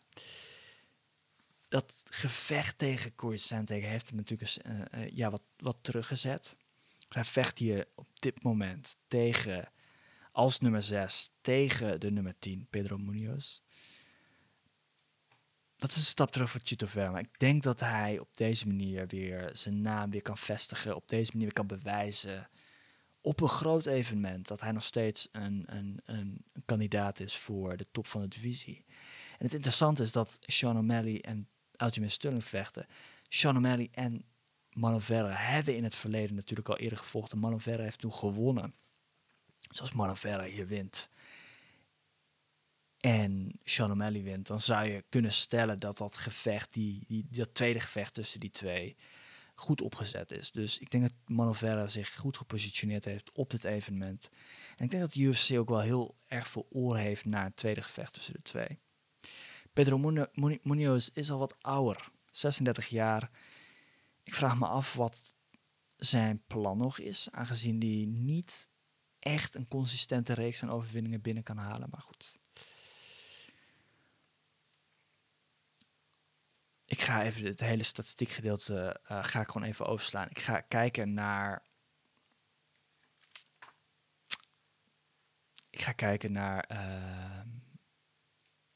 dat 1.69 2.03
gevecht 2.05 2.79
tegen 2.79 3.15
Corey 3.15 3.37
Sandhagen 3.37 3.89
heeft 3.89 4.09
hem 4.09 4.17
natuurlijk 4.17 4.57
uh, 4.67 4.73
uh, 5.03 5.11
ja, 5.11 5.31
wat, 5.31 5.43
wat 5.57 5.79
teruggezet. 5.83 6.57
Hij 7.09 7.25
vecht 7.25 7.59
hier 7.59 7.89
op 7.95 8.09
dit 8.15 8.43
moment 8.43 8.97
tegen, 9.07 9.73
als 10.33 10.61
nummer 10.61 10.83
6, 10.83 11.31
tegen 11.41 12.01
de 12.01 12.11
nummer 12.11 12.35
10, 12.39 12.67
Pedro 12.71 12.99
Munoz. 12.99 13.61
Dat 15.79 15.91
is 15.91 15.97
een 15.97 16.03
stap 16.03 16.31
terug 16.31 16.51
voor 16.51 16.61
Chito 16.65 16.87
Vera. 16.87 17.11
Maar 17.11 17.21
ik 17.21 17.39
denk 17.39 17.63
dat 17.63 17.81
hij 17.81 18.19
op 18.19 18.37
deze 18.37 18.67
manier 18.67 19.07
weer 19.07 19.51
zijn 19.53 19.81
naam 19.81 20.11
weer 20.11 20.23
kan 20.23 20.39
vestigen. 20.39 20.97
Op 20.97 21.09
deze 21.09 21.31
manier 21.33 21.47
weer 21.47 21.65
kan 21.65 21.79
bewijzen 21.79 22.49
op 23.21 23.41
een 23.41 23.49
groot 23.49 23.87
evenement 23.87 24.49
dat 24.49 24.61
hij 24.61 24.73
nog 24.73 24.83
steeds 24.83 25.29
een, 25.33 25.63
een, 25.67 26.01
een, 26.05 26.45
kandidaat 26.65 27.21
is 27.21 27.37
voor 27.37 27.77
de 27.77 27.87
top 27.93 28.07
van 28.07 28.21
de 28.21 28.29
divisie. 28.29 28.85
En 29.39 29.45
het 29.45 29.55
interessante 29.55 30.03
is 30.03 30.13
dat 30.13 30.39
Sean 30.41 30.79
O'Malley 30.79 31.21
en 31.21 31.49
Aljamain 31.77 32.11
Sterling 32.11 32.45
vechten. 32.45 32.87
Sean 33.29 33.57
O'Malley 33.57 33.89
en 33.93 34.25
Manovera 34.71 35.31
hebben 35.31 35.77
in 35.77 35.85
het 35.85 35.95
verleden 35.95 36.37
natuurlijk 36.37 36.69
al 36.69 36.79
eerder 36.79 36.99
gevochten. 36.99 37.39
Manovera 37.39 37.83
heeft 37.83 37.99
toen 37.99 38.13
gewonnen. 38.13 38.75
Zoals 39.71 39.93
Manovera 39.93 40.45
hier 40.45 40.67
wint 40.67 41.09
en 43.01 43.61
Sean 43.65 43.91
O'Malley 43.91 44.23
wint, 44.23 44.47
dan 44.47 44.61
zou 44.61 44.89
je 44.89 45.05
kunnen 45.09 45.33
stellen 45.33 45.79
dat 45.79 45.99
dat 45.99 46.17
gevecht, 46.17 46.73
die, 46.73 47.05
die, 47.07 47.27
dat 47.31 47.55
tweede 47.55 47.81
gevecht 47.81 48.15
tussen 48.15 48.41
die 48.41 48.51
twee, 48.51 48.97
goed 49.55 49.81
opgezet 49.81 50.31
is. 50.31 50.51
Dus 50.51 50.79
ik 50.79 50.91
denk 50.91 51.03
dat 51.03 51.13
Manovera 51.27 51.87
zich 51.87 52.17
goed 52.17 52.37
gepositioneerd 52.37 53.05
heeft 53.05 53.33
op 53.33 53.51
dit 53.51 53.65
evenement. 53.65 54.29
En 54.77 54.85
ik 54.85 54.91
denk 54.91 55.03
dat 55.03 55.13
de 55.13 55.21
UFC 55.21 55.59
ook 55.59 55.69
wel 55.69 55.81
heel 55.81 56.17
erg 56.27 56.49
veel 56.49 56.67
oor 56.71 56.97
heeft 56.97 57.25
naar 57.25 57.45
het 57.45 57.57
tweede 57.57 57.83
gevecht 57.83 58.13
tussen 58.13 58.33
de 58.33 58.43
twee. 58.43 58.79
Pedro 59.73 59.99
Munoz 60.63 61.09
is 61.13 61.31
al 61.31 61.39
wat 61.39 61.57
ouder, 61.61 62.09
36 62.31 62.87
jaar. 62.87 63.31
Ik 64.23 64.35
vraag 64.35 64.59
me 64.59 64.67
af 64.67 64.95
wat 64.95 65.37
zijn 65.97 66.43
plan 66.47 66.79
nog 66.79 66.99
is, 66.99 67.29
aangezien 67.31 67.81
hij 67.81 68.05
niet 68.09 68.71
echt 69.19 69.55
een 69.55 69.69
consistente 69.69 70.33
reeks 70.33 70.63
aan 70.63 70.71
overwinningen 70.71 71.21
binnen 71.21 71.43
kan 71.43 71.57
halen. 71.57 71.89
Maar 71.91 72.03
goed. 72.03 72.38
Ik 76.89 77.01
ga 77.01 77.23
even 77.23 77.45
het 77.45 77.61
hele 77.61 77.83
statistiekgedeelte 77.83 79.01
uh, 79.11 79.25
ga 79.25 79.41
ik 79.41 79.51
gewoon 79.51 79.69
even 79.69 79.87
overslaan. 79.87 80.29
Ik 80.29 80.39
ga 80.39 80.61
kijken 80.61 81.15
naar. 81.15 81.63
Ik 85.71 85.83
ga 85.83 85.93
kijken 85.93 86.33
naar. 86.33 86.71
Uh, 86.73 87.41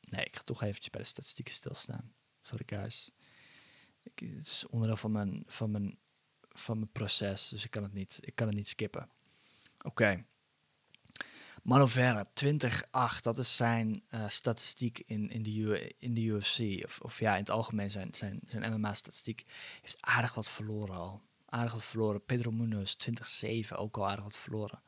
nee, 0.00 0.24
ik 0.24 0.36
ga 0.36 0.42
toch 0.42 0.62
eventjes 0.62 0.90
bij 0.90 1.00
de 1.00 1.06
statistieken 1.06 1.54
stilstaan. 1.54 2.14
Sorry 2.42 2.64
guys. 2.66 3.10
Het 4.02 4.20
is 4.22 4.66
onderdeel 4.66 4.96
van 4.96 5.12
mijn, 5.12 5.42
van, 5.46 5.70
mijn, 5.70 5.98
van 6.48 6.78
mijn 6.78 6.92
proces, 6.92 7.48
dus 7.48 7.64
ik 7.64 7.70
kan 7.70 7.82
het 7.82 7.92
niet, 7.92 8.18
ik 8.20 8.34
kan 8.34 8.46
het 8.46 8.56
niet 8.56 8.68
skippen. 8.68 9.10
Oké. 9.82 10.24
Manovera 11.62 12.26
20-8, 12.26 13.22
dat 13.22 13.38
is 13.38 13.56
zijn 13.56 14.02
uh, 14.10 14.28
statistiek 14.28 14.98
in, 14.98 15.30
in, 15.30 15.42
de, 15.42 15.94
in 15.98 16.14
de 16.14 16.20
UFC. 16.20 16.84
Of, 16.84 17.00
of 17.00 17.18
ja, 17.18 17.32
in 17.32 17.38
het 17.38 17.50
algemeen 17.50 17.90
zijn, 17.90 18.08
zijn, 18.14 18.40
zijn 18.46 18.80
MMA-statistiek. 18.80 19.44
Heeft 19.80 19.98
aardig 20.00 20.34
wat 20.34 20.48
verloren 20.48 20.94
al. 20.94 21.22
Aardig 21.46 21.72
wat 21.72 21.84
verloren. 21.84 22.24
Pedro 22.24 22.50
Munoz 22.50 22.96
20-7, 23.44 23.76
ook 23.76 23.96
al 23.96 24.08
aardig 24.08 24.24
wat 24.24 24.36
verloren. 24.36 24.82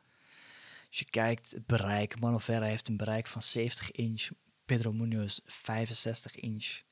Als 0.89 0.99
je 0.99 1.05
kijkt, 1.05 1.51
het 1.51 1.67
bereik. 1.67 2.21
Manovera 2.21 2.65
heeft 2.65 2.89
een 2.89 2.97
bereik 2.97 3.27
van 3.27 3.43
70 3.43 3.91
inch. 3.91 4.29
Pedro 4.65 4.93
Munoz 4.93 5.39
65 5.45 6.35
inch. 6.37 6.83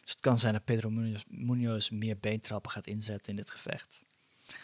Dus 0.00 0.10
het 0.10 0.20
kan 0.20 0.38
zijn 0.38 0.52
dat 0.52 0.64
Pedro 0.64 0.90
Munoz, 0.90 1.22
Munoz 1.28 1.88
meer 1.90 2.18
beentrappen 2.18 2.70
gaat 2.70 2.86
inzetten 2.86 3.30
in 3.30 3.36
dit 3.36 3.50
gevecht. 3.50 4.04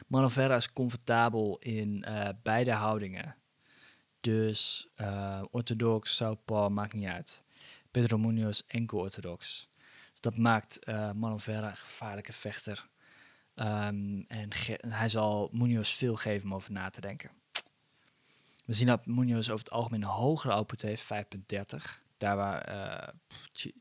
Manovera 0.06 0.56
is 0.56 0.72
comfortabel 0.72 1.58
in 1.58 2.04
uh, 2.08 2.28
beide 2.42 2.72
houdingen. 2.72 3.36
Dus 4.20 4.88
uh, 4.96 5.42
orthodox, 5.50 6.16
southpaw, 6.16 6.70
maakt 6.70 6.92
niet 6.92 7.08
uit. 7.08 7.44
Pedro 7.90 8.18
Munoz 8.18 8.60
enkel 8.66 8.98
orthodox. 8.98 9.68
Dus 10.10 10.20
dat 10.20 10.36
maakt 10.36 10.88
uh, 10.88 11.12
Manovera 11.12 11.70
een 11.70 11.76
gevaarlijke 11.76 12.32
vechter. 12.32 12.88
Um, 13.54 14.24
en 14.28 14.48
hij 14.86 15.08
zal 15.08 15.48
Munoz 15.52 15.92
veel 15.92 16.16
geven 16.16 16.46
om 16.46 16.54
over 16.54 16.72
na 16.72 16.90
te 16.90 17.00
denken. 17.00 17.30
We 18.64 18.72
zien 18.72 18.86
dat 18.86 19.06
Munoz 19.06 19.48
over 19.48 19.64
het 19.64 19.70
algemeen 19.70 20.02
een 20.02 20.08
hogere 20.08 20.52
output 20.52 20.82
heeft, 20.82 21.04
5.30. 21.04 21.76
Daar 22.16 22.36
waar 22.36 22.68
uh, 22.68 23.08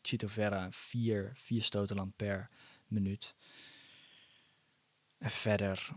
Chito 0.02 0.28
Vera 0.28 0.72
4, 0.72 1.32
4 1.36 1.62
stoten 1.62 1.96
lang 1.96 2.14
per 2.16 2.50
minuut. 2.88 3.36
En 5.18 5.30
verder 5.30 5.90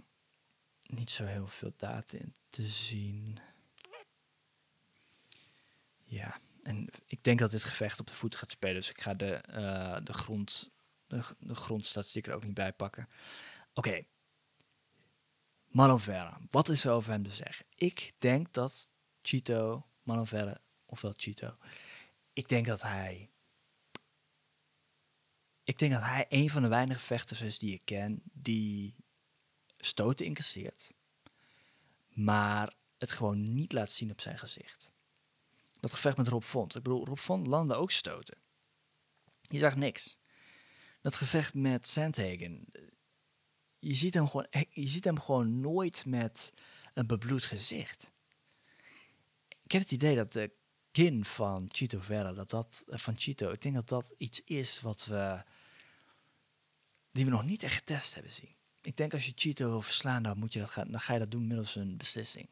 niet 0.89 1.11
zo 1.11 1.25
heel 1.25 1.47
veel 1.47 1.73
data 1.77 2.19
in 2.19 2.35
te 2.49 2.63
zien. 2.63 3.39
Ja, 6.13 6.41
en 6.63 6.89
ik 7.07 7.25
denk 7.25 7.39
dat 7.39 7.51
dit 7.51 7.63
gevecht 7.63 8.01
op 8.01 8.07
de 8.07 8.15
voeten 8.15 8.39
gaat 8.39 8.51
spelen. 8.51 8.75
Dus 8.75 8.91
ik 8.91 9.01
ga 9.01 9.15
de, 9.15 9.45
uh, 9.51 9.97
de, 10.05 10.13
grond, 10.13 10.71
de, 11.07 11.23
de 11.39 11.55
grondstatistiek 11.55 12.27
er 12.27 12.35
ook 12.35 12.45
niet 12.45 12.55
bij 12.55 12.73
pakken. 12.73 13.09
Oké. 13.75 13.89
Okay. 13.89 14.07
Wat 16.51 16.69
is 16.69 16.85
er 16.85 16.93
over 16.93 17.11
hem 17.11 17.23
te 17.23 17.33
zeggen? 17.33 17.67
Ik 17.75 18.13
denk 18.19 18.53
dat 18.53 18.91
Chito, 19.23 19.87
Manovera, 20.03 20.61
ofwel 20.87 21.13
Chito, 21.17 21.57
ik 22.33 22.49
denk 22.49 22.67
dat 22.67 22.83
hij. 22.83 23.31
Ik 25.65 25.79
denk 25.79 25.93
dat 25.93 26.03
hij 26.03 26.27
een 26.29 26.51
van 26.51 26.63
de 26.63 26.69
weinige 26.69 27.01
vechters 27.01 27.41
is 27.41 27.59
die 27.59 27.73
ik 27.73 27.85
ken 27.85 28.23
die 28.33 28.97
stoten 29.77 30.27
incasseert, 30.27 30.93
maar 32.09 32.75
het 32.99 33.13
gewoon 33.13 33.55
niet 33.55 33.73
laat 33.73 33.93
zien 33.93 34.11
op 34.11 34.21
zijn 34.21 34.39
gezicht. 34.39 34.92
Dat 35.83 35.93
gevecht 35.95 36.17
met 36.17 36.29
Rob 36.29 36.43
Font. 36.43 36.75
Ik 36.75 36.83
bedoel, 36.83 37.05
Rob 37.05 37.19
Font 37.19 37.47
landde 37.47 37.75
ook 37.75 37.91
stoten. 37.91 38.39
Je 39.41 39.59
zag 39.59 39.77
niks. 39.77 40.19
Dat 41.01 41.17
gevecht 41.17 41.55
met 41.55 41.87
Sandhagen. 41.87 42.67
Je 43.79 43.95
ziet 43.95 44.15
hem 44.15 44.29
gewoon, 44.29 44.47
je 44.71 44.89
ziet 44.89 45.05
hem 45.05 45.21
gewoon 45.21 45.61
nooit 45.61 46.07
met 46.07 46.53
een 46.95 47.07
bebloed 47.07 47.45
gezicht. 47.45 48.11
Ik 49.63 49.73
heb 49.73 49.83
het 49.83 49.91
idee 49.91 50.17
dat 50.17 50.33
de 50.33 50.51
kin 50.91 51.25
van 51.25 51.69
Chito 51.73 51.99
Vera, 52.01 52.33
dat 52.33 52.51
dat, 52.51 52.85
eh, 52.89 52.99
van 52.99 53.19
Chito, 53.19 53.51
ik 53.51 53.63
denk 53.63 53.75
dat 53.75 53.89
dat 53.89 54.15
iets 54.17 54.41
is 54.45 54.81
wat 54.81 55.05
we, 55.05 55.43
die 57.13 57.25
we 57.25 57.31
nog 57.31 57.45
niet 57.45 57.63
echt 57.63 57.75
getest 57.75 58.15
hebben 58.15 58.33
zien. 58.33 58.55
Ik 58.81 58.97
denk 58.97 59.15
als 59.15 59.27
je 59.27 59.33
Chito 59.35 59.81
verslaan, 59.81 60.23
dan, 60.23 60.39
moet 60.39 60.53
je 60.53 60.59
dat 60.59 60.71
gaan, 60.71 60.91
dan 60.91 61.01
ga 61.01 61.13
je 61.13 61.19
dat 61.19 61.31
doen 61.31 61.47
middels 61.47 61.75
een 61.75 61.97
beslissing. 61.97 62.49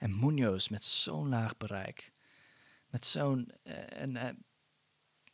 En 0.00 0.18
Munoz 0.18 0.68
met 0.68 0.84
zo'n 0.84 1.28
laag 1.28 1.56
bereik. 1.56 2.12
Met 2.86 3.06
zo'n... 3.06 3.52
Uh, 3.62 4.00
en, 4.00 4.10
uh, 4.10 4.28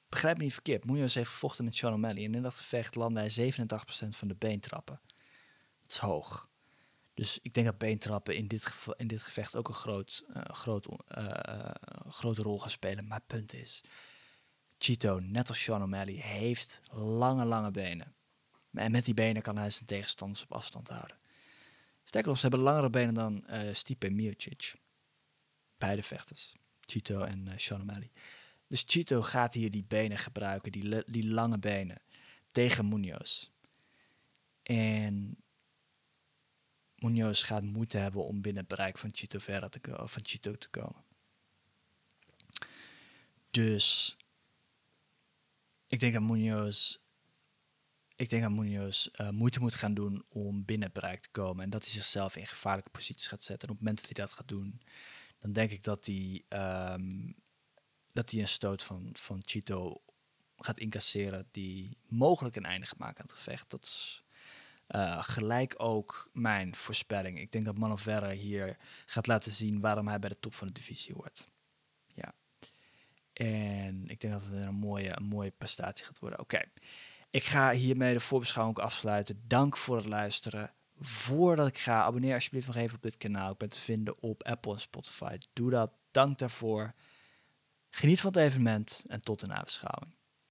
begrijp 0.09 0.37
me 0.37 0.43
niet 0.43 0.53
verkeerd. 0.53 0.85
Munoz 0.85 1.15
heeft 1.15 1.31
gevochten 1.31 1.65
met 1.65 1.77
Sean 1.77 1.93
O'Malley. 1.93 2.25
En 2.25 2.35
in 2.35 2.43
dat 2.43 2.55
gevecht 2.55 2.95
landde 2.95 3.21
hij 3.21 3.53
87% 3.53 4.09
van 4.09 4.29
de 4.29 4.35
beentrappen. 4.35 5.01
Dat 5.83 5.91
is 5.91 5.97
hoog. 5.97 6.49
Dus 7.15 7.39
ik 7.43 7.55
denk 7.55 7.67
dat 7.67 7.79
beentrappen 7.79 8.37
in 8.37 8.47
dit, 8.47 8.75
in 8.97 9.07
dit 9.07 9.23
gevecht 9.23 9.57
ook 9.57 9.69
een 9.69 9.75
groot, 9.75 10.25
uh, 10.29 10.43
groot, 10.43 10.89
grote 12.09 12.43
rol 12.43 12.61
gaan 12.61 12.71
spelen. 12.71 13.07
Maar 13.07 13.21
punt 13.27 13.55
is, 13.55 13.83
Chito, 14.79 15.19
net 15.19 15.49
als 15.49 15.63
Sean 15.63 15.83
O'Malley, 15.83 16.15
heeft 16.15 16.81
lange, 16.91 17.45
lange 17.45 17.71
benen. 17.71 18.15
En 18.73 18.91
met 18.91 19.05
die 19.05 19.15
benen 19.15 19.43
kan 19.43 19.57
hij 19.57 19.71
zijn 19.71 19.85
tegenstanders 19.85 20.43
op 20.43 20.53
afstand 20.53 20.89
houden. 20.89 21.17
Sterker 22.09 22.31
nog, 22.31 22.39
ze 22.39 22.47
hebben 22.47 22.65
langere 22.65 22.91
benen 22.91 23.15
dan 23.15 23.45
uh, 23.51 23.73
Stipe 23.73 24.11
Miocic. 24.11 24.75
Beide 25.79 26.03
vechters. 26.03 26.55
Chito 26.81 27.21
en 27.21 27.47
uh, 27.47 27.53
Sean 27.57 27.81
O'Malley. 27.81 28.11
Dus 28.67 28.85
Chito 28.87 29.23
gaat 29.23 29.55
hier 29.55 29.71
die 29.71 29.85
benen 29.85 30.19
gebruiken, 30.19 30.73
die, 30.73 31.05
die 31.07 31.27
lange 31.27 31.59
benen, 31.59 32.03
tegen 32.51 32.89
Munoz. 32.89 33.49
En 34.63 35.37
Munoz 36.95 37.45
gaat 37.45 37.63
moeite 37.63 37.99
hebben 37.99 38.25
om 38.25 38.41
binnen 38.41 38.61
het 38.63 38.77
bereik 38.77 38.99
van 38.99 39.11
Chito, 39.13 39.39
Vera 39.39 39.69
te, 39.69 39.81
van 40.05 40.25
Chito 40.25 40.55
te 40.55 40.69
komen. 40.69 41.05
Dus 43.51 44.17
ik 45.87 46.01
denk 46.01 46.13
dat 46.13 46.23
Munoz 46.23 46.97
ik 48.17 48.31
denk 48.31 48.43
dat 48.43 48.53
Munoz 48.53 49.09
uh, 49.21 49.31
moeite 49.31 49.61
moet 49.61 49.75
gaan 49.75 49.95
doen 49.95 50.25
om 50.29 50.65
binnen 50.65 50.91
bereik 50.93 51.23
te 51.23 51.29
komen. 51.31 51.65
En 51.65 51.71
dat 51.71 51.83
hij 51.83 51.93
zichzelf 51.93 52.37
in 52.37 52.47
gevaarlijke 52.47 52.91
posities 52.91 53.27
gaat 53.27 53.43
zetten. 53.43 53.69
En 53.69 53.75
op 53.75 53.81
het 53.81 53.87
moment 53.87 54.07
dat 54.07 54.17
hij 54.17 54.25
dat 54.27 54.35
gaat 54.35 54.49
doen, 54.49 54.81
dan 55.39 55.53
denk 55.53 55.71
ik 55.71 55.83
dat 55.83 56.07
hij, 56.07 56.45
um, 56.93 57.35
dat 58.13 58.31
hij 58.31 58.41
een 58.41 58.49
stoot 58.49 58.83
van, 58.83 59.11
van 59.13 59.43
Chito 59.45 60.03
gaat 60.57 60.79
incasseren. 60.79 61.49
Die 61.51 61.99
mogelijk 62.07 62.57
een 62.57 62.65
einde 62.65 62.87
gaat 62.87 62.99
maken 62.99 63.21
aan 63.21 63.27
het 63.27 63.37
gevecht. 63.37 63.71
Dat 63.71 63.85
is 63.85 64.25
uh, 64.89 65.23
gelijk 65.23 65.75
ook 65.77 66.31
mijn 66.33 66.75
voorspelling. 66.75 67.41
Ik 67.41 67.53
denk 67.53 67.65
dat 67.65 67.79
Manovera 67.79 68.31
hier 68.31 68.77
gaat 69.07 69.27
laten 69.27 69.53
zien 69.53 69.81
waarom 69.81 70.09
hij 70.09 70.19
bij 70.19 70.29
de 70.29 70.41
top 70.41 70.55
van 70.55 70.67
de 70.67 70.73
divisie 70.73 71.15
hoort. 71.15 71.49
En 73.37 74.09
ik 74.09 74.21
denk 74.21 74.33
dat 74.33 74.45
het 74.45 74.67
een 74.67 74.75
mooie, 74.75 75.17
een 75.17 75.25
mooie 75.25 75.51
prestatie 75.51 76.05
gaat 76.05 76.19
worden. 76.19 76.41
Oké, 76.41 76.63
ik 77.37 77.45
ga 77.45 77.73
hiermee 77.73 78.13
de 78.13 78.21
voorbeschouwing 78.21 78.79
afsluiten. 78.79 79.43
Dank 79.47 79.77
voor 79.77 79.97
het 79.97 80.07
luisteren. 80.07 80.73
Voordat 81.01 81.67
ik 81.67 81.79
ga, 81.79 82.03
abonneer 82.03 82.35
alsjeblieft 82.35 82.67
nog 82.67 82.77
even 82.77 82.97
op 82.97 83.03
dit 83.03 83.17
kanaal. 83.17 83.51
Ik 83.51 83.59
ben 83.59 83.69
te 83.69 83.81
vinden 83.81 84.23
op 84.23 84.43
Apple 84.43 84.73
en 84.73 84.81
Spotify. 84.81 85.37
Doe 85.53 85.71
dat. 85.71 85.91
Dank 86.11 86.39
daarvoor. 86.39 86.95
Geniet 87.91 88.21
van 88.21 88.33
het 88.33 88.43
evenement 88.43 89.05
en 89.09 89.21
tot 89.21 89.41
de 89.41 89.47
nabeschouwing. 89.47 90.17